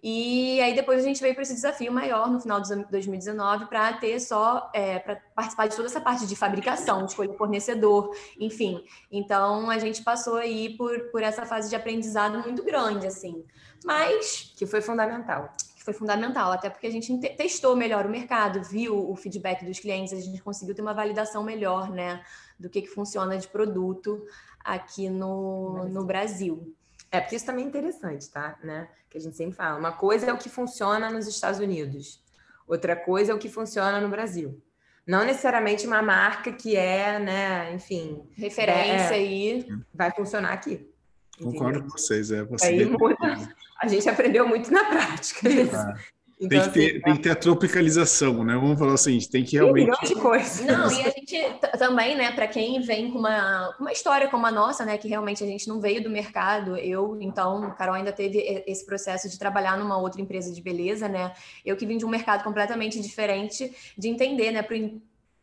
E 0.02 0.60
aí 0.60 0.74
depois 0.74 1.00
a 1.00 1.02
gente 1.02 1.20
veio 1.20 1.34
para 1.34 1.42
esse 1.42 1.54
desafio 1.54 1.92
maior 1.92 2.30
no 2.30 2.40
final 2.40 2.60
de 2.60 2.74
2019 2.90 3.66
para 3.66 3.92
ter 3.94 4.20
só 4.20 4.70
é, 4.74 4.98
para 4.98 5.16
participar 5.34 5.66
de 5.66 5.74
toda 5.74 5.88
essa 5.88 6.00
parte 6.00 6.26
de 6.26 6.36
fabricação, 6.36 7.04
de 7.04 7.10
escolha 7.10 7.32
fornecedor, 7.34 8.14
enfim. 8.38 8.84
Então 9.10 9.70
a 9.70 9.78
gente 9.78 10.02
passou 10.02 10.36
aí 10.36 10.76
por, 10.76 11.10
por 11.10 11.22
essa 11.22 11.44
fase 11.46 11.68
de 11.68 11.76
aprendizado 11.76 12.38
muito 12.40 12.62
grande, 12.62 13.06
assim. 13.06 13.44
Mas 13.84 14.52
que 14.56 14.66
foi 14.66 14.80
fundamental 14.80 15.52
foi 15.86 15.94
fundamental, 15.94 16.50
até 16.50 16.68
porque 16.68 16.88
a 16.88 16.90
gente 16.90 17.16
testou 17.36 17.76
melhor 17.76 18.06
o 18.06 18.10
mercado, 18.10 18.60
viu 18.60 19.08
o 19.08 19.14
feedback 19.14 19.64
dos 19.64 19.78
clientes, 19.78 20.12
a 20.12 20.20
gente 20.20 20.42
conseguiu 20.42 20.74
ter 20.74 20.82
uma 20.82 20.92
validação 20.92 21.44
melhor, 21.44 21.90
né, 21.90 22.24
do 22.58 22.68
que, 22.68 22.82
que 22.82 22.88
funciona 22.88 23.38
de 23.38 23.46
produto 23.46 24.26
aqui 24.64 25.08
no, 25.08 25.88
no 25.88 26.04
Brasil. 26.04 26.74
É, 27.12 27.20
porque 27.20 27.36
isso 27.36 27.46
também 27.46 27.64
é 27.64 27.68
interessante, 27.68 28.28
tá? 28.28 28.58
Né? 28.64 28.88
Que 29.08 29.16
a 29.16 29.20
gente 29.20 29.36
sempre 29.36 29.54
fala. 29.54 29.78
Uma 29.78 29.92
coisa 29.92 30.26
é 30.26 30.32
o 30.32 30.38
que 30.38 30.48
funciona 30.48 31.08
nos 31.08 31.28
Estados 31.28 31.60
Unidos, 31.60 32.20
outra 32.66 32.96
coisa 32.96 33.30
é 33.30 33.34
o 33.34 33.38
que 33.38 33.48
funciona 33.48 34.00
no 34.00 34.08
Brasil. 34.08 34.60
Não 35.06 35.24
necessariamente 35.24 35.86
uma 35.86 36.02
marca 36.02 36.50
que 36.50 36.74
é, 36.74 37.20
né, 37.20 37.72
enfim. 37.72 38.28
Referência 38.32 39.14
é, 39.14 39.18
aí. 39.18 39.68
Vai 39.94 40.10
funcionar 40.10 40.52
aqui. 40.52 40.84
Concordo 41.40 41.82
com 41.82 41.90
vocês, 41.90 42.32
é. 42.32 42.42
Você 42.42 42.66
Aí 42.66 42.84
muda, 42.86 43.16
a 43.80 43.88
gente 43.88 44.08
aprendeu 44.08 44.46
muito 44.48 44.72
na 44.72 44.84
prática 44.84 45.48
isso. 45.48 45.76
Ah. 45.76 45.94
Então, 46.38 46.60
tem, 46.60 46.70
que 46.70 46.74
ter, 46.74 46.90
assim, 46.90 47.00
tem 47.00 47.16
que 47.16 47.22
ter 47.22 47.30
a 47.30 47.34
tropicalização, 47.34 48.44
né? 48.44 48.54
Vamos 48.54 48.78
falar 48.78 48.92
assim, 48.92 49.18
tem 49.20 49.42
que 49.42 49.56
realmente. 49.56 49.98
Tem 50.00 50.14
de 50.14 50.20
coisa. 50.20 50.64
Não, 50.64 50.92
e 50.92 51.00
a 51.00 51.08
gente 51.08 51.38
também, 51.78 52.14
né, 52.14 52.30
para 52.30 52.46
quem 52.46 52.78
vem 52.82 53.10
com 53.10 53.18
uma, 53.18 53.74
uma 53.80 53.90
história 53.90 54.28
como 54.28 54.44
a 54.44 54.50
nossa, 54.50 54.84
né, 54.84 54.98
que 54.98 55.08
realmente 55.08 55.42
a 55.42 55.46
gente 55.46 55.66
não 55.66 55.80
veio 55.80 56.02
do 56.02 56.10
mercado, 56.10 56.76
eu, 56.76 57.16
então, 57.22 57.74
Carol 57.78 57.94
ainda 57.94 58.12
teve 58.12 58.38
esse 58.66 58.84
processo 58.84 59.30
de 59.30 59.38
trabalhar 59.38 59.78
numa 59.78 59.96
outra 59.96 60.20
empresa 60.20 60.52
de 60.52 60.60
beleza, 60.60 61.08
né? 61.08 61.32
Eu 61.64 61.74
que 61.74 61.86
vim 61.86 61.96
de 61.96 62.04
um 62.04 62.10
mercado 62.10 62.44
completamente 62.44 63.00
diferente, 63.00 63.74
de 63.96 64.08
entender, 64.08 64.50
né, 64.50 64.62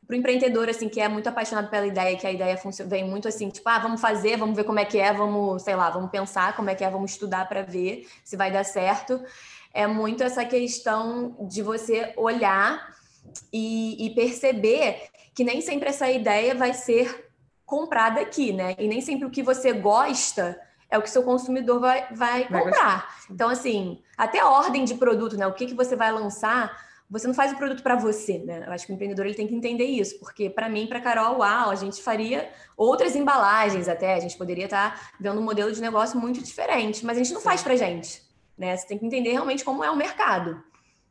para 0.06 0.16
o 0.16 0.20
empreendedor, 0.20 0.70
assim, 0.70 0.90
que 0.90 1.00
é 1.00 1.08
muito 1.08 1.28
apaixonado 1.28 1.70
pela 1.70 1.86
ideia, 1.86 2.18
que 2.18 2.28
a 2.28 2.32
ideia 2.32 2.60
vem 2.86 3.08
muito 3.08 3.28
assim, 3.28 3.50
tipo, 3.50 3.68
ah, 3.70 3.80
vamos 3.80 4.02
fazer, 4.02 4.38
vamos 4.38 4.56
ver 4.56 4.64
como 4.64 4.80
é 4.80 4.86
que 4.86 5.00
é, 5.00 5.14
vamos, 5.14 5.62
sei 5.64 5.76
lá, 5.76 5.90
vamos 5.90 6.12
pensar 6.12 6.56
como 6.56 6.70
é 6.70 6.76
que 6.76 6.84
é, 6.84 6.90
vamos 6.90 7.12
estudar 7.12 7.48
para 7.48 7.62
ver 7.62 8.08
se 8.24 8.36
vai 8.36 8.52
dar 8.52 8.66
certo. 8.66 9.22
É 9.74 9.88
muito 9.88 10.24
essa 10.24 10.46
questão 10.46 11.36
de 11.42 11.62
você 11.62 12.14
olhar 12.18 12.94
e, 13.52 14.06
e 14.06 14.10
perceber 14.14 15.10
que 15.34 15.44
nem 15.44 15.62
sempre 15.62 15.90
essa 15.90 16.10
ideia 16.10 16.54
vai 16.54 16.74
ser 16.74 17.32
comprada 17.66 18.22
aqui, 18.22 18.54
né? 18.54 18.76
E 18.78 18.88
nem 18.88 19.02
sempre 19.02 19.26
o 19.26 19.32
que 19.32 19.42
você 19.42 19.74
gosta 19.74 20.60
é 20.90 20.98
o 20.98 21.02
que 21.02 21.10
seu 21.10 21.24
consumidor 21.24 21.80
vai, 21.80 22.08
vai 22.12 22.48
comprar. 22.48 23.16
Então, 23.32 23.50
assim, 23.50 24.00
até 24.16 24.40
a 24.40 24.50
ordem 24.50 24.86
de 24.86 24.94
produto, 24.94 25.36
né? 25.36 25.48
O 25.48 25.54
que, 25.54 25.66
que 25.66 25.74
você 25.74 25.96
vai 25.96 26.12
lançar 26.12 26.72
você 27.10 27.28
não 27.28 27.34
faz 27.34 27.52
o 27.52 27.58
produto 27.58 27.84
para 27.84 27.96
você, 27.96 28.40
né? 28.40 28.64
Eu 28.66 28.72
acho 28.72 28.86
que 28.86 28.92
o 28.92 28.96
empreendedor 28.96 29.26
ele 29.26 29.36
tem 29.36 29.48
que 29.48 29.56
entender 29.56 29.86
isso, 29.86 30.18
porque 30.20 30.50
para 30.50 30.68
mim, 30.70 30.88
para 30.88 31.00
Carol, 31.00 31.40
uau, 31.40 31.70
a 31.70 31.76
gente 31.76 32.02
faria 32.02 32.50
outras 32.76 33.16
embalagens 33.16 33.88
até, 33.88 34.16
a 34.16 34.20
gente 34.20 34.38
poderia 34.38 34.66
estar 34.66 35.00
tá 35.00 35.12
vendo 35.20 35.40
um 35.40 35.44
modelo 35.44 35.72
de 35.72 35.82
negócio 35.82 36.20
muito 36.20 36.42
diferente, 36.42 37.06
mas 37.06 37.18
a 37.18 37.24
gente 37.24 37.34
não 37.34 37.42
Sim. 37.42 37.46
faz 37.46 37.62
para 37.62 37.76
gente, 37.76 38.22
né? 38.58 38.76
Você 38.76 38.88
tem 38.88 38.98
que 38.98 39.06
entender 39.06 39.32
realmente 39.32 39.64
como 39.64 39.84
é 39.84 39.92
o 39.92 39.96
mercado. 39.96 40.64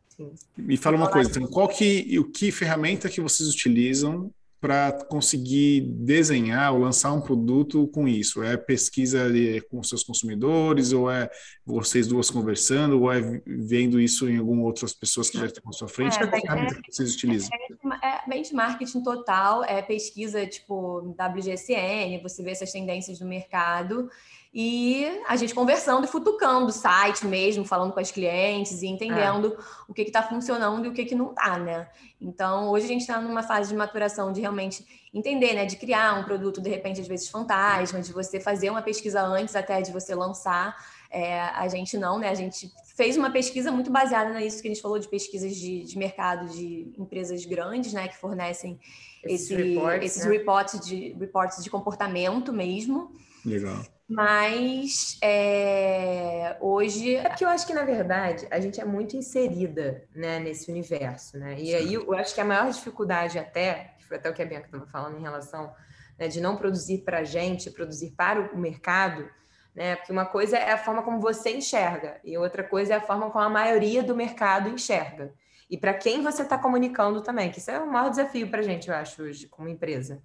Sim. 0.09 0.33
Me 0.57 0.77
fala 0.77 0.97
uma 0.97 1.11
coisa, 1.11 1.31
então, 1.31 1.47
qual 1.47 1.69
que, 1.69 2.19
o 2.19 2.25
que 2.25 2.51
ferramenta 2.51 3.09
que 3.09 3.21
vocês 3.21 3.49
utilizam 3.49 4.33
para 4.63 4.93
conseguir 5.07 5.81
desenhar 5.81 6.73
ou 6.73 6.79
lançar 6.79 7.13
um 7.13 7.21
produto 7.21 7.89
com 7.89 8.07
isso? 8.07 8.45
É 8.45 8.57
pesquisa 8.57 9.27
com 9.69 9.83
seus 9.83 10.05
consumidores, 10.05 10.93
ou 10.93 11.11
é 11.11 11.29
vocês 11.67 12.07
duas 12.07 12.31
conversando, 12.31 13.01
ou 13.01 13.13
é 13.13 13.21
vendo 13.45 13.99
isso 14.01 14.31
em 14.31 14.39
algumas 14.39 14.65
outras 14.65 14.95
pessoas 14.95 15.29
que 15.29 15.37
já 15.37 15.47
estão 15.47 15.69
à 15.69 15.73
sua 15.73 15.89
frente? 15.89 16.17
É, 16.17 16.27
Qual 16.29 16.57
é, 16.57 16.67
que 16.67 16.93
vocês 16.93 17.13
utilizam? 17.13 17.51
É, 17.53 18.07
é, 18.07 18.23
benchmarking 18.29 19.03
total, 19.03 19.65
é 19.65 19.83
pesquisa 19.83 20.47
tipo 20.47 21.17
WGSN, 21.21 22.23
você 22.23 22.41
vê 22.45 22.53
essas 22.53 22.71
tendências 22.71 23.19
do 23.19 23.27
mercado 23.27 24.09
e 24.55 25.07
a 25.27 25.35
gente 25.35 25.55
conversando 25.55 26.05
e 26.05 26.09
futucando 26.09 26.67
o 26.67 26.73
site 26.73 27.27
mesmo, 27.27 27.65
falando 27.65 27.93
com 27.93 28.01
as 28.01 28.11
clientes 28.11 28.83
e 28.83 28.87
entendendo 28.87 29.57
é. 29.59 29.65
o 29.89 29.95
que 29.95 30.03
está 30.03 30.23
funcionando 30.23 30.85
e 30.85 30.89
o 30.89 30.93
que, 30.93 31.07
que 31.07 31.15
não 31.15 31.31
está, 31.31 31.59
né? 31.59 31.89
Então, 32.21 32.69
hoje 32.69 32.85
a 32.85 32.89
gente 32.89 33.01
está 33.01 33.19
numa 33.19 33.43
fase 33.43 33.71
de 33.71 33.77
maturação 33.77 34.31
de 34.31 34.43
realmente 34.43 34.87
entender, 35.13 35.55
né? 35.55 35.65
De 35.65 35.77
criar 35.77 36.21
um 36.21 36.25
produto, 36.25 36.61
de 36.61 36.69
repente, 36.69 37.01
às 37.01 37.09
vezes 37.09 37.31
fantasma, 37.31 38.03
de 38.03 38.13
você 38.13 38.39
fazer 38.39 38.69
uma 38.69 38.83
pesquisa 38.83 39.23
antes 39.23 39.57
até 39.57 39.81
de 39.81 39.91
você 39.91 40.15
lançar. 40.15 40.77
É, 41.11 41.41
a 41.41 41.67
gente 41.69 41.97
não, 41.97 42.19
né? 42.19 42.29
A 42.29 42.35
gente 42.35 42.71
fez 42.95 43.17
uma 43.17 43.31
pesquisa 43.31 43.73
muito 43.73 43.91
baseada 43.91 44.39
nisso 44.39 44.61
que 44.61 44.69
a 44.69 44.71
gente 44.71 44.83
falou 44.83 44.99
de 44.99 45.09
pesquisas 45.09 45.57
de, 45.57 45.83
de 45.83 45.99
mercado 45.99 46.53
de 46.53 46.93
empresas 46.99 47.43
grandes, 47.47 47.95
né? 47.95 48.07
Que 48.07 48.19
fornecem 48.19 48.79
esses, 49.25 49.51
esse, 49.51 49.55
reports, 49.55 50.05
esses 50.05 50.25
né? 50.27 50.31
reports, 50.31 50.87
de, 50.87 51.13
reports 51.19 51.65
de 51.65 51.71
comportamento 51.71 52.53
mesmo. 52.53 53.13
Legal. 53.47 53.83
Mas 54.13 55.19
é, 55.23 56.57
hoje. 56.61 57.17
É 57.17 57.29
porque 57.29 57.45
eu 57.45 57.49
acho 57.49 57.67
que, 57.67 57.73
na 57.73 57.85
verdade, 57.85 58.47
a 58.51 58.61
gente 58.61 58.81
é 58.81 58.85
muito 58.85 59.17
inserida 59.17 60.05
né, 60.15 60.39
nesse 60.39 60.71
universo, 60.71 61.39
né? 61.39 61.57
E 61.59 61.75
aí 61.75 61.95
eu 61.95 62.13
acho 62.15 62.35
que 62.35 62.41
a 62.41 62.45
maior 62.45 62.71
dificuldade, 62.71 63.39
até, 63.39 63.95
que 63.99 64.05
foi 64.05 64.19
até 64.19 64.29
o 64.29 64.35
que 64.35 64.43
a 64.43 64.47
Bianca 64.47 64.67
estava 64.67 64.87
falando 64.87 65.19
em 65.19 65.23
relação 65.23 65.73
né, 66.19 66.29
de 66.29 66.41
não 66.41 66.57
produzir 66.57 66.99
para 66.99 67.21
a 67.21 67.25
gente, 67.25 67.71
produzir 67.71 68.11
para 68.11 68.53
o 68.53 68.59
mercado, 68.59 69.29
né? 69.75 69.97
Porque 69.97 70.13
uma 70.13 70.27
coisa 70.27 70.59
é 70.59 70.73
a 70.73 70.79
forma 70.79 71.03
como 71.03 71.19
você 71.19 71.57
enxerga, 71.57 72.21
e 72.23 72.37
outra 72.37 72.63
coisa 72.63 72.95
é 72.95 72.97
a 72.97 73.01
forma 73.01 73.31
como 73.31 73.45
a 73.45 73.49
maioria 73.49 74.03
do 74.03 74.15
mercado 74.15 74.69
enxerga. 74.69 75.33
E 75.71 75.79
para 75.79 75.95
quem 75.95 76.23
você 76.23 76.43
está 76.43 76.59
comunicando 76.59 77.23
também, 77.23 77.51
que 77.51 77.59
isso 77.59 77.71
é 77.71 77.79
o 77.79 77.91
maior 77.91 78.11
desafio 78.11 78.51
para 78.51 78.61
a 78.61 78.63
gente, 78.63 78.91
eu 78.91 78.95
acho, 78.95 79.23
hoje, 79.23 79.49
como 79.49 79.69
empresa. 79.69 80.23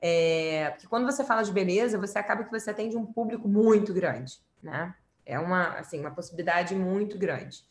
É, 0.00 0.70
porque 0.70 0.86
quando 0.86 1.04
você 1.04 1.24
fala 1.24 1.42
de 1.42 1.52
beleza, 1.52 1.98
você 1.98 2.18
acaba 2.18 2.44
que 2.44 2.50
você 2.50 2.70
atende 2.70 2.96
um 2.96 3.06
público 3.06 3.48
muito 3.48 3.92
grande, 3.92 4.34
né? 4.62 4.94
É 5.26 5.38
uma, 5.38 5.78
assim, 5.78 6.00
uma 6.00 6.10
possibilidade 6.10 6.74
muito 6.74 7.18
grande. 7.18 7.62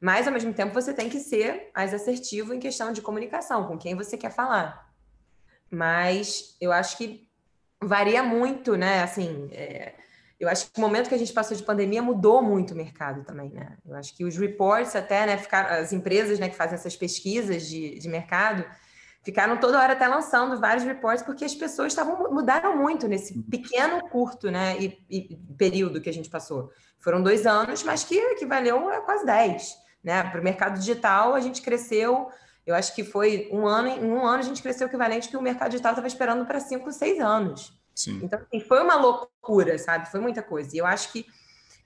Mas, 0.00 0.26
ao 0.26 0.32
mesmo 0.32 0.52
tempo, 0.52 0.74
você 0.74 0.92
tem 0.92 1.08
que 1.08 1.18
ser 1.18 1.70
mais 1.74 1.92
assertivo 1.92 2.54
em 2.54 2.60
questão 2.60 2.92
de 2.92 3.02
comunicação, 3.02 3.66
com 3.66 3.78
quem 3.78 3.94
você 3.94 4.16
quer 4.16 4.30
falar. 4.30 4.92
Mas 5.70 6.56
eu 6.60 6.70
acho 6.72 6.96
que 6.96 7.28
varia 7.82 8.22
muito, 8.22 8.76
né? 8.76 9.02
Assim, 9.02 9.48
é, 9.52 9.94
eu 10.38 10.48
acho 10.48 10.70
que 10.70 10.78
o 10.78 10.80
momento 10.80 11.08
que 11.08 11.14
a 11.14 11.18
gente 11.18 11.32
passou 11.32 11.56
de 11.56 11.62
pandemia 11.62 12.00
mudou 12.00 12.42
muito 12.42 12.72
o 12.72 12.76
mercado 12.76 13.24
também, 13.24 13.50
né? 13.50 13.76
Eu 13.84 13.96
acho 13.96 14.14
que 14.16 14.24
os 14.24 14.36
reports 14.36 14.94
até, 14.94 15.26
né, 15.26 15.36
ficaram, 15.36 15.80
as 15.80 15.92
empresas 15.92 16.38
né, 16.38 16.48
que 16.48 16.56
fazem 16.56 16.74
essas 16.74 16.96
pesquisas 16.96 17.66
de, 17.66 17.98
de 17.98 18.08
mercado, 18.08 18.64
ficaram 19.22 19.58
toda 19.58 19.80
hora 19.80 19.92
até 19.92 20.06
lançando 20.06 20.58
vários 20.60 20.84
reports, 20.84 21.22
porque 21.22 21.44
as 21.44 21.54
pessoas 21.54 21.92
estavam 21.92 22.32
mudaram 22.32 22.76
muito 22.76 23.06
nesse 23.06 23.40
pequeno, 23.42 24.08
curto 24.08 24.50
né, 24.50 24.76
e, 24.78 24.98
e, 25.10 25.36
período 25.56 26.00
que 26.00 26.08
a 26.08 26.12
gente 26.12 26.30
passou. 26.30 26.70
Foram 26.98 27.22
dois 27.22 27.46
anos, 27.46 27.82
mas 27.82 28.04
que 28.04 28.16
equivaleu 28.16 28.88
a 28.88 29.00
quase 29.00 29.24
dez. 29.24 29.76
Né? 30.02 30.22
Para 30.22 30.40
o 30.40 30.44
mercado 30.44 30.78
digital, 30.78 31.34
a 31.34 31.40
gente 31.40 31.62
cresceu, 31.62 32.28
eu 32.66 32.74
acho 32.74 32.94
que 32.94 33.04
foi 33.04 33.48
um 33.52 33.66
ano, 33.66 33.88
em 33.88 34.10
um 34.10 34.24
ano 34.24 34.38
a 34.38 34.42
gente 34.42 34.62
cresceu 34.62 34.86
o 34.86 34.90
equivalente 34.90 35.28
que 35.28 35.36
o 35.36 35.42
mercado 35.42 35.70
digital 35.70 35.92
estava 35.92 36.06
esperando 36.06 36.46
para 36.46 36.60
cinco, 36.60 36.90
seis 36.92 37.20
anos. 37.20 37.78
Sim. 37.94 38.20
Então, 38.22 38.38
assim, 38.38 38.60
foi 38.60 38.80
uma 38.80 38.94
loucura, 38.94 39.76
sabe? 39.76 40.08
Foi 40.08 40.20
muita 40.20 40.40
coisa. 40.40 40.74
E 40.74 40.78
eu 40.78 40.86
acho 40.86 41.10
que, 41.10 41.26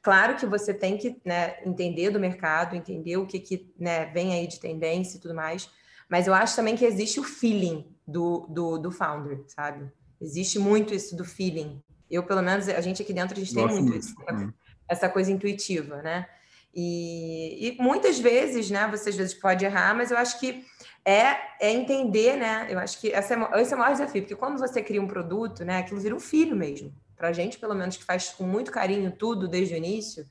claro 0.03 0.37
que 0.37 0.45
você 0.45 0.75
tem 0.75 0.99
que 0.99 1.19
né, 1.25 1.57
entender 1.65 2.11
do 2.11 2.21
mercado, 2.21 2.77
entender 2.77 3.17
o 3.17 3.27
que, 3.27 3.41
que 3.41 3.73
né, 3.79 4.07
vem 4.07 4.35
aí 4.35 4.47
de 4.47 4.61
tendência 4.61 5.17
e 5.17 5.21
tudo 5.21 5.35
mais, 5.35 5.71
mas 6.13 6.27
eu 6.27 6.35
acho 6.35 6.55
também 6.55 6.77
que 6.77 6.85
existe 6.85 7.19
o 7.19 7.25
feeling 7.25 7.87
do, 8.07 8.47
do, 8.51 8.77
do 8.77 8.91
founder, 8.91 9.43
sabe? 9.47 9.91
Existe 10.21 10.59
muito 10.59 10.93
isso 10.93 11.17
do 11.17 11.25
feeling. 11.25 11.83
Eu, 12.11 12.23
pelo 12.23 12.43
menos, 12.43 12.69
a 12.69 12.83
gente 12.83 13.01
aqui 13.01 13.15
dentro, 13.15 13.35
a 13.35 13.41
gente 13.41 13.55
tem 13.55 13.67
muito, 13.67 13.83
muito 13.83 13.97
isso. 13.97 14.15
Né? 14.31 14.53
Essa 14.87 15.09
coisa 15.09 15.33
intuitiva, 15.33 16.03
né? 16.03 16.29
E, 16.75 17.79
e, 17.79 17.83
muitas 17.83 18.19
vezes, 18.19 18.71
né? 18.71 18.87
Você 18.89 19.09
às 19.09 19.17
vezes 19.17 19.33
pode 19.33 19.65
errar, 19.65 19.97
mas 19.97 20.11
eu 20.11 20.19
acho 20.19 20.39
que 20.39 20.63
é, 21.03 21.35
é 21.59 21.73
entender, 21.73 22.37
né? 22.37 22.67
Eu 22.69 22.79
acho 22.79 23.01
que 23.01 23.11
essa 23.11 23.33
é, 23.33 23.63
esse 23.63 23.73
é 23.73 23.77
o 23.77 23.79
maior 23.79 23.93
desafio, 23.93 24.21
porque 24.21 24.37
quando 24.37 24.59
você 24.59 24.83
cria 24.83 25.01
um 25.01 25.09
produto, 25.09 25.65
né? 25.65 25.79
Aquilo 25.79 25.99
vira 25.99 26.15
um 26.15 26.21
filho 26.21 26.55
mesmo. 26.55 26.93
Pra 27.17 27.33
gente, 27.33 27.59
pelo 27.59 27.75
menos, 27.75 27.97
que 27.97 28.05
faz 28.05 28.29
com 28.29 28.45
muito 28.45 28.71
carinho 28.71 29.11
tudo 29.13 29.49
desde 29.49 29.73
o 29.73 29.79
início, 29.79 30.27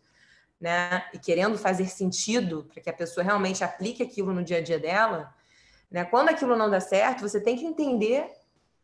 né? 0.60 1.06
E 1.12 1.18
querendo 1.18 1.58
fazer 1.58 1.88
sentido 1.88 2.70
para 2.72 2.84
que 2.84 2.90
a 2.92 2.94
pessoa 2.94 3.24
realmente 3.24 3.64
aplique 3.64 4.04
aquilo 4.04 4.32
no 4.32 4.44
dia 4.44 4.58
a 4.58 4.62
dia 4.62 4.78
dela, 4.78 5.34
né? 5.92 6.06
Quando 6.06 6.30
aquilo 6.30 6.56
não 6.56 6.70
dá 6.70 6.80
certo, 6.80 7.22
você 7.22 7.40
tem 7.40 7.58
que 7.58 7.66
entender 7.66 8.26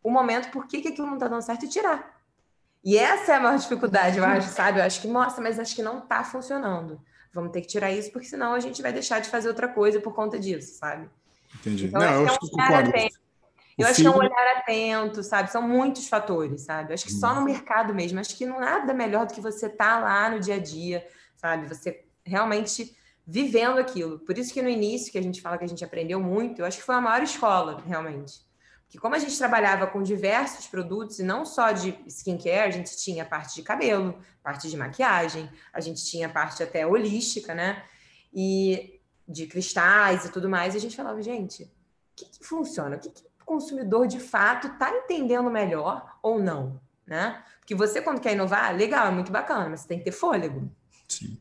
o 0.04 0.12
momento 0.12 0.52
por 0.52 0.68
que, 0.68 0.82
que 0.82 0.90
aquilo 0.90 1.08
não 1.08 1.16
está 1.16 1.28
dando 1.28 1.42
certo 1.42 1.66
e 1.66 1.70
tirar. 1.70 2.18
E 2.84 2.98
essa 2.98 3.34
é 3.34 3.36
a 3.36 3.40
maior 3.40 3.58
dificuldade, 3.58 4.18
eu 4.18 4.24
acho, 4.26 4.50
sabe? 4.50 4.80
Eu 4.80 4.84
acho 4.84 5.02
que, 5.02 5.08
nossa, 5.08 5.42
mas 5.42 5.60
acho 5.60 5.76
que 5.76 5.82
não 5.82 6.00
está 6.00 6.24
funcionando. 6.24 7.02
Vamos 7.34 7.52
ter 7.52 7.62
que 7.62 7.68
tirar 7.68 7.92
isso, 7.92 8.12
porque 8.12 8.28
senão 8.28 8.54
a 8.54 8.60
gente 8.60 8.82
vai 8.82 8.92
deixar 8.92 9.20
de 9.20 9.30
fazer 9.30 9.48
outra 9.48 9.68
coisa 9.68 10.00
por 10.02 10.14
conta 10.14 10.40
disso, 10.40 10.78
sabe? 10.78 11.10
Entendi. 11.56 11.88
Então, 11.88 12.02
não, 12.02 12.22
eu 12.22 12.26
acho 12.26 12.40
que, 12.40 12.60
é 12.60 12.64
um 12.64 12.76
atento. 12.76 13.20
Eu 13.78 13.88
acho 13.88 14.02
que 14.02 14.08
é 14.08 14.10
um 14.10 14.18
olhar 14.18 14.58
atento, 14.58 15.24
sabe? 15.24 15.52
São 15.52 15.62
muitos 15.62 16.08
fatores, 16.08 16.62
sabe? 16.62 16.90
Eu 16.90 16.94
acho 16.96 17.06
que 17.06 17.14
só 17.14 17.36
no 17.36 17.44
mercado 17.44 17.94
mesmo. 17.94 18.20
Acho 18.20 18.36
que 18.36 18.46
não 18.46 18.60
nada 18.60 18.92
melhor 18.94 19.28
do 19.28 19.34
que 19.34 19.42
você 19.42 19.68
estar 19.68 19.98
tá 19.98 20.00
lá 20.00 20.30
no 20.32 20.40
dia 20.40 20.56
a 20.56 20.60
dia, 20.60 21.08
sabe? 21.36 21.68
Você 21.68 22.04
realmente 22.26 22.97
vivendo 23.28 23.78
aquilo. 23.78 24.20
Por 24.20 24.38
isso 24.38 24.54
que 24.54 24.62
no 24.62 24.70
início, 24.70 25.12
que 25.12 25.18
a 25.18 25.22
gente 25.22 25.42
fala 25.42 25.58
que 25.58 25.66
a 25.66 25.68
gente 25.68 25.84
aprendeu 25.84 26.18
muito, 26.18 26.62
eu 26.62 26.66
acho 26.66 26.78
que 26.78 26.84
foi 26.84 26.96
a 26.96 27.02
maior 27.02 27.22
escola, 27.22 27.84
realmente. 27.86 28.48
Porque 28.86 28.98
como 28.98 29.16
a 29.16 29.20
gente 29.20 29.38
trabalhava 29.38 29.86
com 29.86 30.02
diversos 30.02 30.66
produtos, 30.68 31.20
e 31.20 31.24
não 31.24 31.46
só 31.46 31.74
de 31.74 31.94
skincare, 32.08 32.70
a 32.70 32.72
gente 32.72 32.96
tinha 32.96 33.26
parte 33.26 33.56
de 33.56 33.64
cabelo, 33.64 34.18
parte 34.42 34.70
de 34.70 34.78
maquiagem, 34.78 35.50
a 35.74 35.82
gente 35.82 36.06
tinha 36.06 36.30
parte 36.30 36.64
até 36.64 36.88
holística, 36.88 37.54
né? 37.54 37.84
E 38.34 39.02
de 39.28 39.46
cristais 39.46 40.24
e 40.24 40.32
tudo 40.32 40.48
mais, 40.48 40.74
e 40.74 40.78
a 40.78 40.80
gente 40.80 40.96
falava, 40.96 41.22
gente, 41.22 41.64
o 41.64 41.70
que, 42.16 42.26
que 42.26 42.46
funciona? 42.46 42.96
O 42.96 43.00
que, 43.00 43.10
que 43.10 43.24
o 43.42 43.46
consumidor 43.46 44.08
de 44.08 44.22
fato 44.22 44.68
está 44.68 44.90
entendendo 44.90 45.50
melhor 45.52 46.18
ou 46.24 46.40
não, 46.40 46.80
né? 47.06 47.44
Porque 47.60 47.76
você, 47.76 48.02
quando 48.02 48.22
quer 48.22 48.32
inovar, 48.32 48.74
legal, 48.74 49.08
é 49.08 49.12
muito 49.12 49.34
bacana, 49.34 49.68
mas 49.68 49.82
você 49.82 49.88
tem 49.90 49.98
que 49.98 50.06
ter 50.06 50.14
fôlego. 50.14 50.72
Sim. 51.10 51.38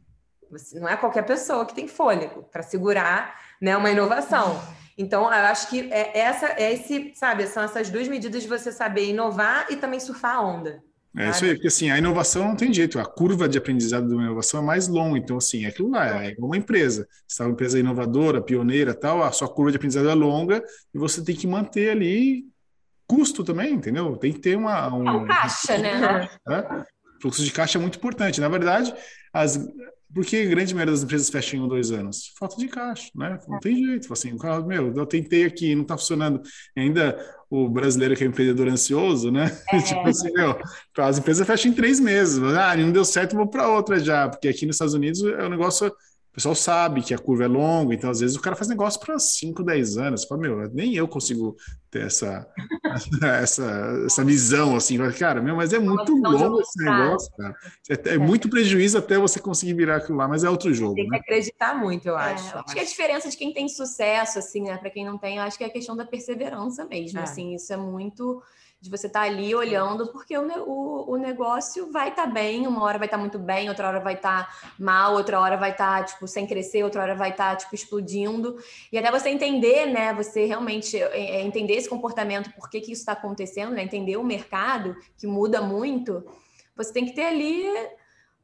Você, 0.51 0.79
não 0.79 0.89
é 0.89 0.97
qualquer 0.97 1.23
pessoa 1.23 1.67
que 1.67 1.75
tem 1.75 1.89
fôlego 1.89 2.45
para 2.45 2.63
segurar 2.63 3.41
né, 3.61 3.77
uma 3.77 3.91
inovação. 3.91 4.61
Então, 4.99 5.25
eu 5.25 5.29
acho 5.29 5.69
que 5.69 5.93
é 5.93 6.19
essa, 6.19 6.47
é 6.57 6.73
esse, 6.73 7.13
sabe, 7.15 7.47
são 7.47 7.63
essas 7.63 7.91
duas 7.91 8.09
medidas 8.09 8.43
de 8.43 8.49
você 8.49 8.73
saber 8.73 9.11
inovar 9.11 9.67
e 9.69 9.77
também 9.77 10.01
surfar 10.01 10.37
a 10.37 10.41
onda. 10.41 10.83
É 11.19 11.31
isso 11.31 11.45
aí, 11.47 11.55
porque 11.55 11.69
assim, 11.69 11.91
a 11.91 11.97
inovação 11.97 12.47
não 12.49 12.57
tem 12.57 12.73
jeito, 12.73 12.99
a 12.99 13.05
curva 13.05 13.49
de 13.49 13.57
aprendizado 13.57 14.07
de 14.07 14.15
uma 14.15 14.25
inovação 14.25 14.61
é 14.61 14.65
mais 14.65 14.87
longa, 14.87 15.19
então 15.19 15.39
assim, 15.39 15.65
é 15.65 15.69
aquilo 15.69 15.91
lá, 15.91 16.25
é 16.25 16.35
uma 16.39 16.59
empresa, 16.59 17.09
você 17.27 17.35
está 17.35 17.45
uma 17.45 17.53
empresa 17.53 17.79
inovadora, 17.79 18.43
pioneira 18.43 18.93
tal, 18.93 19.23
a 19.23 19.33
sua 19.33 19.49
curva 19.49 19.71
de 19.71 19.79
aprendizado 19.79 20.11
é 20.11 20.15
longa 20.15 20.63
e 20.95 20.99
você 20.99 21.25
tem 21.25 21.35
que 21.35 21.47
manter 21.47 21.91
ali 21.91 22.45
custo 23.07 23.43
também, 23.43 23.73
entendeu? 23.73 24.15
Tem 24.17 24.31
que 24.31 24.41
ter 24.41 24.57
uma... 24.57 24.95
Um, 24.95 25.09
é 25.09 25.13
um 25.13 25.27
caixa, 25.27 25.79
né? 25.79 26.29
É, 26.49 26.85
fluxo 27.21 27.43
de 27.43 27.51
caixa 27.51 27.79
é 27.79 27.81
muito 27.81 27.97
importante, 27.97 28.39
na 28.39 28.49
verdade, 28.49 28.95
as, 29.33 29.59
por 30.15 30.25
que 30.25 30.43
a 30.43 30.47
grande 30.47 30.75
maioria 30.75 30.93
das 30.93 31.03
empresas 31.03 31.29
fecham 31.29 31.65
em 31.65 31.69
dois 31.69 31.91
anos? 31.91 32.33
Falta 32.39 32.57
de 32.57 32.69
caixa, 32.69 33.11
né? 33.15 33.39
Não 33.49 33.59
tem 33.59 33.77
jeito. 33.77 34.13
Assim, 34.13 34.33
o 34.33 34.39
carro, 34.39 34.67
meu, 34.67 34.95
eu 34.95 35.07
tentei 35.07 35.45
aqui, 35.45 35.75
não 35.75 35.83
está 35.83 35.97
funcionando. 35.97 36.41
Ainda 36.77 37.19
o 37.51 37.69
brasileiro 37.69 38.17
que 38.17 38.25
é 38.25 38.27
empreendedor 38.27 38.69
ansioso, 38.69 39.31
né? 39.31 39.47
É. 39.73 39.83
tipo 39.83 40.09
assim, 40.09 40.33
meu, 40.33 40.59
as 40.99 41.19
empresas 41.19 41.47
fecham 41.47 41.73
em 41.73 41.75
três 41.75 41.99
meses. 42.01 42.43
Ah, 42.43 42.77
não 42.77 42.93
deu 42.93 43.05
certo, 43.05 43.37
vou 43.37 43.49
para 43.49 43.69
outra 43.69 43.99
já. 43.99 44.29
Porque 44.29 44.49
aqui 44.49 44.65
nos 44.65 44.77
Estados 44.77 44.95
Unidos 44.95 45.23
é 45.23 45.45
um 45.45 45.51
negócio. 45.51 45.93
O 46.37 46.39
pessoal 46.39 46.55
sabe 46.55 47.01
que 47.01 47.15
a 47.15 47.19
curva 47.19 47.45
é 47.45 47.49
longa, 47.49 47.95
então 47.95 48.11
às 48.11 48.21
vezes 48.21 48.37
o 48.37 48.43
cara 48.43 48.55
faz 48.55 48.69
negócio 48.69 49.01
para 49.01 49.19
5, 49.19 49.63
10 49.63 49.97
anos. 49.97 50.25
Fala, 50.27 50.43
meu, 50.43 50.69
nem 50.69 50.95
eu 50.95 51.09
consigo 51.09 51.57
ter 51.91 52.05
essa, 52.05 52.47
essa, 53.41 54.03
essa 54.05 54.23
visão, 54.23 54.77
assim, 54.77 54.99
cara, 55.13 55.41
meu, 55.41 55.57
mas 55.57 55.73
é 55.73 55.79
muito 55.79 56.15
longo 56.15 56.61
esse 56.61 56.85
negócio, 56.85 57.33
cara. 57.39 57.57
É, 57.89 58.15
é, 58.17 58.19
muito 58.19 58.51
prejuízo 58.51 58.99
até 58.99 59.17
você 59.17 59.41
conseguir 59.41 59.73
virar 59.73 59.97
aquilo 59.97 60.19
lá, 60.19 60.29
mas 60.29 60.45
é 60.45 60.51
outro 60.51 60.75
jogo. 60.75 60.97
Tem 60.97 61.07
que 61.07 61.11
né? 61.11 61.17
acreditar 61.17 61.75
muito, 61.75 62.07
eu 62.07 62.19
acho. 62.19 62.55
É, 62.55 62.61
acho 62.61 62.75
que 62.75 62.81
a 62.81 62.85
diferença 62.85 63.31
de 63.31 63.37
quem 63.39 63.55
tem 63.55 63.67
sucesso, 63.67 64.39
assim, 64.39 64.61
né, 64.61 64.77
para 64.77 64.91
quem 64.91 65.07
não 65.07 65.17
tem, 65.17 65.39
eu 65.39 65.43
acho 65.43 65.57
que 65.57 65.65
é 65.65 65.69
a 65.69 65.73
questão 65.73 65.97
da 65.97 66.05
perseverança 66.05 66.85
mesmo, 66.85 67.19
é. 67.19 67.23
assim, 67.23 67.55
isso 67.55 67.73
é 67.73 67.79
muito 67.79 68.43
de 68.87 68.91
você 68.91 69.09
estar 69.09 69.21
tá 69.21 69.27
ali 69.27 69.55
olhando, 69.55 70.07
porque 70.13 70.37
o, 70.39 70.47
o, 70.65 71.13
o 71.13 71.17
negócio 71.17 71.91
vai 71.93 72.09
estar 72.09 72.27
tá 72.27 72.33
bem, 72.33 72.67
uma 72.67 72.83
hora 72.85 72.99
vai 72.99 73.07
estar 73.07 73.17
tá 73.17 73.21
muito 73.21 73.39
bem, 73.39 73.69
outra 73.69 73.89
hora 73.89 74.01
vai 74.01 74.15
estar 74.15 74.47
tá 74.47 74.71
mal, 74.79 75.15
outra 75.15 75.41
hora 75.41 75.57
vai 75.57 75.73
estar, 75.73 75.99
tá, 75.99 76.05
tipo, 76.05 76.27
sem 76.29 76.47
crescer, 76.47 76.85
outra 76.85 77.03
hora 77.03 77.15
vai 77.15 77.31
estar, 77.31 77.51
tá, 77.51 77.57
tipo, 77.57 77.75
explodindo. 77.75 78.57
E 78.93 78.97
até 78.97 79.11
você 79.11 79.29
entender, 79.29 79.87
né, 79.87 80.15
você 80.15 80.47
realmente 80.47 80.97
é, 80.97 81.37
é 81.37 81.43
entender 81.43 81.75
esse 81.75 81.89
comportamento, 81.89 82.53
por 82.53 82.71
que, 82.71 82.81
que 82.81 82.93
isso 82.93 83.03
está 83.03 83.13
acontecendo, 83.13 83.73
né, 83.73 83.83
entender 83.83 84.17
o 84.17 84.25
mercado, 84.25 84.97
que 85.19 85.27
muda 85.27 85.61
muito, 85.61 86.25
você 86.77 86.93
tem 86.93 87.05
que 87.05 87.13
ter 87.13 87.25
ali 87.25 87.67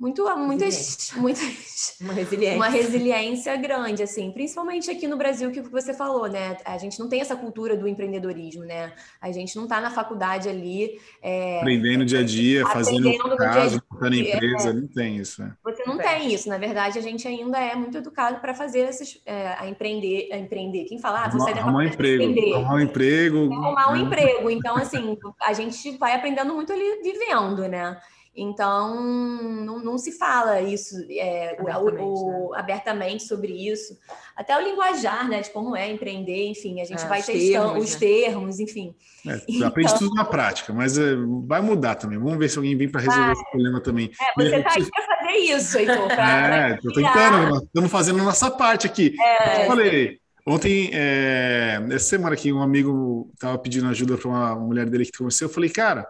muito, 0.03 0.24
muitas, 0.36 1.12
muitas, 1.14 1.94
uma 2.03 2.12
resiliência. 2.12 2.57
uma 2.57 2.68
resiliência 2.68 3.57
grande, 3.57 4.03
assim, 4.03 4.32
principalmente 4.32 4.90
aqui 4.90 5.07
no 5.07 5.16
Brasil, 5.16 5.53
que 5.53 5.61
você 5.61 5.94
falou, 5.94 6.28
né? 6.28 6.57
A 6.64 6.76
gente 6.76 6.98
não 6.98 7.09
tem 7.09 7.20
essa 7.20 7.36
cultura 7.36 7.76
do 7.76 7.86
empreendedorismo, 7.86 8.64
né? 8.64 8.92
A 9.20 9.30
gente 9.30 9.55
não 9.55 9.62
está 9.62 9.80
na 9.80 9.90
faculdade 9.90 10.48
ali. 10.48 11.00
É, 11.22 11.61
aprendendo 11.61 12.05
dia 12.05 12.18
a 12.18 12.24
dia, 12.24 12.66
fazendo 12.66 13.12
caso, 13.36 13.80
montando 13.92 14.16
empresa, 14.16 14.70
é, 14.70 14.72
não 14.72 14.88
tem 14.88 15.18
isso. 15.18 15.40
Né? 15.40 15.53
Você 15.62 15.84
não 15.86 15.96
tem 15.96 16.34
isso. 16.34 16.48
Na 16.48 16.59
verdade, 16.59 16.98
a 16.98 17.03
gente 17.03 17.28
ainda 17.28 17.61
é 17.61 17.76
muito 17.76 17.96
educado 17.96 18.40
para 18.40 18.55
fazer 18.55 18.80
esses, 18.80 19.22
é, 19.24 19.55
a 19.57 19.68
empreender, 19.68 20.30
a 20.32 20.36
empreender. 20.36 20.84
Quem 20.86 20.98
fala, 20.98 21.26
ah, 21.26 21.30
você 21.30 21.53
arrumar 21.53 21.78
um 21.78 21.82
emprego, 21.82 22.55
arrumar 22.57 22.74
um 22.74 22.80
emprego. 22.80 23.53
Arrumar 23.53 23.92
um 23.92 23.96
emprego. 23.96 24.50
Então, 24.50 24.76
assim, 24.76 25.16
a 25.40 25.53
gente 25.53 25.96
vai 25.96 26.12
aprendendo 26.12 26.53
muito 26.53 26.72
ali 26.72 27.00
vivendo, 27.05 27.68
né? 27.68 27.96
Então, 28.35 28.99
não, 28.99 29.78
não 29.78 29.99
se 29.99 30.12
fala 30.12 30.61
isso 30.62 30.97
é, 31.11 31.55
abertamente, 31.61 32.03
o, 32.03 32.49
o, 32.49 32.51
né? 32.53 32.59
abertamente, 32.59 33.22
sobre 33.24 33.53
isso. 33.53 33.99
Até 34.35 34.57
o 34.57 34.62
linguajar, 34.62 35.28
né, 35.28 35.43
de 35.43 35.51
como 35.51 35.76
é 35.76 35.91
empreender, 35.91 36.47
enfim, 36.47 36.80
a 36.80 36.85
gente 36.85 37.05
é, 37.05 37.09
vai 37.09 37.20
os 37.20 37.26
testando 37.26 37.68
termos, 37.68 37.85
os 37.85 37.93
né? 37.93 37.99
termos, 37.99 38.61
enfim. 38.61 38.95
É, 39.28 39.43
então... 39.49 39.68
Aprende 39.68 39.99
tudo 39.99 40.14
na 40.14 40.24
prática, 40.24 40.72
mas 40.72 40.97
é, 40.97 41.14
vai 41.47 41.61
mudar 41.61 41.95
também. 41.97 42.18
Vamos 42.18 42.39
ver 42.39 42.49
se 42.49 42.57
alguém 42.57 42.74
vem 42.74 42.89
para 42.89 43.03
resolver 43.03 43.33
esse 43.33 43.51
problema 43.51 43.80
também. 43.83 44.11
É, 44.18 44.43
você 44.43 44.57
está 44.57 44.72
aí 44.76 44.91
para 44.91 45.16
fazer 45.18 45.39
isso, 45.39 45.78
Heitor. 45.78 46.12
é, 46.12 46.74
estou 46.74 46.93
tentando, 46.95 47.64
estamos 47.64 47.91
fazendo 47.91 48.20
a 48.20 48.24
nossa 48.24 48.51
parte 48.51 48.87
aqui. 48.87 49.14
É, 49.20 49.64
eu 49.64 49.66
falei, 49.66 50.22
Ontem, 50.45 50.91
é, 50.93 51.80
essa 51.91 52.07
semana 52.07 52.35
aqui, 52.35 52.53
um 52.53 52.61
amigo 52.61 53.30
estava 53.33 53.57
pedindo 53.59 53.87
ajuda 53.87 54.16
para 54.16 54.28
uma 54.28 54.57
mulher 54.57 54.91
dele 54.91 55.05
que 55.05 55.16
conheceu. 55.16 55.47
Eu 55.47 55.53
falei, 55.55 55.70
cara, 55.70 56.05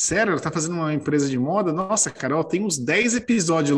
Sério, 0.00 0.30
ela 0.30 0.40
tá 0.40 0.52
fazendo 0.52 0.76
uma 0.76 0.94
empresa 0.94 1.28
de 1.28 1.36
moda? 1.36 1.72
Nossa, 1.72 2.08
Carol, 2.08 2.44
tem 2.44 2.64
uns 2.64 2.78
10 2.78 3.16
episódios 3.16 3.76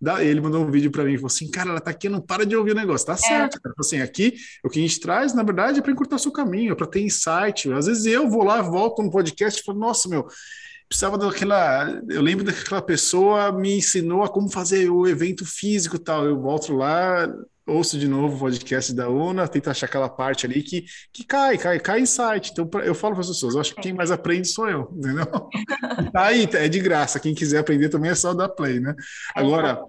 lá. 0.00 0.24
Ele 0.24 0.40
mandou 0.40 0.64
um 0.64 0.70
vídeo 0.70 0.90
para 0.90 1.04
mim 1.04 1.12
e 1.12 1.16
falou 1.16 1.26
assim: 1.26 1.50
Cara, 1.50 1.68
ela 1.68 1.80
tá 1.80 1.90
aqui, 1.90 2.08
não 2.08 2.22
para 2.22 2.46
de 2.46 2.56
ouvir 2.56 2.70
o 2.70 2.74
negócio. 2.74 3.06
Tá 3.06 3.12
é. 3.12 3.16
certo, 3.16 3.60
cara. 3.60 3.74
Assim, 3.78 4.00
aqui, 4.00 4.32
o 4.64 4.70
que 4.70 4.78
a 4.78 4.82
gente 4.82 4.98
traz, 4.98 5.34
na 5.34 5.42
verdade, 5.42 5.78
é 5.78 5.82
para 5.82 5.92
encurtar 5.92 6.16
seu 6.16 6.32
caminho, 6.32 6.72
é 6.72 6.74
para 6.74 6.86
ter 6.86 7.02
insight. 7.02 7.70
Às 7.70 7.84
vezes 7.84 8.06
eu 8.06 8.30
vou 8.30 8.44
lá, 8.44 8.62
volto 8.62 9.02
no 9.02 9.10
podcast 9.10 9.60
e 9.60 9.62
falo: 9.62 9.78
Nossa, 9.78 10.08
meu, 10.08 10.26
precisava 10.88 11.18
daquela. 11.18 12.00
Eu 12.08 12.22
lembro 12.22 12.46
daquela 12.46 12.80
pessoa 12.80 13.52
me 13.52 13.76
ensinou 13.76 14.22
a 14.22 14.28
como 14.30 14.50
fazer 14.50 14.88
o 14.88 15.06
evento 15.06 15.44
físico 15.44 15.96
e 15.96 15.98
tal. 15.98 16.24
Eu 16.24 16.40
volto 16.40 16.72
lá, 16.72 17.30
ouço 17.68 17.98
de 17.98 18.08
novo 18.08 18.36
o 18.36 18.38
podcast 18.38 18.92
da 18.92 19.08
UNA, 19.08 19.46
tento 19.46 19.68
achar 19.68 19.86
aquela 19.86 20.08
parte 20.08 20.46
ali 20.46 20.62
que, 20.62 20.84
que 21.12 21.24
cai, 21.24 21.58
cai, 21.58 21.78
cai 21.78 22.00
insight. 22.00 22.50
Então, 22.50 22.68
eu 22.82 22.94
falo 22.94 23.14
para 23.14 23.20
as 23.20 23.28
pessoas, 23.28 23.54
eu 23.54 23.60
acho 23.60 23.74
que 23.74 23.82
quem 23.82 23.92
mais 23.92 24.10
aprende 24.10 24.48
sou 24.48 24.68
eu, 24.68 24.92
entendeu? 24.96 25.26
tá 26.12 26.24
aí, 26.24 26.48
é 26.54 26.68
de 26.68 26.80
graça. 26.80 27.20
Quem 27.20 27.34
quiser 27.34 27.58
aprender 27.58 27.88
também 27.88 28.10
é 28.10 28.14
só 28.14 28.32
dar 28.32 28.48
play, 28.48 28.80
né? 28.80 28.94
Agora, 29.34 29.80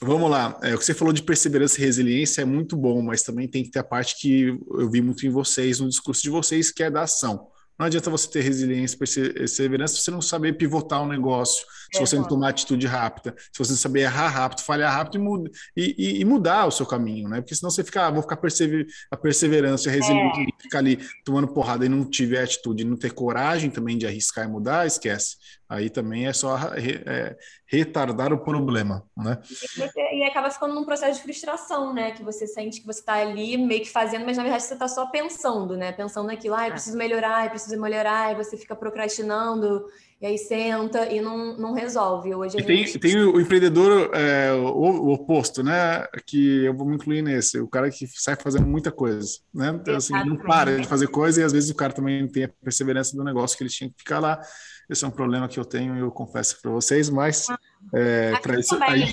vamos 0.00 0.30
lá. 0.30 0.58
É, 0.62 0.74
o 0.74 0.78
que 0.78 0.84
você 0.84 0.94
falou 0.94 1.12
de 1.12 1.22
perseverança 1.22 1.80
e 1.80 1.84
resiliência 1.84 2.42
é 2.42 2.44
muito 2.44 2.76
bom, 2.76 3.02
mas 3.02 3.22
também 3.22 3.48
tem 3.48 3.64
que 3.64 3.70
ter 3.70 3.80
a 3.80 3.84
parte 3.84 4.16
que 4.18 4.58
eu 4.70 4.90
vi 4.90 5.02
muito 5.02 5.26
em 5.26 5.30
vocês, 5.30 5.80
no 5.80 5.88
discurso 5.88 6.22
de 6.22 6.30
vocês, 6.30 6.70
que 6.70 6.82
é 6.82 6.90
da 6.90 7.02
ação. 7.02 7.48
Não 7.78 7.86
adianta 7.86 8.10
você 8.10 8.28
ter 8.28 8.40
resiliência, 8.40 8.98
perseverança 8.98 9.94
se 9.94 10.02
você 10.02 10.10
não 10.10 10.20
saber 10.20 10.54
pivotar 10.54 11.00
o 11.00 11.04
um 11.04 11.08
negócio, 11.08 11.64
se 11.92 12.00
você 12.00 12.16
não 12.16 12.24
tomar 12.24 12.50
atitude 12.50 12.86
rápida, 12.86 13.34
se 13.52 13.58
você 13.58 13.72
não 13.72 13.78
saber 13.78 14.00
errar 14.00 14.28
rápido, 14.28 14.60
falhar 14.62 14.92
rápido 14.92 15.16
e, 15.16 15.18
muda, 15.18 15.50
e, 15.76 15.94
e, 15.98 16.20
e 16.20 16.24
mudar 16.24 16.66
o 16.66 16.70
seu 16.70 16.86
caminho, 16.86 17.28
né? 17.28 17.40
Porque 17.40 17.54
senão 17.54 17.70
você 17.70 17.84
fica, 17.84 18.06
ah, 18.06 18.10
vou 18.10 18.22
ficar 18.22 18.36
persever, 18.36 18.86
a 19.10 19.16
perseverança, 19.16 19.88
a 19.88 19.92
resiliência, 19.92 20.42
é. 20.42 20.62
ficar 20.62 20.78
ali 20.78 20.98
tomando 21.24 21.48
porrada 21.48 21.84
e 21.86 21.88
não 21.88 22.04
tiver 22.04 22.42
atitude, 22.42 22.84
não 22.84 22.96
ter 22.96 23.12
coragem 23.12 23.70
também 23.70 23.96
de 23.96 24.06
arriscar 24.06 24.44
e 24.44 24.48
mudar, 24.48 24.86
esquece. 24.86 25.36
Aí 25.68 25.90
também 25.90 26.26
é 26.26 26.32
só 26.32 26.56
é, 26.56 27.36
retardar 27.66 28.32
o 28.32 28.38
problema, 28.38 29.04
né? 29.14 29.38
E, 29.76 30.20
e, 30.20 30.24
acaba 30.24 30.50
ficando 30.50 30.74
num 30.74 30.84
processo 30.84 31.18
de 31.18 31.22
frustração, 31.22 31.92
né? 31.92 32.12
Que 32.12 32.22
você 32.22 32.46
sente 32.46 32.80
que 32.80 32.86
você 32.86 33.00
está 33.00 33.14
ali 33.14 33.58
meio 33.58 33.82
que 33.82 33.90
fazendo, 33.90 34.24
mas 34.24 34.38
na 34.38 34.44
verdade 34.44 34.62
você 34.62 34.72
está 34.72 34.88
só 34.88 35.06
pensando, 35.06 35.76
né? 35.76 35.92
Pensando 35.92 36.26
naquilo, 36.26 36.54
ah, 36.54 36.64
eu 36.64 36.68
é. 36.68 36.70
preciso 36.70 36.96
melhorar, 36.96 37.44
eu 37.44 37.50
preciso 37.50 37.78
melhorar, 37.78 38.32
e 38.32 38.36
você 38.36 38.56
fica 38.56 38.74
procrastinando, 38.74 39.84
e 40.20 40.26
aí 40.26 40.38
senta 40.38 41.06
e 41.12 41.20
não, 41.20 41.56
não 41.56 41.72
resolve. 41.72 42.34
Hoje 42.34 42.56
tem, 42.56 42.84
gente... 42.84 42.98
tem 42.98 43.16
o 43.16 43.40
empreendedor 43.40 44.10
é, 44.14 44.52
o, 44.52 44.66
o, 44.66 45.12
oposto, 45.12 45.62
né? 45.62 46.06
Que 46.26 46.64
eu 46.64 46.74
vou 46.74 46.86
me 46.86 46.96
incluir 46.96 47.22
nesse, 47.22 47.60
o 47.60 47.68
cara 47.68 47.90
que 47.90 48.06
sai 48.06 48.36
fazendo 48.36 48.66
muita 48.66 48.90
coisa, 48.90 49.38
né? 49.54 49.78
Então, 49.80 49.96
assim, 49.96 50.12
não 50.12 50.36
para 50.36 50.80
de 50.80 50.88
fazer 50.88 51.08
coisa 51.08 51.40
e 51.40 51.44
às 51.44 51.52
vezes 51.52 51.70
o 51.70 51.74
cara 51.74 51.92
também 51.92 52.26
tem 52.26 52.44
a 52.44 52.50
perseverança 52.62 53.16
do 53.16 53.24
negócio 53.24 53.56
que 53.56 53.62
ele 53.62 53.70
tinha 53.70 53.88
que 53.90 53.98
ficar 53.98 54.18
lá 54.18 54.40
esse 54.88 55.04
é 55.04 55.08
um 55.08 55.10
problema 55.12 55.48
que 55.48 55.60
eu 55.60 55.64
tenho 55.64 55.96
e 55.96 56.00
eu 56.00 56.10
confesso 56.10 56.60
para 56.62 56.70
vocês, 56.70 57.10
mas 57.10 57.46
é, 57.94 58.36
para 58.38 58.58
isso. 58.58 58.76
Aí... 58.82 59.12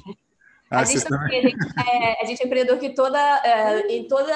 Ah, 0.71 0.79
a, 0.79 0.83
gente 0.83 1.05
também, 1.05 1.39
a, 1.39 1.41
gente, 1.41 1.57
é, 1.87 2.23
a 2.23 2.25
gente 2.25 2.41
é 2.41 2.45
empreendedor 2.45 2.79
que 2.79 2.89
toda, 2.95 3.19
é, 3.45 3.87
em 3.87 4.07
todo 4.07 4.27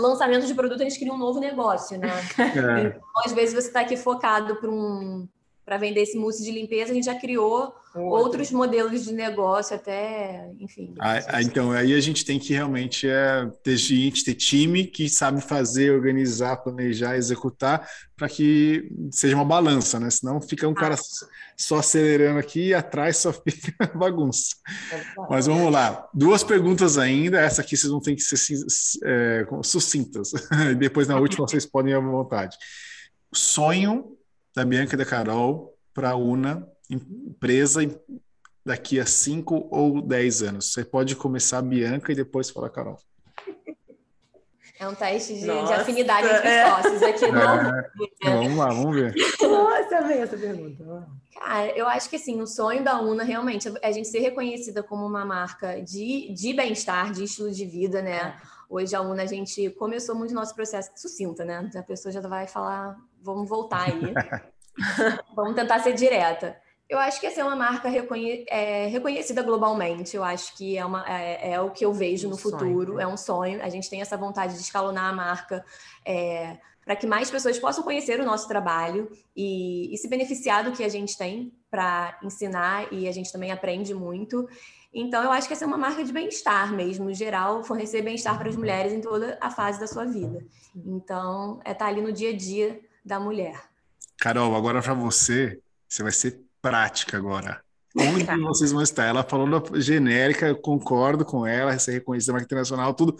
lançamento 0.00 0.44
de 0.44 0.52
produto 0.52 0.80
a 0.80 0.84
gente 0.84 0.98
cria 0.98 1.12
um 1.12 1.18
novo 1.18 1.38
negócio, 1.38 1.96
né? 1.96 2.08
É. 2.38 2.88
Então, 2.88 3.02
às 3.24 3.32
vezes 3.32 3.54
você 3.54 3.68
está 3.68 3.80
aqui 3.80 3.96
focado 3.96 4.56
para 4.56 4.68
um, 4.68 5.28
para 5.66 5.78
vender 5.78 6.02
esse 6.02 6.16
mousse 6.16 6.44
de 6.44 6.52
limpeza, 6.52 6.92
a 6.92 6.94
gente 6.94 7.06
já 7.06 7.14
criou 7.16 7.74
outros 7.92 8.52
modelos 8.52 9.04
de 9.04 9.12
negócio, 9.12 9.74
até, 9.74 10.48
enfim. 10.60 10.94
Ah, 11.00 11.18
ah, 11.26 11.42
então, 11.42 11.72
aí 11.72 11.92
a 11.92 12.00
gente 12.00 12.24
tem 12.24 12.38
que 12.38 12.52
realmente 12.52 13.08
é, 13.08 13.50
ter 13.64 13.76
gente, 13.76 14.24
ter 14.24 14.34
time 14.34 14.84
que 14.84 15.08
sabe 15.08 15.40
fazer, 15.40 15.90
organizar, 15.90 16.58
planejar, 16.58 17.16
executar, 17.16 17.88
para 18.14 18.28
que 18.28 18.88
seja 19.10 19.34
uma 19.34 19.44
balança, 19.44 19.98
né? 19.98 20.08
Senão 20.08 20.40
fica 20.40 20.68
um 20.68 20.72
ah. 20.72 20.76
cara 20.76 20.96
só 21.56 21.78
acelerando 21.78 22.38
aqui 22.38 22.68
e 22.68 22.74
atrás 22.74 23.16
só 23.16 23.32
fica 23.48 23.90
bagunça. 23.92 24.54
Mas 25.28 25.46
vamos 25.46 25.72
lá. 25.72 26.08
Duas 26.14 26.44
perguntas 26.44 26.96
ainda. 26.96 27.40
Essa 27.40 27.62
aqui 27.62 27.76
vocês 27.76 27.90
vão 27.90 28.00
ter 28.00 28.14
que 28.14 28.22
ser 28.22 28.38
é, 29.04 29.46
sucintas. 29.64 30.30
Depois, 30.78 31.08
na 31.08 31.18
última, 31.18 31.44
vocês 31.48 31.66
podem 31.66 31.92
ir 31.92 31.96
à 31.96 32.00
vontade. 32.00 32.56
Sonho 33.34 34.15
da 34.56 34.64
Bianca 34.64 34.94
e 34.94 34.96
da 34.96 35.04
Carol 35.04 35.76
para 35.92 36.12
a 36.12 36.16
UNA, 36.16 36.66
empresa 36.88 37.82
daqui 38.64 38.98
a 38.98 39.04
cinco 39.04 39.68
ou 39.70 40.00
dez 40.00 40.42
anos? 40.42 40.72
Você 40.72 40.82
pode 40.82 41.14
começar 41.14 41.58
a 41.58 41.62
Bianca 41.62 42.10
e 42.10 42.14
depois 42.14 42.48
falar 42.48 42.70
Carol. 42.70 42.98
É 44.78 44.88
um 44.88 44.94
teste 44.94 45.34
de, 45.34 45.40
de 45.40 45.50
afinidade 45.50 46.26
entre 46.26 46.48
é. 46.48 46.70
sócios 46.70 47.02
aqui. 47.02 47.24
É. 47.26 48.30
Vamos 48.30 48.56
lá, 48.56 48.68
vamos 48.68 48.94
ver. 48.94 49.14
Nossa, 49.42 49.98
amei 49.98 50.18
essa 50.18 50.38
pergunta. 50.38 51.06
Cara, 51.34 51.76
eu 51.76 51.86
acho 51.86 52.08
que 52.08 52.16
assim, 52.16 52.40
o 52.40 52.46
sonho 52.46 52.82
da 52.82 53.00
UNA 53.00 53.24
realmente 53.24 53.68
é 53.82 53.88
a 53.88 53.92
gente 53.92 54.08
ser 54.08 54.20
reconhecida 54.20 54.82
como 54.82 55.06
uma 55.06 55.24
marca 55.24 55.82
de, 55.82 56.32
de 56.32 56.54
bem-estar, 56.54 57.12
de 57.12 57.24
estilo 57.24 57.50
de 57.50 57.66
vida, 57.66 58.00
né? 58.00 58.16
É. 58.16 58.36
Hoje 58.68 58.96
a 58.96 59.02
UNA, 59.02 59.22
a 59.22 59.26
gente 59.26 59.70
começou 59.70 60.14
muito 60.14 60.34
nosso 60.34 60.54
processo 60.54 60.90
sucinta, 60.96 61.44
né? 61.44 61.70
A 61.74 61.82
pessoa 61.82 62.10
já 62.10 62.20
vai 62.20 62.46
falar 62.46 62.96
vamos 63.26 63.48
voltar 63.48 63.88
aí. 63.88 64.14
vamos 65.34 65.54
tentar 65.54 65.80
ser 65.80 65.92
direta. 65.92 66.56
Eu 66.88 66.98
acho 67.00 67.20
que 67.20 67.26
essa 67.26 67.40
é 67.40 67.44
uma 67.44 67.56
marca 67.56 67.88
reconhe 67.88 68.46
é, 68.48 68.86
reconhecida 68.86 69.42
globalmente. 69.42 70.16
Eu 70.16 70.22
acho 70.22 70.56
que 70.56 70.78
é, 70.78 70.84
uma, 70.84 71.04
é, 71.08 71.54
é 71.54 71.60
o 71.60 71.70
que 71.70 71.84
eu 71.84 71.92
vejo 71.92 72.28
um 72.28 72.30
no 72.30 72.36
futuro. 72.36 72.92
Sonho. 72.92 73.00
É 73.00 73.06
um 73.06 73.16
sonho. 73.16 73.60
A 73.62 73.68
gente 73.68 73.90
tem 73.90 74.00
essa 74.00 74.16
vontade 74.16 74.54
de 74.54 74.60
escalonar 74.60 75.10
a 75.10 75.12
marca 75.12 75.64
é, 76.04 76.56
para 76.84 76.94
que 76.94 77.06
mais 77.06 77.28
pessoas 77.28 77.58
possam 77.58 77.82
conhecer 77.82 78.20
o 78.20 78.24
nosso 78.24 78.46
trabalho 78.46 79.10
e, 79.34 79.92
e 79.92 79.98
se 79.98 80.08
beneficiar 80.08 80.62
do 80.62 80.70
que 80.70 80.84
a 80.84 80.88
gente 80.88 81.18
tem 81.18 81.52
para 81.68 82.16
ensinar 82.22 82.92
e 82.92 83.08
a 83.08 83.12
gente 83.12 83.32
também 83.32 83.50
aprende 83.50 83.92
muito. 83.92 84.48
Então, 84.94 85.22
eu 85.24 85.32
acho 85.32 85.48
que 85.48 85.52
essa 85.52 85.64
é 85.64 85.66
uma 85.66 85.76
marca 85.76 86.04
de 86.04 86.12
bem-estar 86.12 86.72
mesmo, 86.72 87.12
geral, 87.12 87.62
fornecer 87.64 88.00
bem-estar 88.00 88.38
para 88.38 88.48
as 88.48 88.56
mulheres 88.56 88.92
em 88.92 89.00
toda 89.00 89.36
a 89.40 89.50
fase 89.50 89.80
da 89.80 89.86
sua 89.86 90.04
vida. 90.04 90.46
Então, 90.74 91.60
é 91.64 91.72
estar 91.72 91.84
tá 91.84 91.90
ali 91.90 92.00
no 92.00 92.12
dia 92.12 92.30
a 92.30 92.36
dia 92.36 92.80
da 93.06 93.20
mulher. 93.20 93.62
Carol, 94.18 94.56
agora 94.56 94.82
para 94.82 94.94
você, 94.94 95.60
você 95.88 96.02
vai 96.02 96.10
ser 96.10 96.40
prática 96.60 97.16
agora. 97.16 97.62
Onde 97.96 98.24
tá. 98.24 98.36
vocês 98.36 98.72
vão 98.72 98.82
estar? 98.82 99.04
Ela 99.04 99.22
falou 99.22 99.62
genérica, 99.80 100.48
eu 100.48 100.56
concordo 100.56 101.24
com 101.24 101.46
ela, 101.46 101.78
ser 101.78 101.92
reconhecida 101.92 102.32
marca 102.32 102.44
internacional, 102.44 102.92
tudo. 102.92 103.16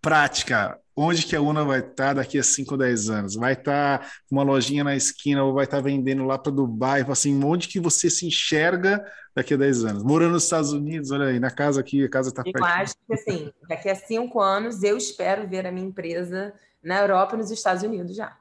Prática. 0.00 0.80
onde 0.96 1.26
que 1.26 1.36
a 1.36 1.40
Una 1.42 1.64
vai 1.64 1.80
estar 1.80 2.14
daqui 2.14 2.38
a 2.38 2.42
5 2.42 2.72
ou 2.72 2.78
10 2.78 3.10
anos? 3.10 3.34
Vai 3.34 3.52
estar 3.52 4.10
uma 4.30 4.42
lojinha 4.42 4.82
na 4.82 4.96
esquina 4.96 5.44
ou 5.44 5.52
vai 5.52 5.64
estar 5.64 5.80
vendendo 5.80 6.24
lá 6.24 6.38
para 6.38 6.52
Dubai? 6.52 7.04
Assim, 7.08 7.42
onde 7.44 7.68
que 7.68 7.78
você 7.78 8.08
se 8.08 8.26
enxerga 8.26 9.04
daqui 9.34 9.54
a 9.54 9.56
10 9.56 9.84
anos? 9.84 10.02
Morando 10.02 10.32
nos 10.32 10.44
Estados 10.44 10.72
Unidos, 10.72 11.10
olha 11.10 11.26
aí, 11.26 11.38
na 11.38 11.50
casa 11.50 11.80
aqui, 11.80 12.04
a 12.04 12.08
casa 12.08 12.30
está 12.30 12.42
perto. 12.42 12.58
Eu 12.58 12.64
acho 12.64 12.94
que, 13.06 13.14
assim, 13.14 13.52
daqui 13.68 13.88
a 13.88 13.94
5 13.94 14.40
anos 14.40 14.82
eu 14.82 14.96
espero 14.96 15.46
ver 15.46 15.66
a 15.66 15.72
minha 15.72 15.86
empresa 15.86 16.54
na 16.82 17.00
Europa 17.00 17.34
e 17.34 17.38
nos 17.38 17.50
Estados 17.50 17.82
Unidos 17.82 18.16
já. 18.16 18.36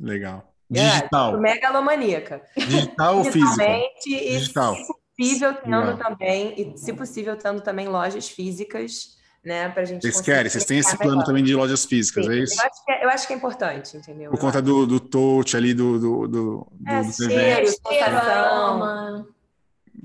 Legal. 0.00 0.52
Digital. 0.70 1.36
É, 1.36 1.38
megalomaníaca. 1.38 2.42
Digital 2.56 3.18
ou 3.18 3.24
físico? 3.24 3.64
Digital. 4.04 4.74
E, 4.74 4.80
se 4.80 4.86
possível, 5.18 5.54
tendo 5.54 5.96
também, 5.98 6.54
e 6.56 6.78
se 6.78 6.92
possível, 6.92 7.36
tendo 7.36 7.60
também 7.60 7.88
lojas 7.88 8.28
físicas 8.28 9.18
né? 9.44 9.68
Para 9.70 9.82
a 9.82 9.84
gente. 9.84 10.02
Vocês 10.02 10.20
querem, 10.20 10.50
vocês 10.50 10.64
têm 10.64 10.78
esse 10.78 10.96
plano 10.96 11.12
melhor. 11.12 11.26
também 11.26 11.44
de 11.44 11.54
lojas 11.54 11.84
físicas, 11.84 12.26
Sim, 12.26 12.32
é 12.32 12.36
isso? 12.36 12.60
Eu 12.60 12.66
acho, 12.66 12.84
que 12.84 12.92
é, 12.92 13.04
eu 13.04 13.08
acho 13.08 13.26
que 13.26 13.32
é 13.32 13.36
importante, 13.36 13.96
entendeu? 13.96 14.30
Por 14.30 14.36
eu 14.36 14.40
conta 14.40 14.58
acho. 14.58 14.66
do, 14.66 14.86
do 14.86 15.00
touch 15.00 15.56
ali, 15.56 15.74
do. 15.74 15.98
do, 15.98 16.28
do, 16.28 16.72
é, 16.86 17.02
do 17.02 17.12
cheiro, 17.12 17.66
sensação. 17.66 19.26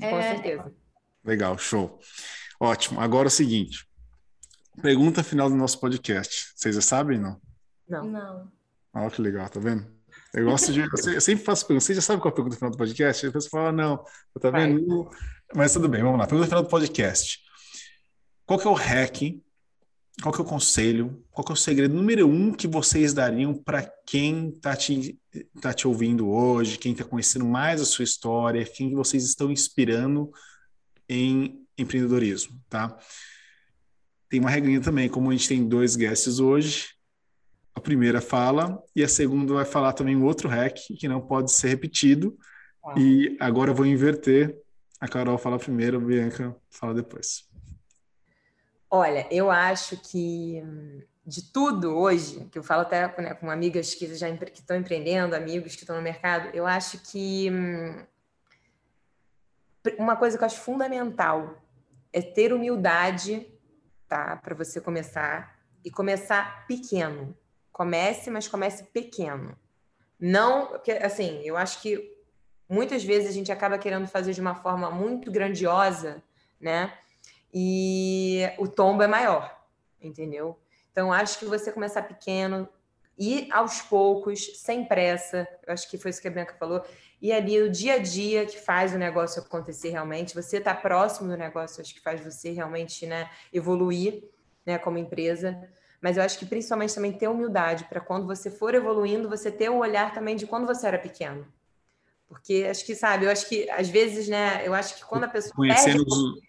É, 0.01 0.09
Com 0.09 0.21
certeza. 0.21 0.73
Legal, 1.23 1.57
show. 1.57 1.99
Ótimo. 2.59 2.99
Agora 2.99 3.27
é 3.27 3.29
o 3.29 3.31
seguinte. 3.31 3.85
Pergunta 4.81 5.23
final 5.23 5.49
do 5.49 5.55
nosso 5.55 5.79
podcast. 5.79 6.53
Vocês 6.55 6.75
já 6.75 6.81
sabem, 6.81 7.19
não? 7.19 7.39
Não. 7.87 8.03
Não. 8.05 8.51
Olha 8.95 9.11
que 9.11 9.21
legal, 9.21 9.49
tá 9.49 9.59
vendo? 9.59 9.85
Eu 10.33 10.45
gosto 10.45 10.71
de. 10.71 10.79
Eu 10.81 11.21
sempre 11.21 11.43
faço 11.43 11.67
pergunta. 11.67 11.85
Você 11.85 11.93
já 11.93 12.01
sabe 12.01 12.21
qual 12.21 12.29
é 12.29 12.33
a 12.33 12.35
pergunta 12.35 12.55
final 12.55 12.71
do 12.71 12.77
podcast? 12.77 13.27
A 13.27 13.31
pessoa 13.31 13.49
fala, 13.49 13.71
não, 13.71 14.03
tá 14.39 14.49
vendo? 14.49 15.03
Vai. 15.03 15.17
Mas 15.53 15.73
tudo 15.73 15.89
bem, 15.89 16.01
vamos 16.01 16.17
lá. 16.17 16.25
Pergunta 16.25 16.47
final 16.47 16.63
do 16.63 16.69
podcast. 16.69 17.39
Qual 18.45 18.57
que 18.57 18.67
é 18.67 18.69
o 18.69 18.73
hack? 18.73 19.41
Qual 20.21 20.33
que 20.33 20.39
é 20.39 20.43
o 20.43 20.47
conselho? 20.47 21.23
Qual 21.29 21.43
que 21.43 21.51
é 21.51 21.53
o 21.53 21.57
segredo 21.57 21.93
número 21.93 22.27
um 22.27 22.53
que 22.53 22.67
vocês 22.67 23.13
dariam 23.13 23.53
para 23.53 23.83
quem 24.07 24.49
está 24.49 24.75
te, 24.75 25.19
tá 25.61 25.73
te 25.73 25.87
ouvindo 25.87 26.29
hoje, 26.29 26.77
quem 26.77 26.93
está 26.93 27.03
conhecendo 27.03 27.45
mais 27.45 27.81
a 27.81 27.85
sua 27.85 28.03
história, 28.03 28.63
quem 28.63 28.93
vocês 28.93 29.25
estão 29.25 29.51
inspirando 29.51 30.31
em 31.09 31.65
empreendedorismo, 31.77 32.57
tá? 32.69 32.97
Tem 34.29 34.39
uma 34.39 34.49
regrinha 34.49 34.79
também, 34.79 35.09
como 35.09 35.29
a 35.29 35.33
gente 35.33 35.49
tem 35.49 35.67
dois 35.67 35.97
guests 35.97 36.39
hoje, 36.39 36.94
a 37.75 37.79
primeira 37.81 38.21
fala 38.21 38.81
e 38.95 39.03
a 39.03 39.07
segunda 39.07 39.53
vai 39.53 39.65
falar 39.65 39.91
também 39.91 40.15
um 40.15 40.23
outro 40.23 40.47
hack 40.47 40.77
que 40.97 41.07
não 41.07 41.19
pode 41.19 41.51
ser 41.51 41.67
repetido. 41.67 42.37
E 42.95 43.35
agora 43.39 43.71
eu 43.71 43.75
vou 43.75 43.85
inverter. 43.85 44.55
A 44.99 45.07
Carol 45.07 45.37
fala 45.37 45.59
primeiro, 45.59 45.97
a 45.97 45.99
Bianca 45.99 46.55
fala 46.69 46.93
depois. 46.93 47.43
Olha, 48.89 49.27
eu 49.29 49.51
acho 49.51 49.97
que 49.97 50.63
de 51.25 51.51
tudo 51.51 51.97
hoje, 51.97 52.45
que 52.51 52.57
eu 52.57 52.63
falo 52.63 52.83
até 52.83 53.13
né, 53.21 53.33
com 53.33 53.49
amigas 53.49 53.93
que 53.95 54.13
já 54.15 54.31
que 54.37 54.59
estão 54.59 54.77
empreendendo, 54.77 55.35
amigos 55.35 55.75
que 55.75 55.81
estão 55.81 55.95
no 55.95 56.01
mercado, 56.01 56.49
eu 56.53 56.67
acho 56.67 56.99
que 56.99 57.49
hum, 57.51 58.05
uma 59.97 60.15
coisa 60.15 60.37
que 60.37 60.43
eu 60.43 60.45
acho 60.45 60.61
fundamental 60.61 61.61
é 62.13 62.21
ter 62.21 62.53
humildade, 62.53 63.45
tá, 64.07 64.37
para 64.37 64.55
você 64.55 64.79
começar 64.79 65.59
e 65.83 65.91
começar 65.91 66.65
pequeno. 66.67 67.35
Comece, 67.75 68.31
mas 68.31 68.47
comece 68.47 68.85
pequeno. 68.85 69.57
Não, 70.17 70.67
porque 70.67 70.93
assim, 70.93 71.41
eu 71.43 71.57
acho 71.57 71.81
que 71.81 72.15
muitas 72.69 73.03
vezes 73.03 73.29
a 73.29 73.33
gente 73.33 73.51
acaba 73.51 73.77
querendo 73.77 74.07
fazer 74.07 74.31
de 74.31 74.39
uma 74.39 74.55
forma 74.55 74.89
muito 74.89 75.29
grandiosa, 75.29 76.23
né? 76.59 76.97
e 77.57 78.41
o 78.57 78.67
tombo 78.67 79.01
é 79.01 79.07
maior, 79.07 79.57
entendeu? 80.01 80.59
Então, 80.91 81.13
acho 81.13 81.39
que 81.39 81.45
você 81.45 81.71
começar 81.71 82.01
pequeno, 82.01 82.67
ir 83.17 83.47
aos 83.49 83.81
poucos, 83.81 84.59
sem 84.59 84.83
pressa, 84.83 85.47
eu 85.65 85.71
acho 85.71 85.89
que 85.89 85.97
foi 85.97 86.11
isso 86.11 86.21
que 86.21 86.27
a 86.27 86.31
Bianca 86.31 86.57
falou, 86.59 86.83
e 87.21 87.31
ali 87.31 87.61
o 87.61 87.71
dia 87.71 87.93
a 87.93 87.97
dia 87.97 88.45
que 88.45 88.59
faz 88.59 88.93
o 88.93 88.97
negócio 88.97 89.41
acontecer 89.41 89.89
realmente, 89.89 90.35
você 90.35 90.57
está 90.57 90.75
próximo 90.75 91.29
do 91.29 91.37
negócio, 91.37 91.81
acho 91.81 91.93
que 91.93 92.01
faz 92.01 92.19
você 92.19 92.51
realmente 92.51 93.07
né, 93.07 93.31
evoluir 93.53 94.25
né, 94.65 94.77
como 94.77 94.97
empresa. 94.97 95.57
Mas 96.01 96.17
eu 96.17 96.23
acho 96.23 96.37
que 96.37 96.45
principalmente 96.45 96.93
também 96.93 97.11
ter 97.11 97.27
humildade 97.27 97.85
para 97.85 97.99
quando 97.99 98.27
você 98.27 98.49
for 98.49 98.75
evoluindo, 98.75 99.29
você 99.29 99.51
ter 99.51 99.69
o 99.69 99.77
olhar 99.77 100.13
também 100.13 100.35
de 100.35 100.45
quando 100.45 100.67
você 100.67 100.87
era 100.87 100.99
pequeno. 100.99 101.45
Porque 102.27 102.67
acho 102.69 102.85
que, 102.85 102.95
sabe, 102.95 103.25
eu 103.25 103.31
acho 103.31 103.47
que 103.47 103.69
às 103.69 103.89
vezes, 103.89 104.27
né, 104.27 104.61
eu 104.65 104.73
acho 104.73 104.95
que 104.95 105.05
quando 105.05 105.23
a 105.23 105.27
pessoa. 105.27 105.53
Conhecendo 105.55 106.05
perde... 106.05 106.11
os, 106.11 106.41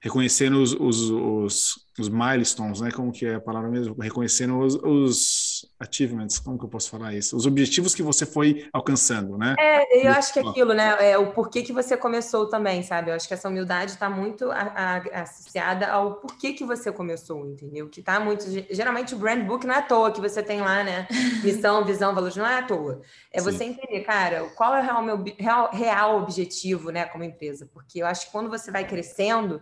reconhecendo 0.00 0.62
os, 0.62 0.72
os, 0.74 1.10
os, 1.10 1.86
os, 1.98 2.08
milestones, 2.08 2.80
né? 2.80 2.90
Como 2.90 3.12
que 3.12 3.26
é 3.26 3.34
a 3.34 3.40
palavra 3.40 3.70
mesmo? 3.70 3.94
Reconhecendo 4.00 4.58
os, 4.58 4.74
os, 4.74 5.47
achievements, 5.78 6.38
como 6.38 6.58
que 6.58 6.64
eu 6.64 6.68
posso 6.68 6.90
falar 6.90 7.14
isso? 7.14 7.36
Os 7.36 7.46
objetivos 7.46 7.94
que 7.94 8.02
você 8.02 8.26
foi 8.26 8.68
alcançando, 8.72 9.36
né? 9.38 9.54
É, 9.58 10.06
eu 10.06 10.12
acho 10.12 10.32
que 10.32 10.38
é 10.38 10.42
aquilo, 10.42 10.74
né? 10.74 11.10
É 11.10 11.18
o 11.18 11.32
porquê 11.32 11.62
que 11.62 11.72
você 11.72 11.96
começou 11.96 12.48
também, 12.48 12.82
sabe? 12.82 13.10
Eu 13.10 13.14
acho 13.14 13.26
que 13.26 13.34
essa 13.34 13.48
humildade 13.48 13.92
está 13.92 14.08
muito 14.08 14.50
a, 14.50 15.02
a, 15.14 15.22
associada 15.22 15.86
ao 15.88 16.14
porquê 16.14 16.52
que 16.52 16.64
você 16.64 16.92
começou, 16.92 17.46
entendeu? 17.46 17.88
Que 17.88 18.02
tá 18.02 18.20
muito... 18.20 18.44
Geralmente 18.70 19.14
o 19.14 19.18
brand 19.18 19.44
book 19.44 19.66
não 19.66 19.74
é 19.74 19.78
à 19.78 19.82
toa 19.82 20.10
que 20.10 20.20
você 20.20 20.42
tem 20.42 20.60
lá, 20.60 20.82
né? 20.82 21.06
Missão, 21.42 21.84
visão, 21.84 22.14
valores, 22.14 22.36
não 22.36 22.46
é 22.46 22.58
à 22.58 22.62
toa. 22.62 23.00
É 23.32 23.40
Sim. 23.40 23.44
você 23.44 23.64
entender, 23.64 24.00
cara, 24.00 24.44
qual 24.56 24.74
é 24.74 24.80
o 24.80 24.82
real, 24.82 25.02
meu, 25.02 25.24
real, 25.38 25.70
real 25.72 26.22
objetivo, 26.22 26.90
né? 26.90 27.04
Como 27.04 27.24
empresa. 27.24 27.68
Porque 27.72 28.02
eu 28.02 28.06
acho 28.06 28.26
que 28.26 28.32
quando 28.32 28.50
você 28.50 28.70
vai 28.70 28.86
crescendo 28.86 29.60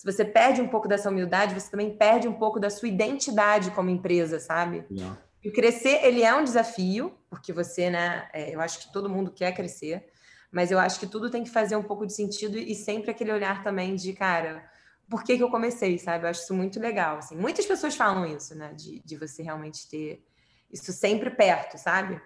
se 0.00 0.10
você 0.10 0.24
perde 0.24 0.62
um 0.62 0.66
pouco 0.66 0.88
dessa 0.88 1.10
humildade, 1.10 1.52
você 1.52 1.70
também 1.70 1.94
perde 1.94 2.26
um 2.26 2.32
pouco 2.32 2.58
da 2.58 2.70
sua 2.70 2.88
identidade 2.88 3.70
como 3.72 3.90
empresa, 3.90 4.40
sabe? 4.40 4.82
Yeah. 4.90 5.18
E 5.42 5.50
crescer, 5.50 6.04
ele 6.04 6.22
é 6.22 6.34
um 6.34 6.44
desafio, 6.44 7.16
porque 7.28 7.52
você, 7.52 7.88
né? 7.88 8.28
É, 8.32 8.54
eu 8.54 8.60
acho 8.60 8.78
que 8.80 8.92
todo 8.92 9.08
mundo 9.08 9.30
quer 9.30 9.52
crescer, 9.52 10.10
mas 10.52 10.70
eu 10.70 10.78
acho 10.78 11.00
que 11.00 11.06
tudo 11.06 11.30
tem 11.30 11.42
que 11.42 11.50
fazer 11.50 11.76
um 11.76 11.82
pouco 11.82 12.06
de 12.06 12.12
sentido 12.12 12.58
e 12.58 12.74
sempre 12.74 13.10
aquele 13.10 13.32
olhar 13.32 13.62
também 13.62 13.94
de, 13.94 14.12
cara, 14.12 14.68
por 15.08 15.24
que, 15.24 15.36
que 15.36 15.42
eu 15.42 15.50
comecei, 15.50 15.98
sabe? 15.98 16.24
Eu 16.24 16.30
acho 16.30 16.42
isso 16.42 16.54
muito 16.54 16.78
legal, 16.78 17.18
assim. 17.18 17.36
Muitas 17.36 17.66
pessoas 17.66 17.96
falam 17.96 18.26
isso, 18.26 18.54
né? 18.54 18.72
De, 18.74 19.00
de 19.00 19.16
você 19.16 19.42
realmente 19.42 19.88
ter 19.88 20.24
isso 20.70 20.92
sempre 20.92 21.30
perto, 21.30 21.78
sabe? 21.78 22.20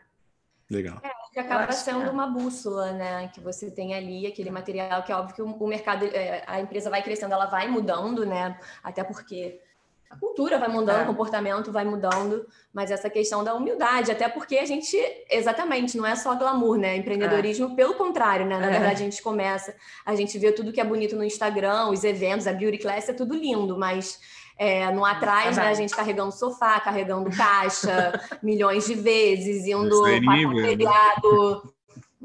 Legal. 0.69 1.01
É, 1.03 1.11
que 1.33 1.41
acaba 1.41 1.73
sendo 1.73 2.05
é. 2.05 2.11
uma 2.11 2.27
bússola, 2.27 2.93
né? 2.93 3.29
Que 3.29 3.41
você 3.41 3.71
tem 3.71 3.95
ali 3.95 4.27
aquele 4.27 4.51
material 4.51 5.03
que 5.03 5.12
é 5.12 5.17
óbvio 5.17 5.35
que 5.35 5.43
o, 5.43 5.67
mercado, 5.67 6.05
é, 6.07 6.45
a 6.47 6.61
empresa 6.61 6.91
vai 6.91 7.03
crescendo, 7.03 7.33
ela 7.33 7.47
vai 7.47 7.69
mudando, 7.69 8.25
né? 8.25 8.59
Até 8.83 9.03
porque 9.03 9.61
a 10.11 10.17
cultura 10.17 10.59
vai 10.59 10.69
mudando, 10.69 11.01
é. 11.01 11.03
o 11.03 11.07
comportamento 11.07 11.73
vai 11.73 11.85
mudando, 11.85 12.47
mas 12.73 12.91
essa 12.91 13.11
questão 13.11 13.43
da 13.43 13.55
humildade, 13.55 14.13
até 14.13 14.29
porque 14.29 14.59
a 14.59 14.65
gente, 14.65 14.97
exatamente, 15.31 15.97
não 15.97 16.07
é 16.07 16.15
só 16.15 16.35
glamour, 16.37 16.77
né? 16.77 16.97
Empreendedorismo, 16.97 17.73
é. 17.73 17.75
pelo 17.75 17.95
contrário, 17.95 18.47
né? 18.47 18.59
Na 18.59 18.67
é. 18.67 18.71
verdade, 18.71 19.03
a 19.03 19.05
gente 19.05 19.23
começa, 19.23 19.75
a 20.07 20.15
gente 20.15 20.39
vê 20.39 20.53
tudo 20.53 20.73
que 20.73 20.81
é 20.81 20.85
bonito 20.85 21.17
no 21.17 21.25
Instagram, 21.25 21.89
os 21.89 22.05
eventos, 22.05 22.47
a 22.47 22.53
beauty 22.53 22.79
class, 22.79 23.09
é 23.09 23.13
tudo 23.13 23.35
lindo, 23.35 23.77
mas 23.77 24.21
é, 24.57 24.91
no 24.93 25.05
atrás, 25.05 25.57
né, 25.57 25.67
a 25.67 25.75
gente 25.75 25.95
carregando 25.95 26.33
sofá, 26.33 26.79
carregando 26.79 27.29
caixa 27.37 28.13
milhões 28.43 28.87
de 28.87 28.95
vezes, 28.95 29.67
indo 29.67 30.01
para 30.01 30.63
feriado 30.63 31.74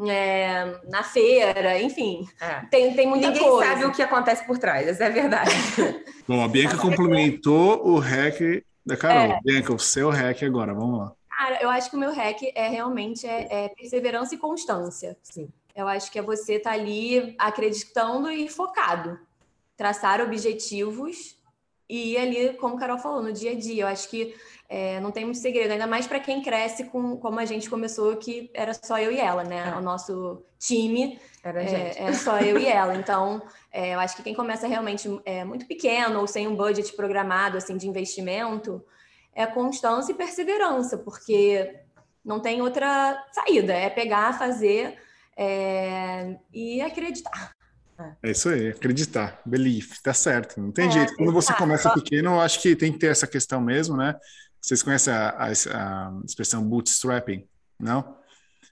é, 0.08 0.80
na 0.90 1.04
feira, 1.04 1.82
enfim. 1.82 2.28
É. 2.40 2.66
Tem, 2.70 2.94
tem 2.94 3.08
muita 3.08 3.28
Ninguém 3.28 3.44
coisa. 3.44 3.70
sabe 3.70 3.86
o 3.86 3.92
que 3.92 4.02
acontece 4.02 4.46
por 4.46 4.58
trás, 4.58 4.88
essa 4.88 5.06
é 5.06 5.08
a 5.08 5.10
verdade. 5.10 5.52
Bom, 6.28 6.44
a 6.44 6.48
Bianca 6.48 6.78
complementou 6.78 7.86
o 7.86 8.00
hack 8.00 8.64
da 8.86 8.96
Carol. 8.96 9.34
É. 9.34 9.40
Bianca, 9.44 9.74
o 9.74 9.80
seu 9.80 10.10
hack 10.10 10.44
agora, 10.44 10.74
vamos 10.74 11.00
lá. 11.00 11.14
Cara, 11.30 11.62
eu 11.62 11.70
acho 11.70 11.90
que 11.90 11.96
o 11.96 12.00
meu 12.00 12.14
hack 12.14 12.42
é 12.54 12.68
realmente 12.68 13.26
é, 13.26 13.66
é 13.66 13.70
perseverança 13.70 14.36
e 14.36 14.38
constância. 14.38 15.18
Sim. 15.24 15.50
Eu 15.76 15.88
acho 15.88 16.12
que 16.12 16.20
é 16.20 16.22
você 16.22 16.56
estar 16.56 16.72
tá 16.72 16.76
ali 16.76 17.36
acreditando 17.38 18.30
e 18.30 18.50
focado. 18.50 19.18
Traçar 19.78 20.22
objetivos 20.22 21.39
e 21.90 22.16
ali, 22.18 22.54
como 22.54 22.76
a 22.76 22.80
Carol 22.80 23.00
falou, 23.00 23.24
no 23.24 23.34
dia 23.34 23.52
a 23.52 23.56
dia. 23.56 23.84
Eu 23.84 23.88
acho 23.88 24.08
que 24.10 24.36
é, 24.70 25.00
não 25.00 25.12
tem 25.12 25.26
muito 25.26 25.40
segredo, 25.40 25.72
ainda 25.72 25.88
mais 25.88 26.06
para 26.06 26.20
quem 26.20 26.44
cresce 26.44 26.84
com 26.84 27.18
como 27.18 27.40
a 27.40 27.46
gente 27.46 27.68
começou, 27.68 28.16
que 28.18 28.52
era 28.54 28.74
só 28.74 29.00
eu 29.00 29.12
e 29.12 29.18
ela, 29.18 29.44
né? 29.44 29.72
É. 29.74 29.78
O 29.78 29.82
nosso 29.82 30.44
time 30.60 31.20
era 31.44 31.64
é, 31.64 31.96
é, 31.98 32.14
só 32.14 32.40
eu 32.40 32.60
e 32.60 32.68
ela. 32.68 32.96
Então, 32.96 33.42
é, 33.72 33.96
eu 33.96 34.00
acho 34.00 34.16
que 34.16 34.22
quem 34.22 34.36
começa 34.36 34.68
realmente 34.68 35.10
é, 35.26 35.44
muito 35.44 35.66
pequeno 35.66 36.20
ou 36.20 36.28
sem 36.28 36.48
um 36.48 36.56
budget 36.56 36.94
programado 36.94 37.58
assim 37.58 37.76
de 37.76 37.88
investimento 37.88 38.86
é 39.34 39.48
constância 39.48 40.12
e 40.12 40.16
perseverança, 40.16 40.98
porque 40.98 41.80
não 42.24 42.40
tem 42.40 42.62
outra 42.62 43.26
saída, 43.32 43.74
é 43.74 43.90
pegar, 43.90 44.38
fazer 44.38 45.00
é, 45.36 46.36
e 46.54 46.82
acreditar. 46.82 47.56
É 48.24 48.32
isso 48.32 48.50
aí, 48.50 48.70
acreditar, 48.70 49.42
belief, 49.46 50.02
tá 50.02 50.14
certo, 50.14 50.60
não 50.60 50.72
tem 50.72 50.88
é, 50.88 50.92
jeito. 50.92 51.16
Quando 51.16 51.34
você 51.34 51.54
começa 51.54 51.94
pequeno, 51.94 52.32
eu 52.32 52.40
acho 52.40 52.62
que 52.62 52.76
tem 52.76 52.92
que 52.92 53.00
ter 53.00 53.08
essa 53.08 53.28
questão 53.28 53.60
mesmo, 53.60 53.98
né? 53.98 54.16
Vocês 54.62 54.82
conhecem 54.82 55.14
a, 55.14 55.30
a, 55.30 55.48
a 55.48 56.22
expressão 56.26 56.64
bootstrapping, 56.64 57.46
não? 57.80 58.20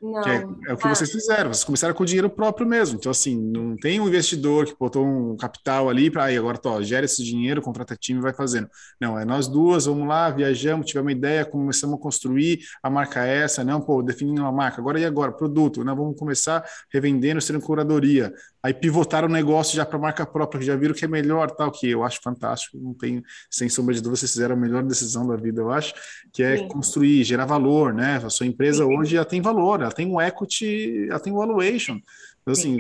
Não. 0.02 0.22
Que 0.22 0.30
é, 0.30 0.36
é, 0.68 0.74
o 0.74 0.78
que 0.78 0.88
ah. 0.88 0.96
vocês 0.96 1.12
fizeram, 1.12 1.52
vocês 1.52 1.64
começaram 1.64 1.94
com 1.94 2.04
o 2.04 2.06
dinheiro 2.06 2.30
próprio 2.30 2.68
mesmo. 2.68 2.98
Então, 2.98 3.12
assim, 3.12 3.36
não 3.36 3.76
tem 3.76 4.00
um 4.00 4.08
investidor 4.08 4.66
que 4.66 4.76
botou 4.78 5.06
um 5.06 5.36
capital 5.36 5.90
ali 5.90 6.12
para 6.12 6.26
aí, 6.26 6.38
agora, 6.38 6.58
tô, 6.58 6.82
gera 6.84 7.06
esse 7.06 7.24
dinheiro, 7.24 7.62
contrata 7.62 7.96
time 7.96 8.20
e 8.20 8.22
vai 8.22 8.34
fazendo. 8.34 8.70
Não, 9.02 9.18
é 9.18 9.26
nós 9.26 9.48
duas, 9.48 9.86
vamos 9.86 10.08
lá, 10.08 10.30
viajamos, 10.30 10.86
tivemos 10.86 11.08
uma 11.08 11.18
ideia, 11.18 11.46
começamos 11.46 11.98
a 11.98 12.02
construir 12.02 12.60
a 12.82 12.90
marca 12.90 13.26
é 13.26 13.44
essa, 13.44 13.64
não, 13.64 13.82
pô, 13.82 14.04
definindo 14.04 14.42
uma 14.42 14.52
marca, 14.52 14.80
agora 14.80 15.00
e 15.00 15.06
agora? 15.06 15.32
Produto, 15.32 15.84
não, 15.84 15.96
vamos 15.96 16.18
começar 16.18 16.64
revendendo, 16.92 17.42
sendo 17.42 17.60
curadoria. 17.60 18.32
Aí 18.68 18.74
pivotaram 18.74 19.30
o 19.30 19.32
negócio 19.32 19.78
já 19.78 19.86
para 19.86 19.98
marca 19.98 20.26
própria, 20.26 20.60
que 20.60 20.66
já 20.66 20.76
viram 20.76 20.94
que 20.94 21.06
é 21.06 21.08
melhor, 21.08 21.50
tal, 21.52 21.72
que 21.72 21.90
eu 21.90 22.04
acho 22.04 22.20
fantástico, 22.22 22.78
não 22.78 22.94
tem, 22.94 23.24
sem 23.50 23.70
sombra 23.70 23.96
de 23.96 24.02
dúvida, 24.02 24.20
vocês 24.20 24.34
fizeram 24.34 24.56
a 24.56 24.60
melhor 24.60 24.84
decisão 24.84 25.26
da 25.26 25.38
vida, 25.38 25.62
eu 25.62 25.72
acho, 25.72 25.94
que 26.34 26.44
é 26.44 26.58
Sim. 26.58 26.68
construir, 26.68 27.24
gerar 27.24 27.46
valor, 27.46 27.94
né? 27.94 28.18
A 28.22 28.30
sua 28.30 28.46
empresa 28.46 28.84
Sim. 28.84 28.94
hoje 28.94 29.16
já 29.16 29.24
tem 29.24 29.40
valor, 29.40 29.80
ela 29.80 29.92
tem 29.94 30.06
um 30.06 30.20
equity, 30.20 31.08
ela 31.10 31.18
tem 31.18 31.32
um 31.32 31.38
valuation. 31.38 31.98
Então, 32.42 32.52
assim, 32.52 32.78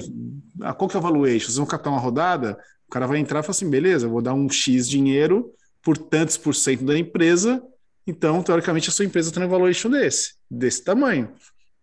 a, 0.59 0.73
qual 0.73 0.89
que 0.89 0.97
é 0.97 0.99
o 0.99 1.01
valuation? 1.01 1.45
Vocês 1.45 1.55
vão 1.55 1.65
captar 1.65 1.93
uma 1.93 2.01
rodada, 2.01 2.59
o 2.85 2.91
cara 2.91 3.07
vai 3.07 3.19
entrar 3.19 3.39
e 3.39 3.43
fala 3.43 3.51
assim, 3.51 3.69
beleza, 3.69 4.07
eu 4.07 4.09
vou 4.09 4.21
dar 4.21 4.33
um 4.33 4.49
X 4.49 4.89
dinheiro 4.89 5.53
por 5.81 5.97
tantos 5.97 6.35
por 6.35 6.53
cento 6.53 6.83
da 6.83 6.99
empresa, 6.99 7.63
então, 8.05 8.43
teoricamente, 8.43 8.89
a 8.89 8.91
sua 8.91 9.05
empresa 9.05 9.31
tem 9.31 9.41
um 9.41 9.47
valuation 9.47 9.89
desse, 9.89 10.33
desse 10.51 10.83
tamanho. 10.83 11.31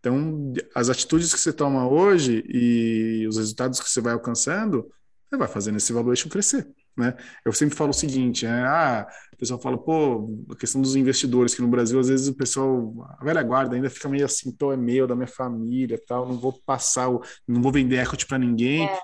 Então, 0.05 0.53
as 0.75 0.91
atitudes 0.91 1.33
que 1.33 1.41
você 1.41 1.51
toma 1.51 1.89
hoje 1.89 2.45
e 2.47 3.27
os 3.27 3.39
resultados 3.39 3.81
que 3.81 3.89
você 3.89 4.03
vai 4.03 4.13
alcançando, 4.13 4.87
você 5.31 5.39
vai 5.39 5.49
fazendo 5.49 5.79
esse 5.79 5.95
valuation 5.95 6.29
crescer. 6.29 6.69
Né? 6.95 7.17
Eu 7.43 7.55
sempre 7.55 7.75
falo 7.75 7.89
o 7.89 7.95
seguinte, 7.95 8.45
é, 8.45 8.51
ah, 8.51 9.09
o 9.33 9.37
pessoal 9.39 9.59
fala, 9.59 9.79
pô, 9.79 10.31
a 10.51 10.57
questão 10.57 10.83
dos 10.83 10.95
investidores, 10.95 11.55
que 11.55 11.63
no 11.63 11.69
Brasil, 11.69 11.99
às 11.99 12.09
vezes 12.09 12.29
o 12.29 12.35
pessoal, 12.35 12.93
a 13.19 13.25
velha 13.25 13.43
guarda 13.43 13.77
ainda 13.77 13.89
fica 13.89 14.07
meio 14.07 14.27
assim, 14.27 14.53
pô, 14.53 14.75
é 14.75 14.77
meu, 14.77 15.07
da 15.07 15.17
minha 15.17 15.27
família, 15.27 15.99
tal, 16.07 16.29
não 16.29 16.39
vou 16.39 16.53
passar, 16.67 17.09
não 17.49 17.63
vou 17.63 17.73
vender 17.73 17.97
equity 17.97 18.27
para 18.27 18.39
ninguém. 18.39 18.85
É. 18.85 18.99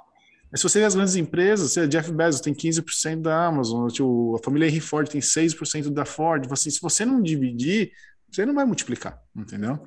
Mas 0.52 0.60
se 0.60 0.68
você 0.68 0.80
vê 0.80 0.84
as 0.84 0.94
grandes 0.94 1.16
empresas, 1.16 1.72
você, 1.72 1.88
Jeff 1.88 2.12
Bezos 2.12 2.42
tem 2.42 2.52
15% 2.52 3.22
da 3.22 3.46
Amazon, 3.46 3.88
tipo, 3.88 4.36
a 4.36 4.44
família 4.44 4.68
Henry 4.68 4.80
Ford 4.80 5.08
tem 5.08 5.22
6% 5.22 5.88
da 5.88 6.04
Ford, 6.04 6.46
assim, 6.52 6.68
se 6.68 6.80
você 6.80 7.06
não 7.06 7.22
dividir, 7.22 7.90
você 8.30 8.44
não 8.44 8.54
vai 8.54 8.66
multiplicar, 8.66 9.18
entendeu? 9.34 9.80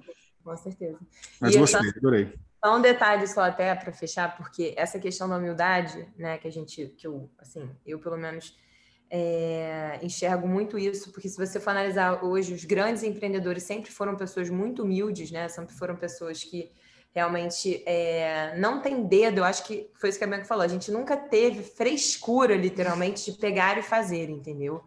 Com 0.43 0.55
certeza. 0.57 0.99
Mas 1.39 1.55
e 1.55 1.59
gostei, 1.59 1.89
adorei. 1.89 2.33
Só 2.63 2.77
um 2.77 2.81
detalhe 2.81 3.27
só 3.27 3.41
até 3.41 3.73
para 3.75 3.91
fechar, 3.91 4.37
porque 4.37 4.73
essa 4.77 4.99
questão 4.99 5.27
da 5.27 5.37
humildade, 5.37 6.07
né, 6.17 6.37
que 6.37 6.47
a 6.47 6.51
gente, 6.51 6.87
que 6.97 7.05
eu, 7.05 7.29
assim, 7.37 7.69
eu 7.85 7.99
pelo 7.99 8.17
menos 8.17 8.57
é, 9.09 9.99
enxergo 10.01 10.47
muito 10.47 10.77
isso, 10.77 11.11
porque 11.11 11.27
se 11.27 11.37
você 11.37 11.59
for 11.59 11.71
analisar 11.71 12.23
hoje, 12.23 12.53
os 12.53 12.63
grandes 12.63 13.03
empreendedores 13.03 13.63
sempre 13.63 13.91
foram 13.91 14.15
pessoas 14.15 14.49
muito 14.49 14.83
humildes, 14.83 15.29
né, 15.29 15.47
sempre 15.49 15.75
foram 15.75 15.95
pessoas 15.95 16.43
que 16.43 16.71
realmente 17.13 17.83
é, 17.85 18.57
não 18.57 18.81
tem 18.81 19.05
dedo, 19.05 19.39
eu 19.39 19.43
acho 19.43 19.65
que 19.65 19.89
foi 19.93 20.09
isso 20.09 20.17
que 20.17 20.23
a 20.23 20.27
Bianca 20.27 20.45
falou, 20.45 20.63
a 20.63 20.67
gente 20.67 20.91
nunca 20.91 21.15
teve 21.15 21.61
frescura, 21.63 22.55
literalmente, 22.55 23.31
de 23.31 23.37
pegar 23.37 23.77
e 23.77 23.83
fazer, 23.83 24.29
entendeu? 24.29 24.83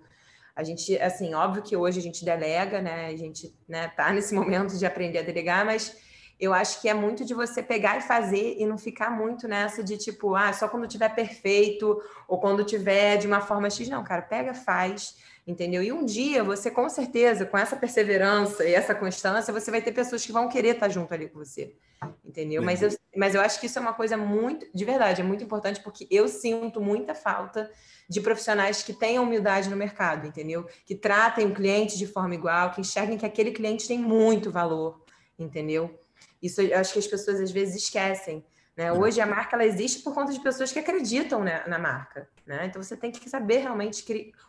A 0.57 0.65
gente, 0.65 0.99
assim, 0.99 1.35
óbvio 1.35 1.63
que 1.63 1.77
hoje 1.77 2.01
a 2.01 2.03
gente 2.03 2.25
delega, 2.25 2.81
né, 2.81 3.09
a 3.09 3.17
gente, 3.17 3.55
né, 3.69 3.89
tá 3.89 4.11
nesse 4.15 4.35
momento 4.35 4.77
de 4.79 4.87
aprender 4.87 5.19
a 5.19 5.23
delegar, 5.23 5.65
mas 5.67 5.95
eu 6.41 6.53
acho 6.53 6.81
que 6.81 6.89
é 6.89 6.95
muito 6.95 7.25
de 7.25 7.35
você 7.35 7.63
pegar 7.63 7.99
e 7.99 8.01
fazer 8.03 8.57
e 8.59 8.67
não 8.67 8.77
ficar 8.77 9.11
muito 9.11 9.47
nessa 9.49 9.83
de 9.83 9.97
tipo, 9.97 10.35
ah, 10.35 10.53
só 10.53 10.69
quando 10.69 10.87
tiver 10.87 11.15
perfeito 11.15 12.01
ou 12.29 12.39
quando 12.39 12.65
tiver 12.65 13.17
de 13.17 13.27
uma 13.27 13.41
forma 13.41 13.71
X. 13.71 13.89
Não, 13.89 14.05
cara, 14.05 14.21
pega, 14.21 14.53
faz, 14.53 15.17
entendeu? 15.47 15.83
E 15.83 15.93
um 15.93 16.05
dia 16.05 16.45
você, 16.45 16.71
com 16.71 16.89
certeza, 16.89 17.47
com 17.47 17.57
essa 17.57 17.75
perseverança 17.75 18.65
e 18.65 18.75
essa 18.75 18.95
constância, 18.95 19.53
você 19.53 19.71
vai 19.71 19.81
ter 19.81 19.93
pessoas 19.93 20.27
que 20.27 20.33
vão 20.33 20.49
querer 20.49 20.75
estar 20.75 20.91
junto 20.91 21.13
ali 21.15 21.29
com 21.29 21.39
você, 21.39 21.75
entendeu? 22.23 22.63
Mas 22.63 22.83
eu, 22.83 22.91
mas 23.17 23.35
eu 23.35 23.41
acho 23.41 23.59
que 23.59 23.67
isso 23.67 23.79
é 23.79 23.83
uma 23.83 23.95
coisa 23.95 24.17
muito, 24.19 24.67
de 24.75 24.85
verdade, 24.85 25.23
é 25.23 25.25
muito 25.25 25.43
importante 25.43 25.81
porque 25.81 26.07
eu 26.11 26.29
sinto 26.29 26.83
muita 26.83 27.15
falta 27.15 27.71
de 28.09 28.21
profissionais 28.21 28.83
que 28.83 28.93
tenham 28.93 29.25
humildade 29.25 29.69
no 29.69 29.77
mercado, 29.77 30.27
entendeu? 30.27 30.67
Que 30.85 30.95
tratem 30.95 31.47
o 31.47 31.55
cliente 31.55 31.99
de 31.99 32.07
forma 32.07 32.35
igual, 32.35 32.71
que 32.71 32.81
enxerguem 32.81 33.19
que 33.19 33.27
aquele 33.27 33.51
cliente 33.51 33.89
tem 33.89 33.99
muito 33.99 34.51
valor, 34.51 35.03
entendeu? 35.39 35.99
Isso 36.43 36.61
eu 36.61 36.79
acho 36.79 36.93
que 36.93 36.99
as 36.99 37.07
pessoas 37.07 37.41
às 37.41 37.51
vezes 37.51 37.85
esquecem. 37.85 38.45
Né? 38.77 38.93
Uhum. 38.93 39.01
Hoje 39.01 39.21
a 39.21 39.27
marca 39.27 39.57
ela 39.57 39.65
existe 39.65 40.03
por 40.03 40.15
conta 40.15 40.33
de 40.33 40.41
pessoas 40.41 40.71
que 40.71 40.79
acreditam 40.79 41.43
né, 41.43 41.65
na 41.67 41.79
marca. 41.79 42.29
Né? 42.47 42.67
Então 42.67 42.83
você 42.83 42.97
tem 42.97 43.11
que 43.11 43.29
saber 43.29 43.59
realmente 43.59 44.05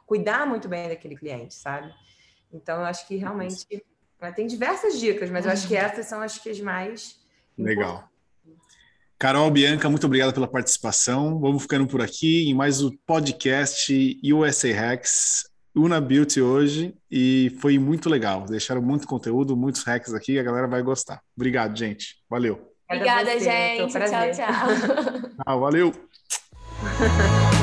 cuidar 0.05 0.45
muito 0.45 0.68
bem 0.68 0.89
daquele 0.89 1.16
cliente, 1.16 1.53
sabe? 1.55 1.91
Então 2.51 2.80
eu 2.80 2.86
acho 2.86 3.08
que 3.08 3.16
realmente 3.16 3.66
né, 4.22 4.32
tem 4.32 4.45
diversas 4.45 4.99
dicas, 4.99 5.30
mas 5.30 5.45
eu 5.45 5.51
acho 5.51 5.68
que 5.68 5.76
uhum. 5.76 5.82
essas 5.82 6.05
são 6.05 6.22
as 6.22 6.38
que 6.38 6.49
as 6.49 6.60
mais 6.60 7.20
legal. 7.58 8.10
Carol 9.20 9.49
Bianca, 9.49 9.89
muito 9.89 10.05
obrigado 10.05 10.32
pela 10.32 10.47
participação. 10.47 11.39
Vamos 11.39 11.63
ficando 11.63 11.88
por 11.88 12.01
aqui 12.01 12.47
em 12.47 12.53
mais 12.53 12.82
o 12.82 12.89
um 12.89 12.97
podcast 13.05 14.20
USA 14.24 14.74
Hacks. 14.74 15.49
Una 15.76 15.99
Beauty 16.01 16.41
hoje 16.41 16.95
e 17.09 17.55
foi 17.59 17.80
muito 17.80 18.09
legal. 18.09 18.45
Deixaram 18.45 18.82
muito 18.82 19.07
conteúdo, 19.07 19.55
muitos 19.55 19.84
hacks 19.84 20.13
aqui, 20.13 20.39
a 20.39 20.43
galera 20.43 20.68
vai 20.68 20.82
gostar. 20.82 21.22
Obrigado, 21.36 21.78
gente. 21.78 22.15
Valeu. 22.30 22.74
Obrigada, 22.89 23.39
gente. 23.39 23.91
Tchau, 23.91 24.32
tchau. 24.32 25.32
Ah, 25.45 25.55
valeu. 25.55 25.91